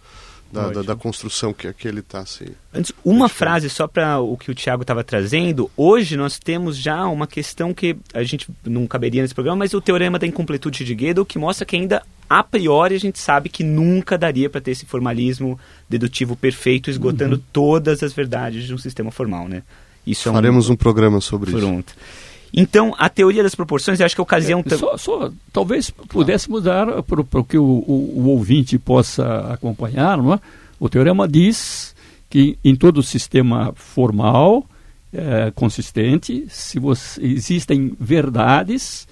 da, 0.53 0.71
da, 0.71 0.83
da, 0.83 0.97
construção 0.97 1.53
que, 1.53 1.73
que 1.73 1.87
ele 1.87 2.01
está 2.01 2.27
se. 2.27 2.53
Antes, 2.75 2.93
uma 3.05 3.29
frase 3.29 3.71
só 3.71 3.87
para 3.87 4.19
o 4.19 4.37
que 4.37 4.51
o 4.51 4.55
Tiago 4.55 4.83
estava 4.83 5.05
trazendo. 5.05 5.71
Hoje 5.77 6.17
nós 6.17 6.39
temos 6.39 6.77
já 6.77 7.07
uma 7.07 7.27
questão 7.27 7.73
que 7.73 7.97
a 8.13 8.23
gente 8.23 8.49
não 8.65 8.87
caberia 8.87 9.23
nesse 9.23 9.35
programa, 9.35 9.59
mas 9.59 9.75
o 9.75 9.81
teorema 9.81 10.19
da 10.19 10.27
incompletude 10.27 10.85
de 10.85 10.95
Gödel, 10.95 11.25
que 11.25 11.39
mostra 11.39 11.65
que 11.65 11.77
ainda 11.77 12.03
a 12.29 12.43
priori 12.43 12.95
a 12.95 13.01
gente 13.01 13.19
sabe 13.19 13.49
que 13.49 13.63
nunca 13.65 14.17
daria 14.17 14.51
para 14.51 14.61
ter 14.61 14.73
esse 14.73 14.87
formalismo 14.87 15.59
dedutivo 15.89 16.37
perfeito, 16.37 16.91
esgotando 16.91 17.37
uhum. 17.37 17.43
todas 17.53 18.03
as 18.03 18.13
verdades 18.13 18.65
de 18.65 18.75
um 18.75 18.79
sistema 18.79 19.11
formal, 19.11 19.49
né? 19.49 19.63
Isso 20.07 20.33
Faremos 20.33 20.67
é 20.67 20.71
um, 20.71 20.75
um 20.75 20.77
programa 20.77 21.21
sobre 21.21 21.51
Pronto. 21.51 21.95
isso. 21.97 22.30
Então, 22.53 22.95
a 22.99 23.09
teoria 23.09 23.43
das 23.43 23.55
proporções, 23.55 24.01
eu 24.01 24.07
acho 24.07 24.15
que 24.15 24.21
a 24.21 24.25
ocasião... 24.25 24.63
É, 24.67 24.77
só, 24.77 24.97
só, 24.97 25.31
talvez 25.53 25.91
pudéssemos 25.91 26.65
dar, 26.65 27.03
para 27.03 27.45
que 27.45 27.57
o, 27.57 27.65
o, 27.65 28.15
o, 28.17 28.29
ouvinte 28.29 28.79
possa 28.79 29.53
acompanhar, 29.53 30.19
não 30.19 30.35
é? 30.35 30.41
o 30.79 30.89
teorema 30.89 31.29
diz 31.29 31.95
que 32.29 32.59
em 32.65 32.75
todo 32.75 33.03
sistema 33.03 33.73
formal, 33.75 34.67
é, 35.13 35.51
consistente, 35.53 36.47
se 36.49 36.79
você, 36.79 37.21
existem 37.23 37.95
verdades, 37.99 39.07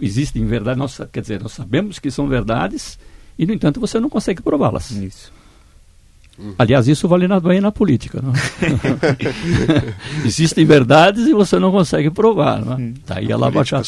existem 0.00 0.44
verdades, 0.46 0.78
nós, 0.78 1.00
quer 1.12 1.20
dizer, 1.20 1.42
nós 1.42 1.52
sabemos 1.52 1.98
que 1.98 2.10
são 2.10 2.26
verdades, 2.26 2.98
e, 3.38 3.46
no 3.46 3.52
entanto, 3.52 3.80
você 3.80 3.98
não 3.98 4.10
consegue 4.10 4.42
prová-las. 4.42 4.90
Isso. 4.90 5.32
Uhum. 6.40 6.54
Aliás, 6.58 6.88
isso 6.88 7.06
vale 7.06 7.28
na, 7.28 7.38
bem 7.38 7.60
na 7.60 7.70
política. 7.70 8.20
Não? 8.22 8.32
Existem 10.24 10.64
verdades 10.64 11.26
e 11.26 11.32
você 11.32 11.58
não 11.58 11.70
consegue 11.70 12.10
provar. 12.10 12.64
Não? 12.64 12.76
Uhum. 12.76 12.94
Daí 13.06 13.30
a 13.30 13.36
Lava 13.36 13.62
Jato 13.62 13.86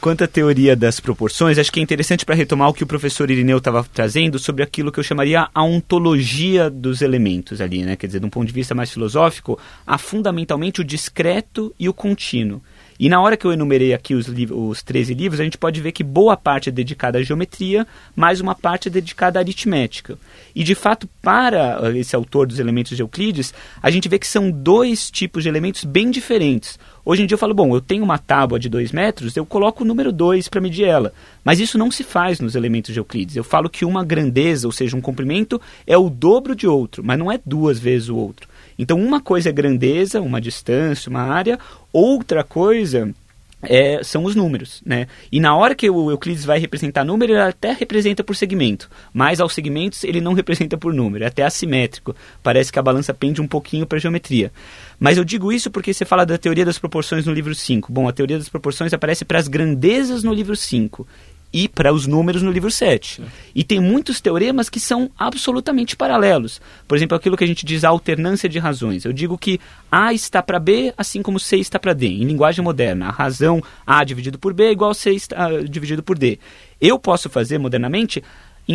Quanto 0.00 0.24
à 0.24 0.28
teoria 0.28 0.76
das 0.76 1.00
proporções, 1.00 1.58
acho 1.58 1.72
que 1.72 1.80
é 1.80 1.82
interessante 1.82 2.24
para 2.24 2.34
retomar 2.34 2.68
o 2.68 2.74
que 2.74 2.84
o 2.84 2.86
professor 2.86 3.30
Irineu 3.30 3.58
estava 3.58 3.84
trazendo 3.92 4.38
sobre 4.38 4.62
aquilo 4.62 4.92
que 4.92 5.00
eu 5.00 5.04
chamaria 5.04 5.48
a 5.52 5.62
ontologia 5.64 6.70
dos 6.70 7.02
elementos 7.02 7.60
ali, 7.60 7.82
né? 7.82 7.96
Quer 7.96 8.06
dizer, 8.06 8.20
de 8.20 8.26
um 8.26 8.30
ponto 8.30 8.46
de 8.46 8.52
vista 8.52 8.74
mais 8.74 8.92
filosófico, 8.92 9.58
há 9.86 9.98
fundamentalmente 9.98 10.80
o 10.80 10.84
discreto 10.84 11.74
e 11.78 11.88
o 11.88 11.94
contínuo. 11.94 12.62
E 13.02 13.08
na 13.08 13.20
hora 13.20 13.36
que 13.36 13.44
eu 13.44 13.52
enumerei 13.52 13.92
aqui 13.92 14.14
os, 14.14 14.28
os 14.28 14.80
13 14.80 15.12
livros, 15.14 15.40
a 15.40 15.42
gente 15.42 15.58
pode 15.58 15.80
ver 15.80 15.90
que 15.90 16.04
boa 16.04 16.36
parte 16.36 16.68
é 16.68 16.72
dedicada 16.72 17.18
à 17.18 17.22
geometria, 17.24 17.84
mais 18.14 18.40
uma 18.40 18.54
parte 18.54 18.86
é 18.86 18.90
dedicada 18.92 19.40
à 19.40 19.42
aritmética. 19.42 20.16
E 20.54 20.62
de 20.62 20.76
fato, 20.76 21.08
para 21.20 21.82
uh, 21.82 21.96
esse 21.96 22.14
autor 22.14 22.46
dos 22.46 22.60
elementos 22.60 22.96
de 22.96 23.02
Euclides, 23.02 23.52
a 23.82 23.90
gente 23.90 24.08
vê 24.08 24.20
que 24.20 24.28
são 24.28 24.52
dois 24.52 25.10
tipos 25.10 25.42
de 25.42 25.48
elementos 25.48 25.82
bem 25.82 26.12
diferentes. 26.12 26.78
Hoje 27.04 27.24
em 27.24 27.26
dia 27.26 27.34
eu 27.34 27.40
falo, 27.40 27.52
bom, 27.52 27.74
eu 27.74 27.80
tenho 27.80 28.04
uma 28.04 28.18
tábua 28.18 28.56
de 28.56 28.68
2 28.68 28.92
metros, 28.92 29.36
eu 29.36 29.44
coloco 29.44 29.82
o 29.82 29.86
número 29.86 30.12
2 30.12 30.46
para 30.46 30.60
medir 30.60 30.84
ela. 30.84 31.12
Mas 31.42 31.58
isso 31.58 31.76
não 31.76 31.90
se 31.90 32.04
faz 32.04 32.38
nos 32.38 32.54
elementos 32.54 32.94
de 32.94 33.00
Euclides. 33.00 33.34
Eu 33.34 33.42
falo 33.42 33.68
que 33.68 33.84
uma 33.84 34.04
grandeza, 34.04 34.68
ou 34.68 34.72
seja, 34.72 34.96
um 34.96 35.00
comprimento, 35.00 35.60
é 35.88 35.98
o 35.98 36.08
dobro 36.08 36.54
de 36.54 36.68
outro, 36.68 37.02
mas 37.04 37.18
não 37.18 37.32
é 37.32 37.40
duas 37.44 37.80
vezes 37.80 38.08
o 38.08 38.16
outro. 38.16 38.51
Então, 38.78 38.98
uma 38.98 39.20
coisa 39.20 39.48
é 39.48 39.52
grandeza, 39.52 40.20
uma 40.20 40.40
distância, 40.40 41.10
uma 41.10 41.22
área, 41.22 41.58
outra 41.92 42.42
coisa 42.42 43.12
é, 43.62 44.02
são 44.02 44.24
os 44.24 44.34
números, 44.34 44.82
né? 44.84 45.06
E 45.30 45.38
na 45.38 45.54
hora 45.56 45.74
que 45.74 45.88
o 45.88 46.10
Euclides 46.10 46.44
vai 46.44 46.58
representar 46.58 47.04
número, 47.04 47.32
ele 47.32 47.40
até 47.40 47.72
representa 47.72 48.24
por 48.24 48.34
segmento, 48.34 48.90
mas 49.14 49.40
aos 49.40 49.54
segmentos 49.54 50.02
ele 50.02 50.20
não 50.20 50.32
representa 50.32 50.76
por 50.76 50.92
número, 50.92 51.24
é 51.24 51.28
até 51.28 51.44
assimétrico. 51.44 52.14
Parece 52.42 52.72
que 52.72 52.78
a 52.78 52.82
balança 52.82 53.14
pende 53.14 53.40
um 53.40 53.46
pouquinho 53.46 53.86
para 53.86 53.98
a 53.98 54.00
geometria. 54.00 54.52
Mas 54.98 55.16
eu 55.16 55.24
digo 55.24 55.52
isso 55.52 55.70
porque 55.70 55.94
você 55.94 56.04
fala 56.04 56.26
da 56.26 56.36
teoria 56.36 56.64
das 56.64 56.78
proporções 56.78 57.24
no 57.24 57.32
livro 57.32 57.54
5. 57.54 57.92
Bom, 57.92 58.08
a 58.08 58.12
teoria 58.12 58.38
das 58.38 58.48
proporções 58.48 58.92
aparece 58.92 59.24
para 59.24 59.38
as 59.38 59.46
grandezas 59.46 60.24
no 60.24 60.34
livro 60.34 60.56
5 60.56 61.06
e 61.52 61.68
para 61.68 61.92
os 61.92 62.06
números 62.06 62.42
no 62.42 62.50
livro 62.50 62.70
7. 62.70 63.22
E 63.54 63.62
tem 63.62 63.78
muitos 63.78 64.20
teoremas 64.20 64.70
que 64.70 64.80
são 64.80 65.10
absolutamente 65.18 65.94
paralelos. 65.94 66.60
Por 66.88 66.96
exemplo, 66.96 67.16
aquilo 67.16 67.36
que 67.36 67.44
a 67.44 67.46
gente 67.46 67.66
diz 67.66 67.84
a 67.84 67.90
alternância 67.90 68.48
de 68.48 68.58
razões. 68.58 69.04
Eu 69.04 69.12
digo 69.12 69.36
que 69.36 69.60
A 69.90 70.14
está 70.14 70.42
para 70.42 70.58
B, 70.58 70.94
assim 70.96 71.20
como 71.20 71.38
C 71.38 71.58
está 71.58 71.78
para 71.78 71.92
D. 71.92 72.06
Em 72.06 72.24
linguagem 72.24 72.64
moderna, 72.64 73.08
a 73.08 73.10
razão 73.10 73.62
A 73.86 74.02
dividido 74.02 74.38
por 74.38 74.54
B 74.54 74.64
é 74.64 74.72
igual 74.72 74.92
a 74.92 74.94
C 74.94 75.12
está, 75.12 75.48
uh, 75.48 75.68
dividido 75.68 76.02
por 76.02 76.18
D. 76.18 76.38
Eu 76.80 76.98
posso 76.98 77.28
fazer 77.28 77.58
modernamente, 77.58 78.22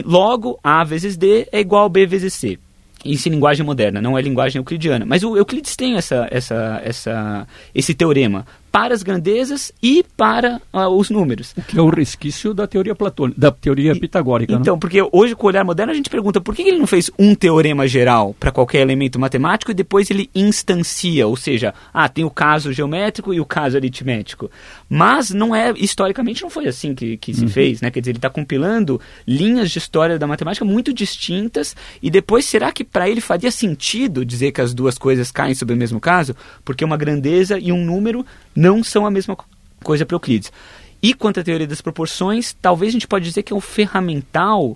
logo 0.06 0.60
A 0.64 0.84
vezes 0.84 1.18
D 1.18 1.48
é 1.52 1.60
igual 1.60 1.86
a 1.86 1.90
B 1.90 2.06
vezes 2.06 2.34
C. 2.34 2.60
Isso 3.06 3.30
em 3.30 3.32
linguagem 3.32 3.66
moderna, 3.66 4.02
não 4.02 4.18
é 4.18 4.22
linguagem 4.22 4.60
euclidiana. 4.60 5.06
Mas 5.06 5.24
o 5.24 5.38
Euclides 5.38 5.76
tem 5.76 5.96
essa, 5.96 6.28
essa, 6.32 6.82
essa, 6.84 7.48
esse 7.74 7.94
teorema 7.94 8.46
para 8.72 8.94
as 8.94 9.04
grandezas 9.04 9.72
e 9.82 10.04
para 10.16 10.62
uh, 10.74 10.88
os 10.88 11.10
números. 11.10 11.54
O 11.58 11.62
que 11.62 11.78
é 11.78 11.82
o 11.82 11.90
resquício 11.90 12.54
da 12.54 12.68
teoria 12.68 12.96
platônica, 12.96 13.40
da 13.40 13.52
teoria 13.52 13.96
pitagórica. 13.96 14.54
Então, 14.54 14.74
não? 14.74 14.80
porque 14.80 15.02
hoje 15.12 15.36
com 15.36 15.48
o 15.48 15.50
olhar 15.50 15.64
moderno 15.64 15.92
a 15.92 15.96
gente 15.96 16.10
pergunta 16.10 16.40
por 16.40 16.56
que 16.56 16.62
ele 16.62 16.78
não 16.78 16.88
fez 16.88 17.10
um 17.18 17.34
teorema 17.34 17.88
geral 17.88 18.36
para 18.40 18.52
qualquer 18.52 18.82
elemento 18.82 19.20
matemático 19.20 19.72
e 19.72 19.74
depois 19.74 20.10
ele 20.12 20.30
instancia, 20.34 21.28
ou 21.28 21.36
seja, 21.36 21.74
ah, 21.94 22.08
tem 22.08 22.24
o 22.24 22.30
caso 22.30 22.72
geométrico 22.72 23.34
e 23.34 23.40
o 23.40 23.46
caso 23.46 23.78
aritmético. 23.78 24.50
Mas 24.90 25.32
não 25.32 25.56
é, 25.56 25.74
historicamente 25.78 26.42
não 26.42 26.50
foi 26.50 26.68
assim 26.68 26.94
que, 26.94 27.18
que 27.18 27.34
se 27.34 27.44
uhum. 27.44 27.50
fez, 27.50 27.82
né? 27.82 27.90
Quer 27.92 28.00
dizer, 28.00 28.12
ele 28.12 28.18
está 28.18 28.30
compilando 28.30 29.00
linhas 29.28 29.72
de 29.72 29.78
história 29.78 30.20
da 30.20 30.28
matemática 30.28 30.66
muito 30.66 30.94
distintas 30.94 31.76
e 32.02 32.10
depois 32.10 32.46
será 32.46 32.72
que 32.72 32.84
para 32.84 33.10
ele 33.10 33.22
faria 33.22 33.52
sentido 33.52 34.26
dizer 34.26 34.52
que 34.52 34.62
as 34.62 34.74
duas 34.74 34.98
coisas 34.98 35.32
caem 35.32 35.56
sobre 35.56 35.74
o 35.74 35.78
mesmo 35.78 36.00
caso? 36.00 36.36
Porque 36.64 36.86
uma 36.86 36.98
grandeza 36.98 37.60
e 37.60 37.72
um 37.72 37.84
número 37.84 38.26
não 38.58 38.84
são 38.84 39.06
a 39.06 39.12
mesma 39.12 39.38
coisa 39.84 40.04
para 40.04 40.16
Euclides. 40.16 40.52
E 41.00 41.14
quanto 41.14 41.40
à 41.40 41.44
teoria 41.44 41.68
das 41.68 41.80
proporções, 41.80 42.56
talvez 42.60 42.90
a 42.90 42.94
gente 42.94 43.08
pode 43.08 43.24
dizer 43.24 43.44
que 43.44 43.54
é 43.54 43.56
um 43.56 43.62
ferramental 43.62 44.76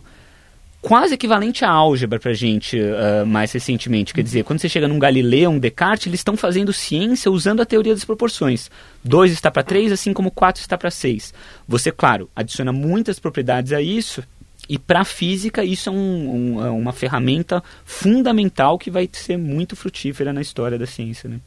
quase 0.80 1.16
equivalente 1.16 1.66
à 1.66 1.70
álgebra 1.70 2.20
para 2.20 2.30
a 2.30 2.36
gente 2.36 2.78
uh, 2.80 3.26
mais 3.26 3.52
recentemente. 3.52 4.14
Quer 4.14 4.24
dizer, 4.24 4.44
quando 4.44 4.60
você 4.60 4.70
chega 4.70 4.88
num 4.88 5.00
Galileu, 5.00 5.50
um 5.50 5.58
Descartes, 5.58 6.06
eles 6.06 6.20
estão 6.20 6.38
fazendo 6.38 6.72
ciência 6.72 7.32
usando 7.32 7.62
a 7.62 7.66
teoria 7.66 7.94
das 7.94 8.06
proporções. 8.06 8.70
2 9.04 9.32
está 9.32 9.50
para 9.50 9.64
3, 9.64 9.92
assim 9.92 10.14
como 10.14 10.30
4 10.30 10.62
está 10.62 10.78
para 10.78 10.92
6. 10.92 11.34
Você, 11.68 11.92
claro, 11.92 12.30
adiciona 12.36 12.72
muitas 12.72 13.20
propriedades 13.20 13.74
a 13.74 13.82
isso, 13.82 14.24
e 14.70 14.78
para 14.78 15.02
a 15.02 15.06
física, 15.06 15.64
isso 15.64 15.90
é 15.90 15.92
um, 15.92 16.56
um, 16.56 16.66
é 16.66 16.70
uma 16.70 16.94
ferramenta 16.94 17.64
fundamental 17.84 18.78
que 18.78 18.92
vai 18.92 19.10
ser 19.12 19.38
muito 19.38 19.76
frutífera 19.76 20.32
na 20.32 20.42
história 20.42 20.78
da 20.78 20.86
ciência. 20.86 21.28
Né? 21.28 21.40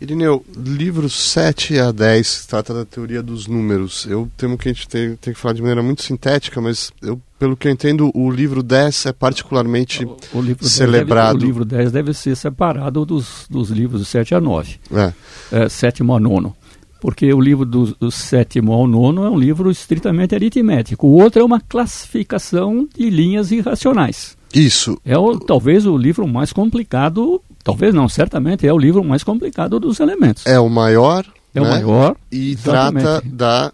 Irineu, 0.00 0.44
livro 0.56 1.10
7 1.10 1.76
a 1.80 1.90
10 1.90 2.46
trata 2.46 2.72
da 2.72 2.84
teoria 2.84 3.20
dos 3.20 3.48
números. 3.48 4.06
Eu 4.06 4.30
temo 4.36 4.56
que 4.56 4.68
a 4.68 4.72
gente 4.72 4.88
tem, 4.88 5.16
tem, 5.16 5.34
que 5.34 5.38
falar 5.38 5.54
de 5.54 5.60
maneira 5.60 5.82
muito 5.82 6.04
sintética, 6.04 6.60
mas 6.60 6.92
eu, 7.02 7.20
pelo 7.36 7.56
que 7.56 7.66
eu 7.66 7.72
entendo, 7.72 8.10
o 8.14 8.30
livro 8.30 8.62
10 8.62 9.06
é 9.06 9.12
particularmente 9.12 10.04
o, 10.04 10.16
o 10.34 10.40
livro 10.40 10.68
celebrado. 10.68 11.38
Deve, 11.38 11.44
o 11.44 11.46
livro 11.46 11.64
10 11.64 11.90
deve 11.90 12.14
ser 12.14 12.36
separado 12.36 13.04
dos, 13.04 13.46
dos 13.50 13.70
livros 13.70 14.06
7 14.06 14.36
a 14.36 14.40
9. 14.40 14.76
É. 14.92 15.12
É, 15.50 15.68
sétimo 15.68 16.14
a 16.14 16.20
nono. 16.20 16.54
Porque 17.00 17.32
o 17.32 17.40
livro 17.40 17.64
do, 17.64 17.96
do 17.98 18.10
sétimo 18.10 18.72
ao 18.72 18.86
nono 18.86 19.24
é 19.24 19.30
um 19.30 19.38
livro 19.38 19.68
estritamente 19.68 20.32
aritmético. 20.34 21.08
O 21.08 21.20
outro 21.20 21.42
é 21.42 21.44
uma 21.44 21.60
classificação 21.60 22.88
de 22.96 23.10
linhas 23.10 23.50
irracionais. 23.50 24.36
Isso. 24.54 24.98
É 25.04 25.18
o, 25.18 25.38
talvez 25.38 25.86
o 25.86 25.96
livro 25.96 26.26
mais 26.26 26.52
complicado 26.52 27.42
Talvez 27.68 27.94
não, 27.94 28.08
certamente 28.08 28.66
é 28.66 28.72
o 28.72 28.78
livro 28.78 29.04
mais 29.04 29.22
complicado 29.22 29.78
dos 29.78 30.00
elementos. 30.00 30.46
É 30.46 30.58
o 30.58 30.70
maior. 30.70 31.24
É 31.54 31.60
né? 31.60 31.66
o 31.66 31.70
maior. 31.70 32.16
E 32.32 32.52
exatamente. 32.52 33.02
trata 33.02 33.28
da 33.28 33.72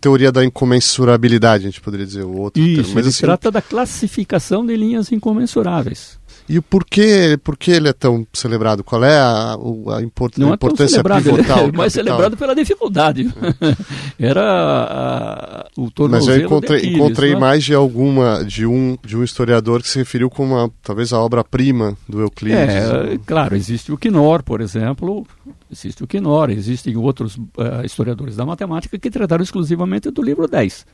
teoria 0.00 0.32
da 0.32 0.44
incomensurabilidade, 0.44 1.64
a 1.64 1.70
gente 1.70 1.80
poderia 1.80 2.06
dizer 2.06 2.24
o 2.24 2.36
outro 2.36 2.60
Isso, 2.60 2.74
termo. 2.74 2.94
Mas, 2.94 3.04
ele 3.04 3.08
assim, 3.08 3.20
trata 3.20 3.50
da 3.50 3.62
classificação 3.62 4.66
de 4.66 4.76
linhas 4.76 5.12
incomensuráveis. 5.12 6.18
E 6.48 6.60
por 6.60 6.84
que, 6.84 7.38
por 7.42 7.56
que 7.56 7.70
ele 7.70 7.88
é 7.88 7.92
tão 7.92 8.26
celebrado? 8.32 8.82
Qual 8.82 9.02
é 9.04 9.16
a, 9.16 9.54
a, 9.96 10.02
import, 10.02 10.36
Não 10.38 10.50
a 10.50 10.54
importância 10.54 11.00
é 11.00 11.02
tão 11.02 11.22
pivotal? 11.22 11.58
Ele 11.60 11.68
é 11.68 11.76
mais 11.76 11.92
celebrado 11.92 12.36
pela 12.36 12.54
dificuldade. 12.54 13.32
Era 14.18 14.42
a, 14.42 15.66
o 15.76 15.90
tornozelo 15.90 16.30
Mas 16.30 16.40
eu 16.40 16.46
encontrei, 16.46 16.78
Aquiles, 16.78 16.96
encontrei 16.96 17.32
é? 17.32 17.38
mais 17.38 17.64
de 17.64 17.74
alguma, 17.74 18.44
de 18.44 18.66
um, 18.66 18.96
de 19.04 19.16
um 19.16 19.22
historiador 19.22 19.82
que 19.82 19.88
se 19.88 19.98
referiu 19.98 20.28
como 20.28 20.72
talvez 20.82 21.12
a 21.12 21.20
obra-prima 21.20 21.96
do 22.08 22.20
Euclides. 22.20 22.58
É, 22.58 23.18
claro, 23.24 23.54
existe 23.54 23.92
o 23.92 23.96
Quinor, 23.96 24.42
por 24.42 24.60
exemplo, 24.60 25.26
existe 25.70 26.02
o 26.02 26.06
Quinor, 26.06 26.50
existem 26.50 26.96
outros 26.96 27.36
uh, 27.36 27.84
historiadores 27.84 28.36
da 28.36 28.44
matemática 28.44 28.98
que 28.98 29.10
trataram 29.10 29.42
exclusivamente 29.42 30.10
do 30.10 30.22
livro 30.22 30.48
10. 30.48 30.86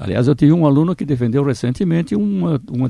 Aliás, 0.00 0.26
eu 0.26 0.34
tive 0.34 0.50
um 0.50 0.64
aluno 0.64 0.96
que 0.96 1.04
defendeu 1.04 1.44
recentemente 1.44 2.16
uma, 2.16 2.58
uma, 2.70 2.88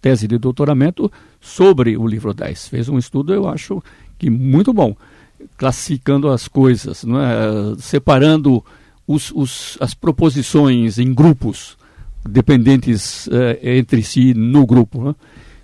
tese 0.00 0.26
de 0.26 0.38
doutoramento 0.38 1.12
sobre 1.38 1.94
o 1.94 2.06
livro 2.06 2.32
10. 2.32 2.68
Fez 2.68 2.88
um 2.88 2.96
estudo, 2.96 3.34
eu 3.34 3.46
acho 3.46 3.82
que 4.18 4.30
muito 4.30 4.72
bom, 4.72 4.96
classificando 5.58 6.30
as 6.30 6.48
coisas, 6.48 7.04
não 7.04 7.20
é? 7.20 7.76
separando 7.78 8.64
os, 9.06 9.30
os, 9.34 9.76
as 9.78 9.92
proposições 9.92 10.98
em 10.98 11.12
grupos 11.12 11.76
dependentes 12.26 13.28
eh, 13.30 13.76
entre 13.78 14.02
si 14.02 14.32
no 14.32 14.64
grupo. 14.64 15.04
Né? 15.04 15.14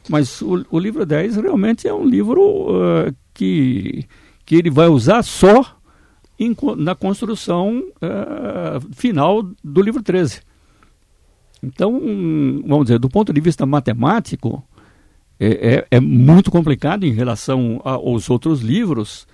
Mas 0.06 0.42
o, 0.42 0.66
o, 0.70 0.78
livro 0.78 1.06
10 1.06 1.36
realmente 1.36 1.88
é 1.88 1.94
um 1.94 2.04
livro 2.04 2.42
uh, 2.42 3.14
que, 3.32 4.04
que 4.44 4.56
ele 4.56 4.68
vai 4.68 4.88
usar 4.88 5.22
só 5.22 5.78
em, 6.44 6.56
na 6.76 6.94
construção 6.94 7.82
uh, 7.96 8.94
final 8.94 9.42
do 9.62 9.82
livro 9.82 10.02
13. 10.02 10.40
Então, 11.62 12.00
vamos 12.66 12.86
dizer, 12.86 12.98
do 12.98 13.08
ponto 13.08 13.32
de 13.32 13.40
vista 13.40 13.64
matemático, 13.64 14.64
é, 15.38 15.74
é, 15.74 15.86
é 15.92 16.00
muito 16.00 16.50
complicado 16.50 17.04
em 17.04 17.12
relação 17.12 17.80
a, 17.84 17.92
aos 17.92 18.28
outros 18.28 18.60
livros 18.60 19.26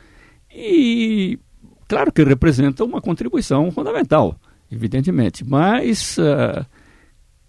e, 0.51 1.39
claro 1.87 2.13
que 2.13 2.25
representa 2.25 2.85
uma 2.85 3.01
contribuição 3.01 3.71
fundamental, 3.71 4.37
evidentemente, 4.71 5.45
mas 5.45 6.17
uh, 6.19 6.65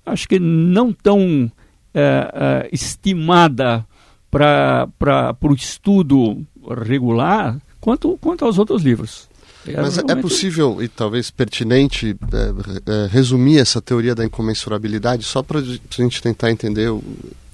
acho 0.05 0.27
que 0.27 0.39
não 0.39 0.91
tão 0.91 1.45
uh, 1.45 2.69
estimada 2.71 3.85
para 4.29 5.37
o 5.41 5.53
estudo 5.53 6.45
regular 6.85 7.57
quanto, 7.79 8.17
quanto 8.17 8.45
aos 8.45 8.57
outros 8.57 8.83
livros. 8.83 9.28
É 9.67 9.81
Mas 9.81 9.97
é 9.97 10.15
possível 10.15 10.81
e 10.81 10.87
talvez 10.87 11.29
pertinente 11.29 12.15
é, 12.31 12.91
é, 12.91 13.07
resumir 13.07 13.59
essa 13.59 13.81
teoria 13.81 14.15
da 14.15 14.25
incomensurabilidade 14.25 15.23
só 15.23 15.43
para 15.43 15.59
a 15.59 15.63
gente 15.63 16.21
tentar 16.21 16.49
entender 16.49 16.89
o, 16.89 17.03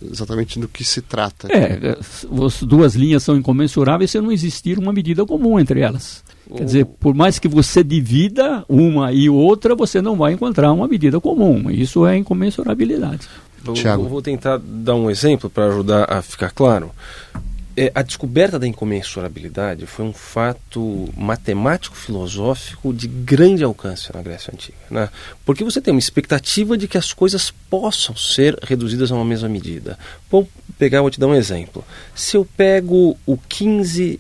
exatamente 0.02 0.60
do 0.60 0.68
que 0.68 0.84
se 0.84 1.02
trata. 1.02 1.48
É, 1.52 1.98
as 2.46 2.62
duas 2.62 2.96
linhas 2.96 3.24
são 3.24 3.36
incomensuráveis 3.36 4.12
se 4.12 4.22
não 4.22 4.32
existir 4.32 4.78
uma 4.78 4.94
medida 4.94 5.26
comum 5.26 5.60
entre 5.60 5.82
elas. 5.82 6.24
Quer 6.56 6.64
dizer, 6.64 6.86
por 6.86 7.16
mais 7.16 7.40
que 7.40 7.48
você 7.48 7.84
divida 7.84 8.64
uma 8.70 9.12
e 9.12 9.28
outra, 9.30 9.74
você 9.74 10.00
não 10.00 10.16
vai 10.16 10.34
encontrar 10.34 10.72
uma 10.72 10.88
medida 10.88 11.20
comum. 11.20 11.72
Isso 11.72 12.06
é 12.06 12.16
incomensurabilidade. 12.18 13.28
Eu, 13.66 14.08
vou 14.08 14.22
tentar 14.22 14.60
dar 14.64 14.94
um 14.94 15.10
exemplo 15.10 15.50
para 15.50 15.66
ajudar 15.70 16.06
a 16.08 16.22
ficar 16.22 16.52
claro 16.52 16.92
é, 17.78 17.92
a 17.94 18.02
descoberta 18.02 18.58
da 18.58 18.66
incomensurabilidade 18.66 19.86
foi 19.86 20.06
um 20.06 20.14
fato 20.14 21.10
matemático-filosófico 21.18 22.94
de 22.94 23.08
grande 23.08 23.64
alcance 23.64 24.14
na 24.14 24.22
Grécia 24.22 24.54
Antiga. 24.54 24.78
Né? 24.90 25.10
Porque 25.46 25.64
você 25.64 25.82
tem 25.82 25.94
uma 25.94 26.00
expectativa 26.00 26.78
de 26.78 26.88
que 26.88 26.98
as 26.98 27.12
coisas 27.12 27.52
possam 27.70 28.16
ser 28.16 28.58
reduzidas 28.64 29.12
a 29.12 29.16
uma 29.16 29.26
mesma 29.26 29.50
medida. 29.50 30.00
Vou 30.30 30.48
pegar, 30.80 31.02
vou 31.02 31.10
te 31.10 31.20
dar 31.20 31.28
um 31.28 31.36
exemplo. 31.36 31.84
Se 32.16 32.38
eu 32.38 32.46
pego 32.46 33.18
o 33.26 33.38
15 33.38 34.20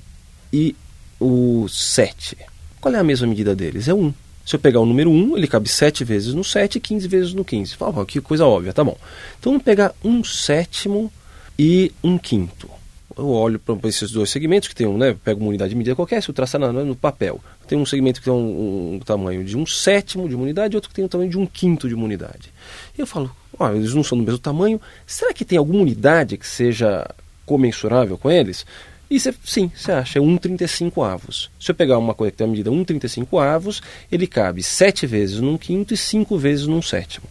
e 0.51 0.75
o 1.19 1.67
7, 1.69 2.37
qual 2.81 2.93
é 2.93 2.99
a 2.99 3.03
mesma 3.03 3.27
medida 3.27 3.55
deles? 3.55 3.87
É 3.87 3.93
1. 3.93 4.13
Se 4.45 4.55
eu 4.55 4.59
pegar 4.59 4.79
o 4.79 4.85
número 4.85 5.09
1, 5.09 5.37
ele 5.37 5.47
cabe 5.47 5.69
7 5.69 6.03
vezes 6.03 6.33
no 6.33 6.43
7 6.43 6.75
e 6.75 6.81
15 6.81 7.07
vezes 7.07 7.33
no 7.33 7.45
15. 7.45 7.75
Fala, 7.75 8.05
que 8.05 8.19
coisa 8.19 8.45
óbvia, 8.45 8.73
tá 8.73 8.83
bom. 8.83 8.97
Então 9.39 9.53
vamos 9.53 9.63
pegar 9.63 9.93
um 10.03 10.23
sétimo 10.23 11.11
e 11.57 11.91
um 12.03 12.17
quinto 12.17 12.69
eu 13.17 13.29
olho 13.29 13.59
para 13.59 13.77
esses 13.87 14.11
dois 14.11 14.29
segmentos 14.29 14.67
que 14.67 14.75
tem 14.75 14.85
um, 14.87 14.97
né, 14.97 15.15
pego 15.23 15.39
uma 15.39 15.49
unidade 15.49 15.69
de 15.69 15.75
medida 15.75 15.95
qualquer, 15.95 16.21
se 16.21 16.29
eu 16.29 16.35
traçar 16.35 16.59
no, 16.59 16.95
papel, 16.95 17.39
tem 17.67 17.77
um 17.77 17.85
segmento 17.85 18.19
que 18.19 18.25
tem 18.25 18.33
um, 18.33 18.95
um, 18.95 18.99
tamanho 18.99 19.43
de 19.43 19.57
um 19.57 19.65
sétimo 19.65 20.27
de 20.27 20.35
uma 20.35 20.43
unidade 20.43 20.75
outro 20.75 20.89
que 20.89 20.95
tem 20.95 21.05
um 21.05 21.07
tamanho 21.07 21.29
de 21.29 21.37
um 21.37 21.45
quinto 21.45 21.87
de 21.87 21.95
uma 21.95 22.05
unidade. 22.05 22.51
E 22.97 23.01
eu 23.01 23.07
falo, 23.07 23.31
ó, 23.57 23.71
eles 23.71 23.93
não 23.93 24.03
são 24.03 24.17
do 24.17 24.23
mesmo 24.23 24.39
tamanho, 24.39 24.81
será 25.05 25.33
que 25.33 25.45
tem 25.45 25.57
alguma 25.57 25.81
unidade 25.81 26.37
que 26.37 26.47
seja 26.47 27.07
comensurável 27.45 28.17
com 28.17 28.29
eles? 28.29 28.65
E 29.09 29.19
cê, 29.19 29.33
sim, 29.43 29.71
você 29.73 29.91
acha, 29.91 30.19
é 30.19 30.21
1,35 30.21 31.07
avos. 31.07 31.51
Se 31.59 31.71
eu 31.71 31.75
pegar 31.75 31.97
uma 31.97 32.13
coisa 32.13 32.31
que 32.31 32.37
tem 32.37 32.47
a 32.47 32.49
medida 32.49 32.71
1,35 32.71 33.41
avos, 33.41 33.81
ele 34.11 34.25
cabe 34.25 34.63
7 34.63 35.05
vezes 35.05 35.39
num 35.39 35.57
quinto 35.57 35.93
e 35.93 35.97
5 35.97 36.37
vezes 36.37 36.65
num 36.65 36.81
sétimo. 36.81 37.27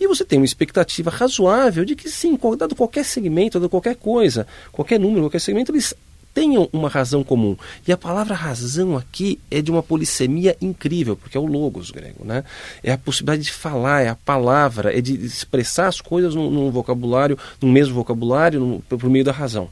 E 0.00 0.06
você 0.06 0.24
tem 0.24 0.38
uma 0.38 0.44
expectativa 0.44 1.10
razoável 1.10 1.84
de 1.84 1.94
que 1.94 2.08
sim, 2.08 2.38
dado 2.56 2.74
qualquer 2.74 3.04
segmento, 3.04 3.58
dado 3.58 3.70
qualquer 3.70 3.96
coisa, 3.96 4.46
qualquer 4.72 4.98
número, 4.98 5.22
qualquer 5.22 5.40
segmento, 5.40 5.72
eles 5.72 5.94
tenham 6.38 6.68
uma 6.72 6.88
razão 6.88 7.24
comum. 7.24 7.56
E 7.86 7.90
a 7.90 7.96
palavra 7.96 8.32
razão 8.32 8.96
aqui 8.96 9.40
é 9.50 9.60
de 9.60 9.72
uma 9.72 9.82
polissemia 9.82 10.56
incrível, 10.60 11.16
porque 11.16 11.36
é 11.36 11.40
o 11.40 11.46
logos 11.46 11.90
grego, 11.90 12.24
né? 12.24 12.44
É 12.80 12.92
a 12.92 12.98
possibilidade 12.98 13.42
de 13.42 13.52
falar, 13.52 14.02
é 14.02 14.08
a 14.08 14.14
palavra, 14.14 14.96
é 14.96 15.00
de 15.00 15.14
expressar 15.14 15.88
as 15.88 16.00
coisas 16.00 16.36
num, 16.36 16.48
num 16.48 16.70
vocabulário, 16.70 17.36
no 17.60 17.68
mesmo 17.68 17.94
vocabulário, 17.94 18.60
no, 18.60 18.80
por 18.80 19.10
meio 19.10 19.24
da 19.24 19.32
razão. 19.32 19.68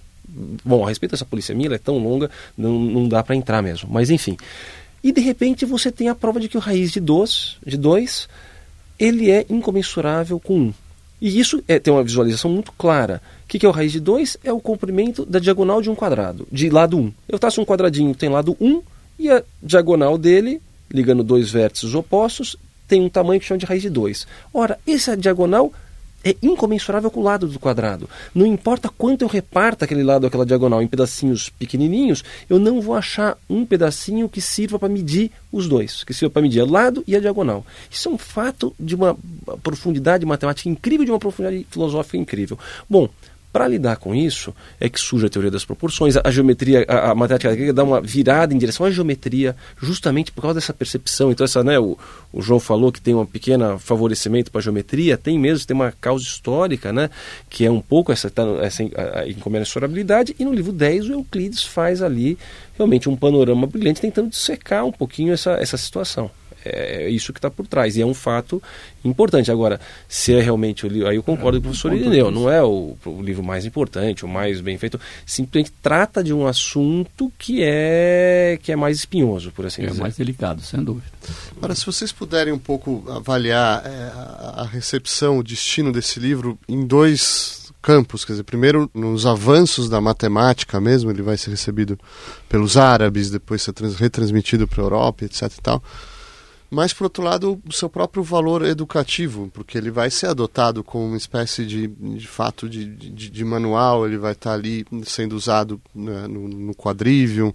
Bom, 0.64 0.84
a 0.84 0.88
respeito 0.88 1.12
dessa 1.12 1.24
polissemia, 1.24 1.66
ela 1.66 1.76
é 1.76 1.78
tão 1.78 1.98
longa, 1.98 2.28
não, 2.58 2.80
não 2.80 3.08
dá 3.08 3.22
para 3.22 3.36
entrar 3.36 3.62
mesmo. 3.62 3.88
Mas 3.90 4.10
enfim. 4.10 4.36
E 5.04 5.12
de 5.12 5.20
repente 5.20 5.64
você 5.64 5.92
tem 5.92 6.08
a 6.08 6.16
prova 6.16 6.40
de 6.40 6.48
que 6.48 6.56
o 6.56 6.60
raiz 6.60 6.90
de 6.90 6.98
2, 6.98 7.58
de 7.64 7.76
2 7.76 8.28
ele 8.98 9.30
é 9.30 9.46
incomensurável 9.48 10.38
com 10.40 10.58
1. 10.58 10.74
E 11.20 11.38
isso 11.38 11.62
é, 11.66 11.78
tem 11.78 11.92
uma 11.92 12.02
visualização 12.02 12.50
muito 12.50 12.72
clara. 12.72 13.22
O 13.44 13.48
que, 13.48 13.58
que 13.58 13.66
é 13.66 13.68
o 13.68 13.72
raiz 13.72 13.92
de 13.92 14.00
2? 14.00 14.38
É 14.44 14.52
o 14.52 14.60
comprimento 14.60 15.24
da 15.24 15.38
diagonal 15.38 15.80
de 15.80 15.88
um 15.88 15.94
quadrado, 15.94 16.46
de 16.52 16.68
lado 16.68 16.98
1. 16.98 17.12
Eu 17.28 17.38
traço 17.38 17.60
um 17.60 17.64
quadradinho 17.64 18.14
tem 18.14 18.28
lado 18.28 18.56
1 18.60 18.82
e 19.18 19.30
a 19.30 19.42
diagonal 19.62 20.18
dele, 20.18 20.60
ligando 20.90 21.22
dois 21.22 21.50
vértices 21.50 21.94
opostos, 21.94 22.56
tem 22.86 23.00
um 23.00 23.08
tamanho 23.08 23.40
que 23.40 23.46
chama 23.46 23.58
de 23.58 23.66
raiz 23.66 23.82
de 23.82 23.90
2. 23.90 24.26
Ora, 24.52 24.78
essa 24.86 25.16
diagonal 25.16 25.72
é 26.26 26.36
incomensurável 26.42 27.10
com 27.10 27.20
o 27.20 27.22
lado 27.22 27.46
do 27.46 27.58
quadrado. 27.58 28.10
Não 28.34 28.44
importa 28.44 28.88
quanto 28.88 29.22
eu 29.22 29.28
reparta 29.28 29.84
aquele 29.84 30.02
lado, 30.02 30.26
aquela 30.26 30.44
diagonal 30.44 30.82
em 30.82 30.88
pedacinhos 30.88 31.48
pequenininhos, 31.48 32.24
eu 32.50 32.58
não 32.58 32.80
vou 32.80 32.96
achar 32.96 33.38
um 33.48 33.64
pedacinho 33.64 34.28
que 34.28 34.40
sirva 34.40 34.76
para 34.76 34.88
medir 34.88 35.30
os 35.52 35.68
dois, 35.68 36.02
que 36.02 36.12
sirva 36.12 36.32
para 36.32 36.42
medir 36.42 36.62
o 36.62 36.70
lado 36.70 37.04
e 37.06 37.14
a 37.14 37.20
diagonal. 37.20 37.64
Isso 37.88 38.08
é 38.08 38.12
um 38.12 38.18
fato 38.18 38.74
de 38.78 38.96
uma 38.96 39.16
profundidade 39.62 40.26
matemática 40.26 40.68
incrível, 40.68 41.04
de 41.04 41.12
uma 41.12 41.18
profundidade 41.18 41.64
filosófica 41.70 42.16
incrível. 42.16 42.58
Bom, 42.90 43.08
para 43.52 43.68
lidar 43.68 43.96
com 43.96 44.14
isso 44.14 44.54
é 44.78 44.88
que 44.88 45.00
surge 45.00 45.26
a 45.26 45.28
teoria 45.28 45.50
das 45.50 45.64
proporções, 45.64 46.16
a, 46.16 46.30
geometria, 46.30 46.84
a, 46.88 47.10
a, 47.10 47.14
matemática 47.14 47.54
grega 47.54 47.72
dá 47.72 47.84
uma 47.84 48.00
virada 48.00 48.52
em 48.52 48.58
direção 48.58 48.84
à 48.84 48.90
geometria, 48.90 49.56
justamente 49.80 50.30
por 50.30 50.42
causa 50.42 50.60
dessa 50.60 50.74
percepção. 50.74 51.30
Então, 51.30 51.44
essa, 51.44 51.64
né, 51.64 51.78
o, 51.78 51.96
o 52.32 52.42
João 52.42 52.60
falou 52.60 52.92
que 52.92 53.00
tem 53.00 53.14
um 53.14 53.24
pequeno 53.24 53.78
favorecimento 53.78 54.50
para 54.50 54.58
a 54.58 54.62
geometria, 54.62 55.16
tem 55.16 55.38
mesmo, 55.38 55.66
tem 55.66 55.74
uma 55.74 55.92
causa 55.92 56.24
histórica, 56.24 56.92
né, 56.92 57.08
que 57.48 57.64
é 57.64 57.70
um 57.70 57.80
pouco 57.80 58.12
essa, 58.12 58.30
tá, 58.30 58.42
essa 58.60 58.82
incomensurabilidade, 59.26 60.36
e 60.38 60.44
no 60.44 60.52
livro 60.52 60.72
10 60.72 61.08
o 61.08 61.12
Euclides 61.12 61.62
faz 61.62 62.02
ali 62.02 62.38
realmente 62.76 63.08
um 63.08 63.16
panorama 63.16 63.66
brilhante, 63.66 64.00
tentando 64.00 64.30
dissecar 64.30 64.84
um 64.84 64.92
pouquinho 64.92 65.32
essa, 65.32 65.52
essa 65.52 65.76
situação. 65.76 66.30
É, 66.72 67.02
é 67.04 67.10
isso 67.10 67.32
que 67.32 67.38
está 67.38 67.50
por 67.50 67.66
trás. 67.66 67.96
E 67.96 68.02
é 68.02 68.06
um 68.06 68.14
fato 68.14 68.62
importante. 69.04 69.50
Agora, 69.50 69.80
se 70.08 70.34
é 70.34 70.40
realmente 70.40 70.86
o 70.86 70.88
livro. 70.88 71.08
Aí 71.08 71.16
eu 71.16 71.22
concordo 71.22 71.58
é, 71.58 71.60
com 71.60 71.68
o 71.68 71.70
professor 71.70 71.92
Irineu, 71.94 72.30
não 72.30 72.50
é 72.50 72.62
o, 72.62 72.96
o, 73.04 73.22
livro 73.22 73.42
mais 73.42 73.64
importante, 73.64 74.24
o 74.24 74.28
mais 74.28 74.60
bem 74.60 74.76
feito. 74.78 75.00
Simplesmente 75.24 75.72
trata 75.82 76.22
de 76.22 76.32
um 76.32 76.46
assunto 76.46 77.32
que 77.38 77.62
é, 77.62 78.58
que 78.62 78.72
é 78.72 78.76
mais 78.76 78.98
espinhoso, 78.98 79.52
por 79.52 79.66
assim 79.66 79.82
é 79.82 79.86
dizer. 79.86 79.98
É 79.98 80.02
mais 80.02 80.16
delicado, 80.16 80.62
sem 80.62 80.82
dúvida. 80.82 81.06
Agora, 81.56 81.74
se 81.74 81.86
vocês 81.86 82.12
puderem 82.12 82.52
um 82.52 82.58
pouco 82.58 83.04
avaliar 83.08 83.84
é, 83.84 83.88
a, 83.88 84.62
a 84.62 84.66
recepção, 84.66 85.38
o 85.38 85.42
destino 85.42 85.92
desse 85.92 86.18
livro 86.18 86.58
em 86.68 86.86
dois 86.86 87.66
campos, 87.86 88.24
quer 88.24 88.32
dizer, 88.32 88.42
primeiro 88.42 88.90
nos 88.92 89.26
avanços 89.26 89.88
da 89.88 90.00
matemática 90.00 90.80
mesmo, 90.80 91.08
ele 91.08 91.22
vai 91.22 91.36
ser 91.36 91.50
recebido 91.50 91.96
pelos 92.48 92.76
árabes, 92.76 93.30
depois 93.30 93.62
ser 93.62 93.74
retransmitido 93.96 94.66
para 94.66 94.82
a 94.82 94.86
Europa, 94.86 95.24
etc 95.24 95.42
e 95.42 95.62
tal. 95.62 95.82
Mas, 96.68 96.92
por 96.92 97.04
outro 97.04 97.22
lado, 97.22 97.60
o 97.66 97.72
seu 97.72 97.88
próprio 97.88 98.22
valor 98.22 98.64
educativo, 98.64 99.50
porque 99.54 99.78
ele 99.78 99.90
vai 99.90 100.10
ser 100.10 100.26
adotado 100.26 100.82
como 100.82 101.06
uma 101.06 101.16
espécie 101.16 101.64
de, 101.64 101.86
de 101.86 102.26
fato 102.26 102.68
de, 102.68 102.84
de, 102.84 103.30
de 103.30 103.44
manual, 103.44 104.06
ele 104.06 104.18
vai 104.18 104.32
estar 104.32 104.52
ali 104.52 104.84
sendo 105.04 105.36
usado 105.36 105.80
né, 105.94 106.26
no, 106.26 106.48
no 106.48 106.74
quadrivium. 106.74 107.52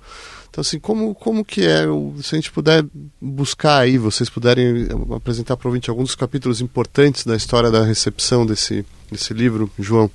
Então, 0.50 0.62
assim, 0.62 0.80
como, 0.80 1.14
como 1.14 1.44
que 1.44 1.66
é, 1.66 1.84
se 2.22 2.36
a 2.36 2.38
gente 2.38 2.52
puder 2.52 2.86
buscar 3.22 3.80
aí, 3.80 3.98
vocês 3.98 4.30
puderem 4.30 4.88
apresentar 5.16 5.58
para 5.58 5.68
o 5.68 5.70
ouvinte 5.70 5.90
alguns 5.90 6.10
dos 6.10 6.16
capítulos 6.16 6.62
importantes 6.62 7.26
da 7.26 7.36
história 7.36 7.70
da 7.70 7.84
recepção 7.84 8.46
desse, 8.46 8.86
desse 9.12 9.34
livro, 9.34 9.70
João? 9.78 10.10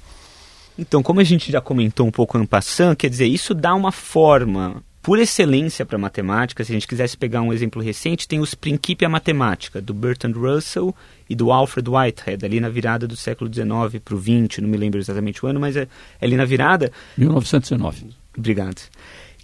Então, 0.79 1.03
como 1.03 1.21
a 1.21 1.25
gente 1.25 1.51
já 1.51 1.61
comentou 1.61 2.07
um 2.07 2.11
pouco 2.11 2.37
no 2.37 2.47
passando, 2.47 2.97
quer 2.97 3.09
dizer, 3.09 3.27
isso 3.27 3.55
dá 3.55 3.75
uma 3.75 3.93
forma 3.93 4.83
por 5.07 5.21
excelência 5.21 5.87
para 5.87 5.97
matemática. 5.97 6.65
Se 6.65 6.73
a 6.73 6.75
gente 6.75 6.89
quisesse 6.89 7.17
pegar 7.17 7.41
um 7.41 7.53
exemplo 7.53 7.81
recente, 7.81 8.27
tem 8.27 8.41
os 8.41 8.57
Principia 8.57 9.09
Matemática, 9.09 9.81
do 9.81 9.95
Bertrand 9.95 10.33
Russell 10.33 10.93
e 11.31 11.35
do 11.37 11.53
Alfred 11.53 11.89
Whitehead, 11.89 12.45
ali 12.45 12.59
na 12.59 12.69
virada 12.69 13.07
do 13.07 13.15
século 13.15 13.49
XIX 13.49 14.03
para 14.05 14.17
o 14.17 14.21
XX, 14.21 14.59
não 14.63 14.69
me 14.69 14.77
lembro 14.77 14.99
exatamente 14.99 15.47
o 15.47 15.49
ano, 15.49 15.61
mas 15.61 15.77
é, 15.77 15.83
é 16.21 16.27
ali 16.27 16.37
na 16.37 16.45
virada. 16.45 16.91
1909. 17.17 18.07
Obrigado 18.37 18.83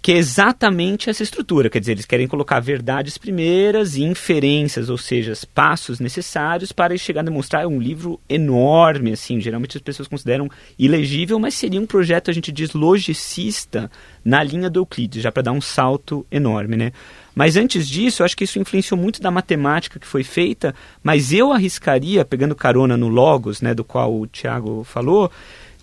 que 0.03 0.11
é 0.11 0.17
exatamente 0.17 1.09
essa 1.09 1.23
estrutura. 1.23 1.69
Quer 1.69 1.79
dizer, 1.79 1.93
eles 1.93 2.05
querem 2.05 2.27
colocar 2.27 2.59
verdades 2.59 3.17
primeiras 3.17 3.95
e 3.95 4.03
inferências, 4.03 4.89
ou 4.89 4.97
seja, 4.97 5.31
passos 5.55 5.97
necessários 6.01 6.73
para 6.73 6.97
chegar 6.97 7.21
a 7.21 7.23
demonstrar 7.23 7.65
um 7.65 7.79
livro 7.79 8.19
enorme, 8.27 9.13
assim. 9.13 9.39
Geralmente 9.39 9.77
as 9.77 9.81
pessoas 9.81 10.09
consideram 10.09 10.49
ilegível, 10.77 11.39
mas 11.39 11.53
seria 11.53 11.79
um 11.79 11.85
projeto, 11.85 12.29
a 12.29 12.33
gente 12.33 12.51
diz, 12.51 12.73
logicista 12.73 13.89
na 14.25 14.43
linha 14.43 14.69
do 14.69 14.81
Euclides, 14.81 15.23
já 15.23 15.31
para 15.31 15.43
dar 15.43 15.53
um 15.53 15.61
salto 15.61 16.25
enorme, 16.29 16.75
né? 16.75 16.91
Mas 17.33 17.55
antes 17.55 17.87
disso, 17.87 18.21
eu 18.21 18.25
acho 18.25 18.35
que 18.35 18.43
isso 18.43 18.59
influenciou 18.59 18.99
muito 18.99 19.21
da 19.21 19.31
matemática 19.31 19.99
que 19.99 20.05
foi 20.05 20.23
feita, 20.23 20.75
mas 21.01 21.31
eu 21.31 21.53
arriscaria, 21.53 22.25
pegando 22.25 22.55
carona 22.55 22.97
no 22.97 23.07
Logos, 23.07 23.61
né, 23.61 23.73
do 23.73 23.85
qual 23.85 24.13
o 24.13 24.27
Tiago 24.27 24.83
falou, 24.83 25.31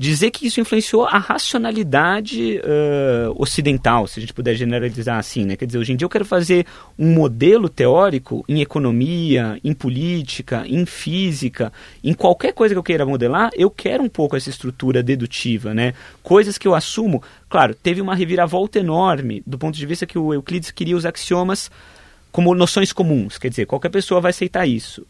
dizer 0.01 0.31
que 0.31 0.47
isso 0.47 0.59
influenciou 0.63 1.05
a 1.05 1.19
racionalidade 1.19 2.59
uh, 2.61 3.35
ocidental, 3.37 4.07
se 4.07 4.19
a 4.19 4.23
gente 4.23 4.33
puder 4.33 4.55
generalizar 4.55 5.19
assim, 5.19 5.45
né? 5.45 5.57
Quer 5.57 5.67
dizer, 5.67 5.77
hoje 5.77 5.93
em 5.93 5.97
dia 5.97 6.07
eu 6.07 6.09
quero 6.09 6.25
fazer 6.25 6.65
um 6.99 7.13
modelo 7.13 7.69
teórico 7.69 8.43
em 8.49 8.63
economia, 8.63 9.61
em 9.63 9.75
política, 9.75 10.65
em 10.67 10.87
física, 10.87 11.71
em 12.03 12.15
qualquer 12.15 12.55
coisa 12.55 12.75
que 12.75 12.79
eu 12.79 12.83
queira 12.83 13.05
modelar, 13.05 13.51
eu 13.55 13.69
quero 13.69 14.03
um 14.03 14.09
pouco 14.09 14.35
essa 14.35 14.49
estrutura 14.49 15.03
dedutiva, 15.03 15.75
né? 15.75 15.93
Coisas 16.23 16.57
que 16.57 16.67
eu 16.67 16.75
assumo. 16.75 17.23
Claro, 17.47 17.75
teve 17.75 18.01
uma 18.01 18.15
reviravolta 18.15 18.79
enorme 18.79 19.43
do 19.47 19.59
ponto 19.59 19.77
de 19.77 19.85
vista 19.85 20.07
que 20.07 20.19
o 20.19 20.33
Euclides 20.33 20.71
queria 20.71 20.97
os 20.97 21.05
axiomas 21.05 21.71
como 22.33 22.55
noções 22.55 22.91
comuns, 22.91 23.37
quer 23.37 23.51
dizer, 23.51 23.67
qualquer 23.67 23.91
pessoa 23.91 24.19
vai 24.19 24.31
aceitar 24.31 24.67
isso. 24.67 25.07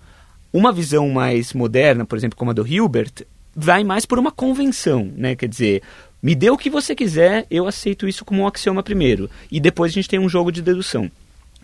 Uma 0.53 0.73
visão 0.73 1.09
mais 1.11 1.53
moderna, 1.53 2.05
por 2.05 2.19
exemplo, 2.19 2.37
como 2.37 2.51
a 2.51 2.55
do 2.55 2.67
Hilbert, 2.67 3.25
vai 3.55 3.85
mais 3.85 4.07
por 4.07 4.19
uma 4.19 4.31
convenção, 4.31 5.11
né? 5.17 5.35
Quer 5.35 5.49
dizer, 5.49 5.83
me 6.23 6.35
dê 6.35 6.51
o 6.51 6.59
que 6.59 6.71
você 6.71 6.95
quiser, 6.95 7.47
eu 7.51 7.67
aceito 7.67 8.07
isso 8.07 8.25
como 8.25 8.43
um 8.43 8.47
axioma 8.47 8.83
primeiro. 8.83 9.31
E 9.51 9.59
depois 9.59 9.93
a 9.93 9.95
gente 9.95 10.09
tem 10.09 10.19
um 10.19 10.29
jogo 10.29 10.53
de 10.53 10.63
dedução. 10.63 11.11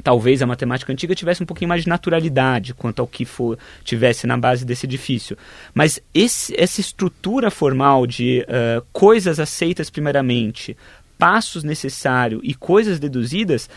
Talvez 0.02 0.42
a 0.42 0.46
matemática 0.46 0.92
antiga 0.92 1.14
tivesse 1.14 1.42
um 1.42 1.46
pouquinho 1.46 1.68
mais 1.68 1.82
de 1.82 1.88
naturalidade 1.88 2.74
quanto 2.74 3.00
ao 3.00 3.06
que 3.06 3.24
for 3.24 3.58
tivesse 3.82 4.26
na 4.26 4.36
base 4.36 4.64
desse 4.64 4.86
edifício. 4.86 5.36
Mas 5.74 6.00
esse, 6.12 6.54
essa 6.58 6.80
estrutura 6.80 7.50
formal 7.50 8.06
de 8.06 8.44
uh, 8.48 8.84
coisas 8.92 9.40
aceitas 9.40 9.88
primeiramente, 9.88 10.76
passos 11.18 11.64
necessários 11.64 12.42
e 12.44 12.54
coisas 12.54 12.98
deduzidas, 12.98 13.70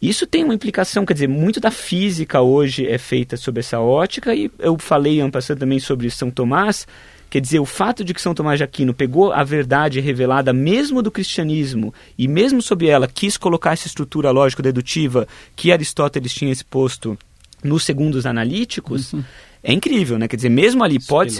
isso 0.00 0.26
tem 0.26 0.44
uma 0.44 0.54
implicação, 0.54 1.04
quer 1.04 1.14
dizer, 1.14 1.28
muito 1.28 1.60
da 1.60 1.70
física 1.70 2.40
hoje 2.40 2.86
é 2.86 2.96
feita 2.96 3.36
sob 3.36 3.60
essa 3.60 3.80
ótica, 3.80 4.34
e 4.34 4.50
eu 4.58 4.78
falei 4.78 5.20
ano 5.20 5.32
passado 5.32 5.58
também 5.58 5.78
sobre 5.78 6.08
São 6.10 6.30
Tomás, 6.30 6.86
Quer 7.30 7.40
dizer, 7.40 7.60
o 7.60 7.64
fato 7.64 8.02
de 8.02 8.12
que 8.12 8.20
São 8.20 8.34
Tomás 8.34 8.58
de 8.58 8.64
Aquino 8.64 8.92
pegou 8.92 9.32
a 9.32 9.44
verdade 9.44 10.00
revelada 10.00 10.52
mesmo 10.52 11.00
do 11.00 11.12
cristianismo 11.12 11.94
e 12.18 12.26
mesmo 12.26 12.60
sob 12.60 12.88
ela 12.88 13.06
quis 13.06 13.36
colocar 13.36 13.72
essa 13.72 13.86
estrutura 13.86 14.32
lógico-dedutiva 14.32 15.28
que 15.54 15.70
Aristóteles 15.70 16.34
tinha 16.34 16.52
exposto 16.52 17.16
nos 17.62 17.84
segundos 17.84 18.26
analíticos, 18.26 19.12
uhum 19.12 19.22
é 19.62 19.74
incrível, 19.74 20.18
né? 20.18 20.26
Quer 20.26 20.36
dizer, 20.36 20.48
mesmo 20.48 20.82
ali 20.82 20.98
pode. 20.98 21.38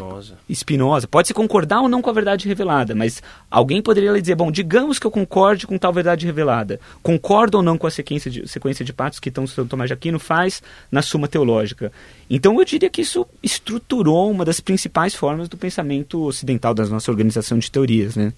Spinoza, 0.53 1.09
pode 1.09 1.29
se 1.29 1.35
concordar 1.35 1.81
ou 1.81 1.89
não 1.89 2.03
com 2.03 2.11
a 2.11 2.12
verdade 2.12 2.47
revelada, 2.47 2.95
mas 2.95 3.23
alguém 3.51 3.81
poderia 3.81 4.12
dizer, 4.21 4.35
bom, 4.35 4.51
digamos 4.51 4.99
que 4.99 5.07
eu 5.07 5.11
concorde 5.11 5.66
com 5.66 5.79
tal 5.79 5.93
verdade 5.93 6.27
revelada. 6.27 6.79
Concordo 7.03 7.59
ou 7.59 7.62
não 7.62 7.79
com 7.79 7.87
a 7.87 7.91
sequência 7.91 8.31
de, 8.31 8.47
sequência 8.47 8.85
de 8.85 8.93
patos 8.93 9.18
que 9.18 9.33
São 9.47 9.66
Tomás 9.66 9.89
de 9.89 9.95
Aquino 9.95 10.18
faz 10.18 10.62
na 10.93 11.01
Suma 11.01 11.29
Teológica. 11.29 11.91
Então 12.29 12.59
eu 12.59 12.64
diria 12.64 12.91
que 12.91 13.01
isso 13.01 13.27
estruturou 13.43 14.31
uma 14.31 14.45
das 14.45 14.61
principais 14.61 15.14
formas 15.14 15.49
do 15.49 15.57
pensamento 15.57 16.23
ocidental, 16.23 16.75
da 16.75 16.85
nossa 16.87 17.11
organização 17.11 17.59
de 17.59 17.71
teorias, 17.71 18.16
né? 18.16 18.35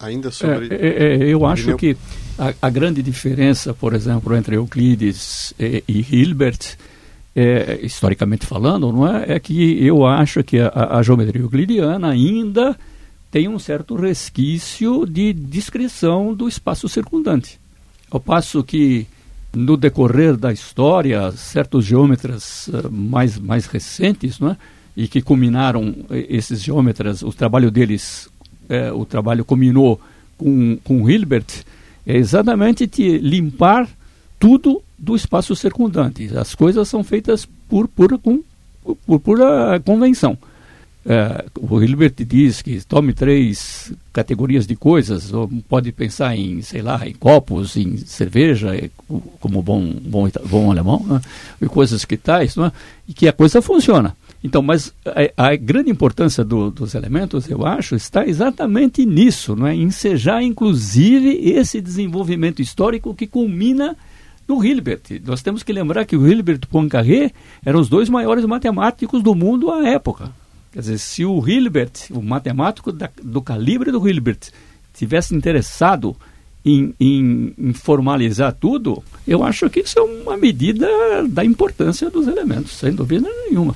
Ainda 0.00 0.32
sobre... 0.32 0.74
É, 0.74 0.86
é, 0.86 1.14
é 1.14 1.28
eu 1.28 1.46
acho 1.46 1.76
que 1.76 1.96
a, 2.36 2.52
a, 2.60 2.68
grande 2.68 3.00
diferença, 3.00 3.72
por 3.72 3.94
exemplo, 3.94 4.34
entre 4.34 4.56
Euclides 4.56 5.54
e, 5.58 5.84
e 5.86 6.00
Hilbert 6.00 6.76
é, 7.34 7.80
historicamente 7.82 8.46
falando, 8.46 8.92
não 8.92 9.06
é? 9.06 9.32
é 9.32 9.40
que 9.40 9.84
eu 9.84 10.06
acho 10.06 10.42
que 10.44 10.58
a, 10.58 10.98
a, 10.98 11.02
geometria 11.02 11.42
euclidiana 11.42 12.10
ainda 12.10 12.76
tem 13.30 13.48
um 13.48 13.58
certo 13.58 13.96
resquício 13.96 15.04
de 15.04 15.32
descrição 15.32 16.32
do 16.32 16.46
espaço 16.46 16.88
circundante. 16.88 17.58
Ao 18.08 18.20
passo 18.20 18.62
que, 18.62 19.06
no 19.52 19.76
decorrer 19.76 20.36
da 20.36 20.52
história, 20.52 21.32
certos 21.32 21.84
geômetras 21.84 22.68
uh, 22.68 22.90
mais, 22.90 23.36
mais 23.38 23.66
recentes, 23.66 24.38
não 24.38 24.50
é? 24.50 24.56
e 24.96 25.08
que 25.08 25.20
culminaram 25.20 25.92
esses 26.10 26.62
geômetras, 26.62 27.22
o 27.22 27.32
trabalho 27.32 27.68
deles, 27.68 28.28
é, 28.68 28.92
o 28.92 29.04
trabalho 29.04 29.44
culminou 29.44 30.00
com, 30.38 30.78
com 30.84 31.10
Hilbert, 31.10 31.64
é 32.06 32.16
exatamente 32.16 32.86
de 32.86 33.18
limpar 33.18 33.88
tudo 34.38 34.80
do 35.04 35.14
espaço 35.14 35.54
circundante. 35.54 36.30
As 36.36 36.54
coisas 36.54 36.88
são 36.88 37.04
feitas 37.04 37.46
por 37.68 37.86
pura, 37.86 38.18
por, 38.18 38.40
por 39.06 39.20
pura 39.20 39.80
convenção. 39.84 40.36
É, 41.06 41.44
o 41.60 41.82
Hilbert 41.82 42.14
diz 42.26 42.62
que 42.62 42.80
tome 42.82 43.12
três 43.12 43.92
categorias 44.10 44.66
de 44.66 44.74
coisas, 44.74 45.34
ou 45.34 45.50
pode 45.68 45.92
pensar 45.92 46.34
em, 46.34 46.62
sei 46.62 46.80
lá, 46.80 47.06
em 47.06 47.12
copos, 47.12 47.76
em 47.76 47.98
cerveja, 47.98 48.70
como 49.38 49.62
bom, 49.62 49.92
bom, 50.00 50.26
bom 50.46 50.70
alemão, 50.70 51.04
né? 51.06 51.20
e 51.60 51.66
coisas 51.66 52.06
que 52.06 52.16
tais, 52.16 52.56
é? 52.56 52.72
e 53.06 53.12
que 53.12 53.28
a 53.28 53.34
coisa 53.34 53.60
funciona. 53.60 54.16
Então, 54.42 54.62
mas 54.62 54.94
a, 55.36 55.48
a 55.48 55.56
grande 55.56 55.90
importância 55.90 56.42
do, 56.42 56.70
dos 56.70 56.94
elementos, 56.94 57.50
eu 57.50 57.66
acho, 57.66 57.94
está 57.94 58.26
exatamente 58.26 59.04
nisso, 59.04 59.54
não 59.54 59.66
é? 59.66 59.74
ensejar, 59.74 60.42
inclusive, 60.42 61.50
esse 61.50 61.82
desenvolvimento 61.82 62.62
histórico 62.62 63.14
que 63.14 63.26
culmina 63.26 63.94
do 64.46 64.64
Hilbert. 64.64 65.02
Nós 65.24 65.42
temos 65.42 65.62
que 65.62 65.72
lembrar 65.72 66.04
que 66.04 66.16
o 66.16 66.26
Hilbert 66.26 66.60
e 66.62 66.66
o 66.66 66.68
Poincaré 66.68 67.32
eram 67.64 67.80
os 67.80 67.88
dois 67.88 68.08
maiores 68.08 68.44
matemáticos 68.44 69.22
do 69.22 69.34
mundo 69.34 69.70
à 69.70 69.88
época. 69.88 70.30
Quer 70.72 70.80
dizer, 70.80 70.98
se 70.98 71.24
o 71.24 71.46
Hilbert, 71.46 71.92
o 72.10 72.20
matemático 72.20 72.92
da, 72.92 73.08
do 73.22 73.40
calibre 73.40 73.90
do 73.90 74.06
Hilbert, 74.08 74.50
tivesse 74.92 75.34
interessado 75.34 76.16
em, 76.64 76.94
em, 76.98 77.54
em, 77.58 77.72
formalizar 77.72 78.52
tudo, 78.52 79.02
eu 79.26 79.44
acho 79.44 79.68
que 79.70 79.80
isso 79.80 79.98
é 79.98 80.02
uma 80.02 80.36
medida 80.36 80.88
da 81.28 81.44
importância 81.44 82.10
dos 82.10 82.26
elementos, 82.26 82.72
sem 82.72 82.92
dúvida 82.92 83.28
nenhuma. 83.48 83.74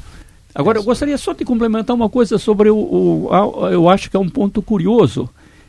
Agora, 0.55 0.79
eu 0.79 0.83
gostaria 0.83 1.17
só 1.19 1.33
de 1.33 1.45
complementar 1.45 1.95
uma 1.95 2.09
coisa 2.09 2.39
sobre 2.39 2.71
o, 2.71 2.77
o 2.77 3.69
eu 3.71 3.89
acho 3.89 4.11
que 4.11 4.17
é 4.17 4.21
um 4.21 4.29
ponto 4.29 4.61
curioso 4.61 5.29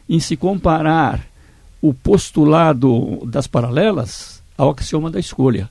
em 0.10 0.20
se 0.20 0.36
comparar 0.36 1.28
o 1.82 1.93
postulado 1.93 3.20
das 3.26 3.45
paralelas 3.45 4.38
ao 4.60 4.72
axioma 4.72 5.10
da 5.10 5.20
escolha. 5.20 5.70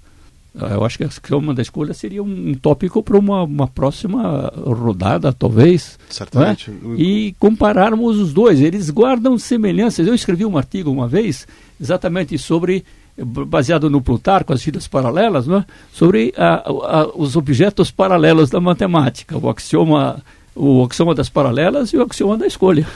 Ah, 0.58 0.74
eu 0.74 0.84
acho 0.84 0.96
que 0.96 1.04
o 1.04 1.06
axioma 1.06 1.54
da 1.54 1.60
escolha 1.60 1.92
seria 1.92 2.22
um 2.22 2.54
tópico 2.54 3.02
para 3.02 3.18
uma, 3.18 3.42
uma 3.42 3.68
próxima 3.68 4.50
rodada, 4.64 5.32
talvez. 5.32 5.98
Certamente. 6.08 6.70
É? 6.70 7.00
E 7.00 7.34
compararmos 7.38 8.18
os 8.18 8.32
dois. 8.32 8.60
Eles 8.60 8.88
guardam 8.88 9.38
semelhanças. 9.38 10.06
Eu 10.06 10.14
escrevi 10.14 10.44
um 10.44 10.56
artigo 10.56 10.90
uma 10.90 11.06
vez 11.06 11.46
exatamente 11.78 12.36
sobre 12.38 12.84
baseado 13.24 13.90
no 13.90 14.00
Plutarco, 14.00 14.52
as 14.52 14.62
vidas 14.62 14.86
paralelas, 14.86 15.46
né, 15.46 15.64
sobre 15.92 16.32
a, 16.36 16.68
a, 16.68 17.08
os 17.16 17.34
objetos 17.34 17.90
paralelos 17.90 18.48
da 18.48 18.60
matemática, 18.60 19.36
o 19.36 19.50
axioma 19.50 20.22
o 20.58 20.84
axioma 20.84 21.14
das 21.14 21.28
paralelas 21.28 21.92
e 21.92 21.96
o 21.96 22.02
axioma 22.02 22.36
da 22.36 22.46
escolha. 22.46 22.86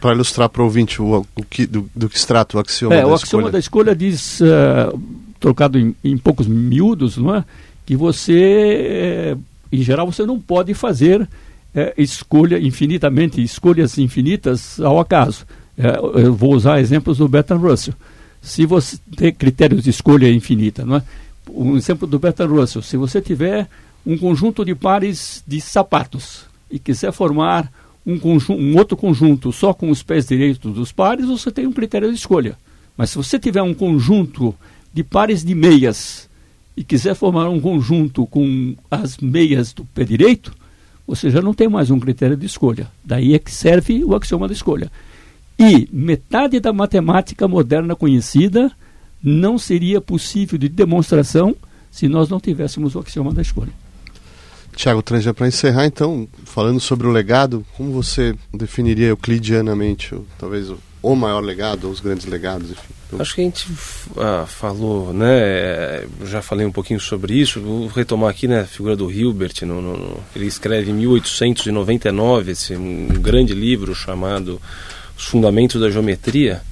Para 0.00 0.14
ilustrar 0.14 0.48
para 0.48 0.62
o 0.62 0.66
ouvinte 0.66 1.00
o, 1.00 1.26
o 1.34 1.42
que, 1.42 1.66
do, 1.66 1.88
do, 1.94 2.08
que 2.08 2.18
se 2.18 2.26
trata 2.26 2.56
o 2.56 2.60
axioma 2.60 2.94
é, 2.94 2.98
da 2.98 3.02
escolha. 3.02 3.12
O 3.12 3.14
axioma 3.14 3.42
escolha. 3.42 3.52
da 3.52 3.58
escolha 3.58 3.96
diz, 3.96 4.40
uh, 4.40 5.00
trocado 5.38 5.78
em, 5.78 5.94
em, 6.04 6.18
poucos 6.18 6.46
miúdos, 6.46 7.16
não 7.16 7.34
é? 7.34 7.44
que 7.86 7.96
você, 7.96 9.34
eh, 9.34 9.36
em 9.72 9.82
geral, 9.82 10.06
você 10.06 10.24
não 10.24 10.38
pode 10.38 10.74
fazer 10.74 11.28
eh, 11.74 11.92
escolha 11.98 12.56
infinitamente, 12.60 13.42
escolhas 13.42 13.98
infinitas 13.98 14.78
ao 14.80 15.00
acaso. 15.00 15.44
eu 16.14 16.32
vou 16.32 16.54
usar 16.54 16.78
exemplos 16.78 17.18
do 17.18 17.26
Bertrand 17.26 17.58
Russell 17.58 17.94
se 18.42 18.64
você 18.64 18.98
tem 19.16 19.32
critérios 19.32 19.84
de 19.84 19.90
escolha 19.90 20.30
infinita, 20.32 20.84
não 20.84 20.96
é? 20.96 21.02
Um 21.52 21.76
exemplo 21.76 22.06
do 22.06 22.18
Bertrand 22.18 22.48
Russell, 22.48 22.82
se 22.82 22.96
você 22.96 23.20
tiver 23.20 23.68
um 24.06 24.16
conjunto 24.16 24.64
de 24.64 24.74
pares 24.74 25.42
de 25.46 25.60
sapatos 25.60 26.49
e 26.70 26.78
quiser 26.78 27.12
formar 27.12 27.70
um, 28.06 28.18
um 28.54 28.76
outro 28.76 28.96
conjunto 28.96 29.52
só 29.52 29.74
com 29.74 29.90
os 29.90 30.02
pés 30.02 30.26
direitos 30.26 30.72
dos 30.72 30.92
pares, 30.92 31.26
você 31.26 31.50
tem 31.50 31.66
um 31.66 31.72
critério 31.72 32.08
de 32.08 32.14
escolha. 32.14 32.56
Mas 32.96 33.10
se 33.10 33.16
você 33.16 33.38
tiver 33.38 33.62
um 33.62 33.74
conjunto 33.74 34.54
de 34.92 35.02
pares 35.02 35.44
de 35.44 35.54
meias 35.54 36.28
e 36.76 36.84
quiser 36.84 37.14
formar 37.14 37.48
um 37.48 37.60
conjunto 37.60 38.26
com 38.26 38.74
as 38.90 39.18
meias 39.18 39.72
do 39.72 39.84
pé 39.84 40.04
direito, 40.04 40.54
você 41.06 41.30
já 41.30 41.42
não 41.42 41.52
tem 41.52 41.68
mais 41.68 41.90
um 41.90 41.98
critério 41.98 42.36
de 42.36 42.46
escolha. 42.46 42.88
Daí 43.04 43.34
é 43.34 43.38
que 43.38 43.50
serve 43.50 44.04
o 44.04 44.14
axioma 44.14 44.46
da 44.46 44.54
escolha. 44.54 44.90
E 45.58 45.88
metade 45.92 46.58
da 46.60 46.72
matemática 46.72 47.46
moderna 47.46 47.94
conhecida 47.94 48.70
não 49.22 49.58
seria 49.58 50.00
possível 50.00 50.58
de 50.58 50.68
demonstração 50.68 51.54
se 51.90 52.08
nós 52.08 52.28
não 52.28 52.40
tivéssemos 52.40 52.94
o 52.94 53.00
axioma 53.00 53.32
da 53.32 53.42
escolha. 53.42 53.72
Tiago 54.80 55.02
Tranja, 55.02 55.34
para 55.34 55.46
encerrar 55.46 55.84
então, 55.84 56.26
falando 56.46 56.80
sobre 56.80 57.06
o 57.06 57.10
legado, 57.10 57.66
como 57.76 57.92
você 57.92 58.34
definiria 58.50 59.08
euclidianamente, 59.08 60.16
talvez 60.38 60.72
o 61.02 61.14
maior 61.14 61.40
legado, 61.40 61.84
ou 61.84 61.90
os 61.90 62.00
grandes 62.00 62.24
legados, 62.24 62.70
enfim? 62.70 62.94
Então... 63.06 63.20
Acho 63.20 63.34
que 63.34 63.42
a 63.42 63.44
gente 63.44 63.68
ah, 64.16 64.46
falou, 64.46 65.12
né? 65.12 66.06
Já 66.24 66.40
falei 66.40 66.64
um 66.64 66.72
pouquinho 66.72 66.98
sobre 66.98 67.34
isso. 67.34 67.60
Vou 67.60 67.88
retomar 67.88 68.30
aqui, 68.30 68.48
né? 68.48 68.60
A 68.60 68.64
figura 68.64 68.96
do 68.96 69.10
Hilbert. 69.10 69.52
No, 69.66 69.82
no, 69.82 70.16
ele 70.34 70.46
escreve 70.46 70.90
em 70.90 70.94
1899 70.94 72.52
esse 72.52 72.74
um 72.74 73.08
grande 73.20 73.52
livro 73.52 73.94
chamado 73.94 74.58
os 75.14 75.26
fundamentos 75.26 75.78
da 75.78 75.90
geometria 75.90 76.62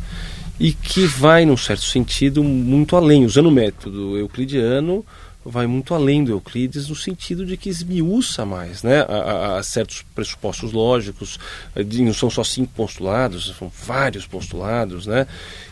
e 0.59 0.73
que 0.73 1.05
vai, 1.07 1.45
num 1.45 1.59
certo 1.59 1.85
sentido, 1.85 2.43
muito 2.43 2.97
além. 2.97 3.27
Usando 3.27 3.49
o 3.49 3.53
método 3.53 4.17
euclidiano, 4.17 5.05
vai 5.45 5.67
muito 5.67 5.95
além 5.95 6.25
do 6.25 6.33
Euclides 6.33 6.89
no 6.89 6.97
sentido 6.97 7.47
de 7.47 7.57
que 7.57 7.69
esmiuça 7.69 8.45
mais 8.45 8.83
né, 8.83 9.01
a, 9.09 9.57
a, 9.57 9.63
certos 9.63 10.05
pressupostos 10.15 10.73
lógicos, 10.73 11.39
não 11.75 12.13
são 12.13 12.29
só 12.29 12.45
cinco 12.45 12.73
postulados, 12.75 13.55
são 13.59 13.71
vários 13.87 14.27
postulados, 14.27 15.07
né, 15.07 15.27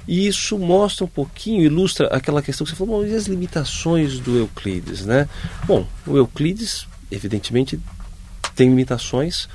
e 0.06 0.26
isso 0.26 0.58
mostra 0.58 1.04
um 1.04 1.08
pouquinho, 1.08 1.62
ilustra 1.62 2.06
aquela 2.08 2.40
questão 2.40 2.64
que 2.64 2.70
você 2.70 2.76
falou, 2.76 3.00
bom, 3.00 3.06
e 3.06 3.14
as 3.14 3.26
limitações 3.26 4.18
do 4.18 4.36
Euclides, 4.36 5.04
né? 5.04 5.28
Bom, 5.66 5.86
o 6.06 6.16
Euclides, 6.16 6.86
evidentemente, 7.10 7.78
tem 8.54 8.68
limitações 8.68 9.48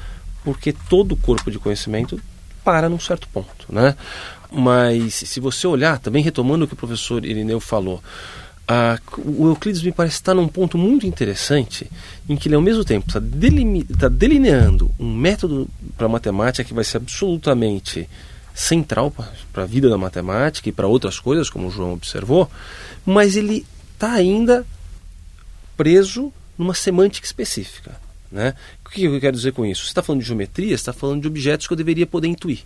porque 0.44 0.74
todo 0.74 1.14
o 1.14 1.18
corpo 1.18 1.50
de 1.50 1.60
conhecimento 1.60 2.20
para 2.64 2.90
num 2.90 3.00
certo 3.00 3.28
ponto, 3.30 3.66
né? 3.70 3.96
Mas 4.52 5.16
se 5.16 5.40
você 5.40 5.66
olhar, 5.66 5.98
também 6.00 6.22
retomando 6.22 6.66
o 6.66 6.68
que 6.68 6.74
o 6.74 6.78
professor 6.78 7.24
Irineu 7.24 7.60
falou, 7.60 8.04
o 9.18 9.48
Euclides 9.48 9.82
me 9.82 9.92
parece 9.92 10.16
estar 10.16 10.34
num 10.34 10.48
ponto 10.48 10.78
muito 10.78 11.06
interessante 11.06 11.90
em 12.30 12.36
que 12.36 12.48
ele 12.48 12.56
ao 12.56 12.62
mesmo 12.62 12.86
tempo 12.86 13.08
está, 13.08 13.20
tá 13.20 14.10
delineando 14.10 14.92
um 15.00 15.16
método 15.16 15.68
para 15.98 16.08
matemática 16.08 16.64
que 16.64 16.74
vai 16.74 16.84
ser 16.84 16.98
absolutamente 16.98 18.08
central 18.54 19.12
para 19.52 19.64
a 19.64 19.66
vida 19.66 19.90
da 19.90 19.98
matemática 19.98 20.70
e 20.70 20.72
para 20.72 20.88
outras 20.88 21.20
coisas, 21.20 21.50
como 21.50 21.68
o 21.68 21.72
João 21.72 21.94
observou, 21.94 22.50
mas 23.06 23.36
ele 23.36 23.66
está 23.94 24.14
ainda 24.14 24.66
preso 25.76 26.32
numa 26.58 26.74
semântica 26.74 27.26
específica. 27.26 28.00
Né? 28.32 28.54
O 28.86 28.90
que 28.90 29.04
eu 29.04 29.20
quero 29.20 29.36
dizer 29.36 29.52
com 29.54 29.66
isso? 29.66 29.84
Você 29.84 29.90
está 29.90 30.04
falando 30.04 30.22
de 30.22 30.28
geometria, 30.28 30.70
você 30.70 30.82
está 30.82 30.94
falando 30.94 31.22
de 31.22 31.28
objetos 31.28 31.68
que 31.68 31.74
eu 31.74 31.78
deveria 31.78 32.06
poder 32.06 32.28
intuir. 32.28 32.60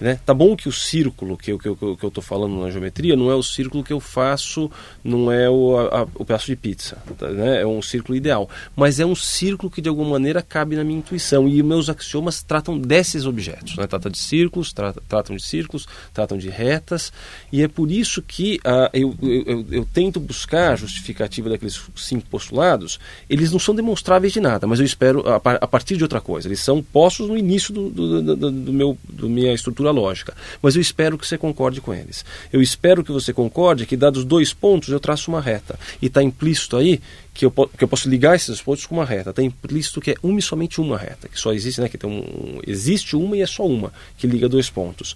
Né? 0.00 0.18
Tá 0.24 0.32
bom 0.32 0.56
que 0.56 0.68
o 0.68 0.72
círculo 0.72 1.36
que 1.36 1.52
eu, 1.52 1.58
que, 1.58 1.68
eu, 1.68 1.76
que 1.76 2.04
eu 2.04 2.10
tô 2.10 2.20
falando 2.20 2.60
na 2.60 2.70
geometria 2.70 3.16
não 3.16 3.30
é 3.30 3.34
o 3.34 3.42
círculo 3.42 3.82
que 3.82 3.92
eu 3.92 3.98
faço, 3.98 4.70
não 5.02 5.30
é 5.32 5.50
o, 5.50 5.76
a, 5.76 6.02
o 6.14 6.24
pedaço 6.24 6.46
de 6.46 6.54
pizza, 6.54 6.98
tá, 7.18 7.28
né? 7.28 7.62
é 7.62 7.66
um 7.66 7.82
círculo 7.82 8.16
ideal, 8.16 8.48
mas 8.76 9.00
é 9.00 9.06
um 9.06 9.16
círculo 9.16 9.70
que 9.70 9.80
de 9.80 9.88
alguma 9.88 10.10
maneira 10.10 10.40
cabe 10.40 10.76
na 10.76 10.84
minha 10.84 10.98
intuição 10.98 11.48
e 11.48 11.62
meus 11.62 11.88
axiomas 11.88 12.42
tratam 12.42 12.78
desses 12.78 13.26
objetos, 13.26 13.76
né? 13.76 13.86
tratam 13.86 14.10
de 14.10 14.18
círculos, 14.18 14.72
trata, 14.72 15.02
tratam 15.08 15.34
de 15.34 15.42
círculos, 15.42 15.88
tratam 16.14 16.38
de 16.38 16.48
retas 16.48 17.12
e 17.52 17.62
é 17.62 17.66
por 17.66 17.90
isso 17.90 18.22
que 18.22 18.60
uh, 18.64 18.88
eu, 18.92 19.16
eu, 19.20 19.66
eu, 19.70 19.88
tento 19.92 20.20
buscar 20.20 20.72
a 20.72 20.76
justificativa 20.76 21.50
daqueles 21.50 21.80
cinco 21.96 22.26
postulados, 22.28 23.00
eles 23.28 23.50
não 23.50 23.58
são 23.58 23.74
demonstráveis 23.74 24.32
de 24.32 24.40
nada, 24.40 24.66
mas 24.66 24.78
eu 24.78 24.86
espero 24.86 25.24
a, 25.28 25.36
a 25.36 25.66
partir 25.66 25.96
de 25.96 26.04
outra 26.04 26.20
coisa, 26.20 26.46
eles 26.46 26.60
são 26.60 26.82
postos 26.82 27.28
no 27.28 27.36
início 27.36 27.74
do, 27.74 27.90
do, 27.90 28.36
do, 28.36 28.50
do 28.50 28.72
meu, 28.72 28.96
do 29.08 29.28
minha 29.28 29.52
estrutura 29.52 29.87
lógica. 29.90 30.34
Mas 30.62 30.76
eu 30.76 30.82
espero 30.82 31.18
que 31.18 31.26
você 31.26 31.38
concorde 31.38 31.80
com 31.80 31.92
eles. 31.94 32.24
Eu 32.52 32.62
espero 32.62 33.04
que 33.04 33.12
você 33.12 33.32
concorde 33.32 33.86
que, 33.86 33.96
dados 33.96 34.24
dois 34.24 34.52
pontos, 34.52 34.88
eu 34.88 35.00
traço 35.00 35.30
uma 35.30 35.40
reta. 35.40 35.78
E 36.00 36.06
está 36.06 36.22
implícito 36.22 36.76
aí 36.76 37.00
que 37.34 37.44
eu, 37.44 37.50
que 37.50 37.84
eu 37.84 37.88
posso 37.88 38.08
ligar 38.08 38.34
esses 38.34 38.60
pontos 38.60 38.86
com 38.86 38.96
uma 38.96 39.04
reta. 39.04 39.30
Está 39.30 39.42
implícito 39.42 40.00
que 40.00 40.12
é 40.12 40.14
uma 40.22 40.38
e 40.38 40.42
somente 40.42 40.80
uma 40.80 40.96
reta, 40.96 41.28
que 41.28 41.38
só 41.38 41.52
existe, 41.52 41.80
né? 41.80 41.88
Que 41.88 41.98
tem 41.98 42.10
um, 42.10 42.60
existe 42.66 43.16
uma 43.16 43.36
e 43.36 43.42
é 43.42 43.46
só 43.46 43.66
uma 43.66 43.92
que 44.16 44.26
liga 44.26 44.48
dois 44.48 44.68
pontos. 44.70 45.14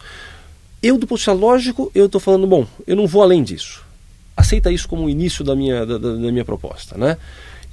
Eu, 0.82 0.98
do 0.98 1.06
ponto 1.06 1.18
de 1.18 1.20
vista 1.20 1.32
lógico, 1.32 1.92
eu 1.94 2.06
estou 2.06 2.20
falando, 2.20 2.46
bom, 2.46 2.66
eu 2.86 2.96
não 2.96 3.06
vou 3.06 3.22
além 3.22 3.42
disso. 3.42 3.84
Aceita 4.36 4.72
isso 4.72 4.88
como 4.88 5.04
o 5.04 5.10
início 5.10 5.44
da 5.44 5.54
minha, 5.54 5.86
da, 5.86 5.98
da 5.98 6.32
minha 6.32 6.44
proposta, 6.44 6.96
né? 6.98 7.16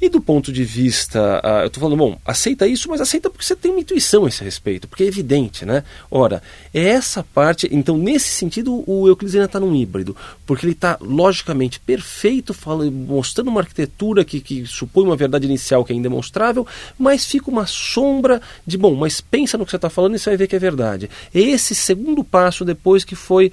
E 0.01 0.07
do 0.07 0.21
ponto 0.21 0.51
de 0.51 0.63
vista, 0.63 1.41
uh, 1.43 1.61
eu 1.61 1.67
estou 1.67 1.81
falando, 1.81 1.97
bom, 1.97 2.17
aceita 2.25 2.65
isso, 2.65 2.87
mas 2.89 3.01
aceita 3.01 3.29
porque 3.29 3.43
você 3.43 3.55
tem 3.55 3.69
uma 3.69 3.81
intuição 3.81 4.25
a 4.25 4.29
esse 4.29 4.41
respeito, 4.41 4.87
porque 4.87 5.03
é 5.03 5.07
evidente, 5.07 5.65
né? 5.65 5.83
Ora, 6.09 6.41
é 6.73 6.79
essa 6.79 7.21
parte, 7.21 7.67
então 7.69 7.97
nesse 7.97 8.29
sentido 8.29 8.81
o 8.87 9.07
Euclides 9.09 9.35
ainda 9.35 9.45
está 9.45 9.59
num 9.59 9.75
híbrido, 9.75 10.15
porque 10.45 10.65
ele 10.65 10.71
está 10.71 10.97
logicamente 11.01 11.81
perfeito, 11.81 12.53
falando, 12.53 12.91
mostrando 12.93 13.49
uma 13.49 13.59
arquitetura 13.59 14.23
que, 14.23 14.39
que 14.39 14.65
supõe 14.65 15.03
uma 15.03 15.17
verdade 15.17 15.45
inicial 15.45 15.83
que 15.83 15.91
é 15.91 15.95
indemonstrável, 15.95 16.65
mas 16.97 17.25
fica 17.25 17.51
uma 17.51 17.65
sombra 17.65 18.41
de, 18.65 18.77
bom, 18.77 18.95
mas 18.95 19.19
pensa 19.19 19.57
no 19.57 19.65
que 19.65 19.71
você 19.71 19.75
está 19.75 19.89
falando 19.89 20.15
e 20.15 20.19
você 20.19 20.29
vai 20.29 20.37
ver 20.37 20.47
que 20.47 20.55
é 20.55 20.59
verdade. 20.59 21.09
É 21.35 21.39
esse 21.41 21.75
segundo 21.75 22.23
passo 22.23 22.63
depois 22.63 23.03
que 23.03 23.15
foi 23.15 23.51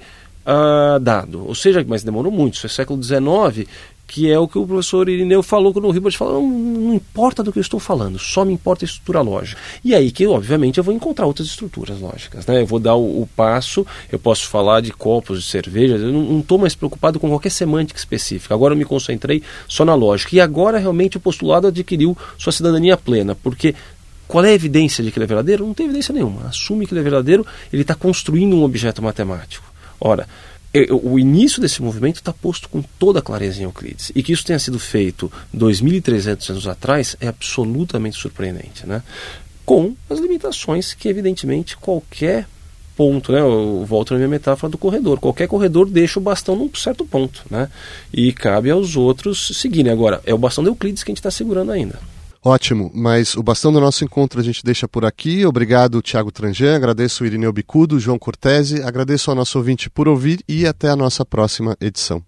Uh, 0.49 0.97
dado. 1.01 1.45
Ou 1.45 1.53
seja, 1.53 1.83
mas 1.85 2.03
demorou 2.03 2.31
muito, 2.31 2.53
isso 2.53 2.65
é 2.65 2.69
século 2.69 3.03
XIX, 3.03 3.67
que 4.07 4.31
é 4.31 4.39
o 4.39 4.47
que 4.47 4.57
o 4.57 4.65
professor 4.65 5.09
Irineu 5.09 5.43
falou 5.43 5.73
quando 5.73 5.85
o 5.85 5.91
Ribas 5.91 6.15
falou, 6.15 6.41
não, 6.41 6.49
não, 6.49 6.93
importa 6.93 7.43
do 7.43 7.51
que 7.51 7.59
eu 7.59 7.61
estou 7.61 7.79
falando, 7.79 8.17
só 8.17 8.45
me 8.45 8.53
importa 8.53 8.85
a 8.85 8.87
estrutura 8.87 9.19
lógica. 9.19 9.59
E 9.83 9.93
aí 9.93 10.11
que, 10.11 10.25
obviamente, 10.25 10.77
eu 10.77 10.83
vou 10.83 10.93
encontrar 10.93 11.25
outras 11.25 11.47
estruturas 11.47 11.99
lógicas. 11.99 12.45
Né? 12.45 12.61
Eu 12.61 12.65
vou 12.65 12.79
dar 12.79 12.95
o, 12.95 13.21
o 13.21 13.27
passo, 13.35 13.85
eu 14.09 14.17
posso 14.17 14.47
falar 14.47 14.79
de 14.79 14.93
copos 14.93 15.43
de 15.43 15.49
cerveja, 15.49 15.97
eu 15.97 16.11
não 16.13 16.39
estou 16.39 16.57
mais 16.57 16.73
preocupado 16.73 17.19
com 17.19 17.27
qualquer 17.27 17.49
semântica 17.49 17.99
específica. 17.99 18.55
Agora 18.55 18.73
eu 18.73 18.77
me 18.77 18.85
concentrei 18.85 19.43
só 19.67 19.83
na 19.83 19.93
lógica. 19.93 20.33
E 20.35 20.39
agora 20.39 20.77
realmente 20.77 21.17
o 21.17 21.19
postulado 21.19 21.67
adquiriu 21.67 22.17
sua 22.37 22.53
cidadania 22.53 22.95
plena, 22.95 23.35
porque 23.35 23.75
qual 24.25 24.43
é 24.45 24.49
a 24.49 24.53
evidência 24.53 25.03
de 25.03 25.11
que 25.11 25.17
ele 25.17 25.25
é 25.25 25.27
verdadeiro? 25.27 25.65
Não 25.65 25.73
tem 25.73 25.85
evidência 25.85 26.13
nenhuma. 26.13 26.47
Assume 26.47 26.85
que 26.85 26.93
ele 26.93 27.01
é 27.01 27.03
verdadeiro, 27.03 27.45
ele 27.71 27.81
está 27.81 27.93
construindo 27.93 28.55
um 28.55 28.63
objeto 28.63 29.01
matemático. 29.01 29.65
Ora, 29.99 30.27
o 30.91 31.17
início 31.17 31.61
desse 31.61 31.81
movimento 31.81 32.17
está 32.17 32.33
posto 32.33 32.69
com 32.69 32.81
toda 32.99 33.19
a 33.19 33.21
clareza 33.21 33.59
em 33.59 33.63
Euclides. 33.63 34.11
E 34.13 34.21
que 34.21 34.31
isso 34.31 34.45
tenha 34.45 34.59
sido 34.59 34.79
feito 34.79 35.31
2.300 35.55 36.49
anos 36.51 36.67
atrás 36.67 37.15
é 37.19 37.27
absolutamente 37.27 38.17
surpreendente. 38.17 38.85
Né? 38.85 39.01
Com 39.65 39.95
as 40.09 40.19
limitações 40.19 40.93
que, 40.93 41.07
evidentemente, 41.07 41.77
qualquer 41.77 42.47
ponto, 42.95 43.31
né? 43.31 43.39
Eu 43.39 43.85
volto 43.85 44.11
na 44.11 44.17
minha 44.17 44.27
metáfora 44.27 44.71
do 44.71 44.77
corredor. 44.77 45.19
Qualquer 45.19 45.47
corredor 45.47 45.87
deixa 45.87 46.19
o 46.19 46.21
bastão 46.21 46.55
num 46.55 46.69
certo 46.73 47.05
ponto, 47.05 47.43
né? 47.49 47.69
E 48.11 48.33
cabe 48.33 48.71
aos 48.71 48.95
outros 48.95 49.51
seguirem. 49.53 49.91
Agora, 49.91 50.19
é 50.25 50.33
o 50.33 50.37
bastão 50.37 50.63
de 50.63 50.71
Euclides 50.71 51.03
que 51.03 51.11
a 51.11 51.13
gente 51.13 51.19
está 51.19 51.29
segurando 51.29 51.71
ainda. 51.71 51.99
Ótimo, 52.47 52.89
mas 52.95 53.35
o 53.35 53.43
bastão 53.43 53.73
do 53.73 53.81
nosso 53.81 54.05
encontro 54.05 54.39
a 54.39 54.43
gente 54.43 54.63
deixa 54.63 54.87
por 54.87 55.03
aqui. 55.03 55.45
Obrigado, 55.45 56.01
Tiago 56.01 56.31
Tranjan, 56.31 56.77
agradeço 56.77 57.21
o 57.21 57.27
Irineu 57.27 57.51
Bicudo, 57.51 57.99
João 57.99 58.17
Cortese, 58.17 58.81
agradeço 58.81 59.29
ao 59.29 59.35
nosso 59.35 59.57
ouvinte 59.57 59.89
por 59.89 60.07
ouvir 60.07 60.39
e 60.47 60.65
até 60.65 60.87
a 60.87 60.95
nossa 60.95 61.25
próxima 61.25 61.75
edição. 61.81 62.23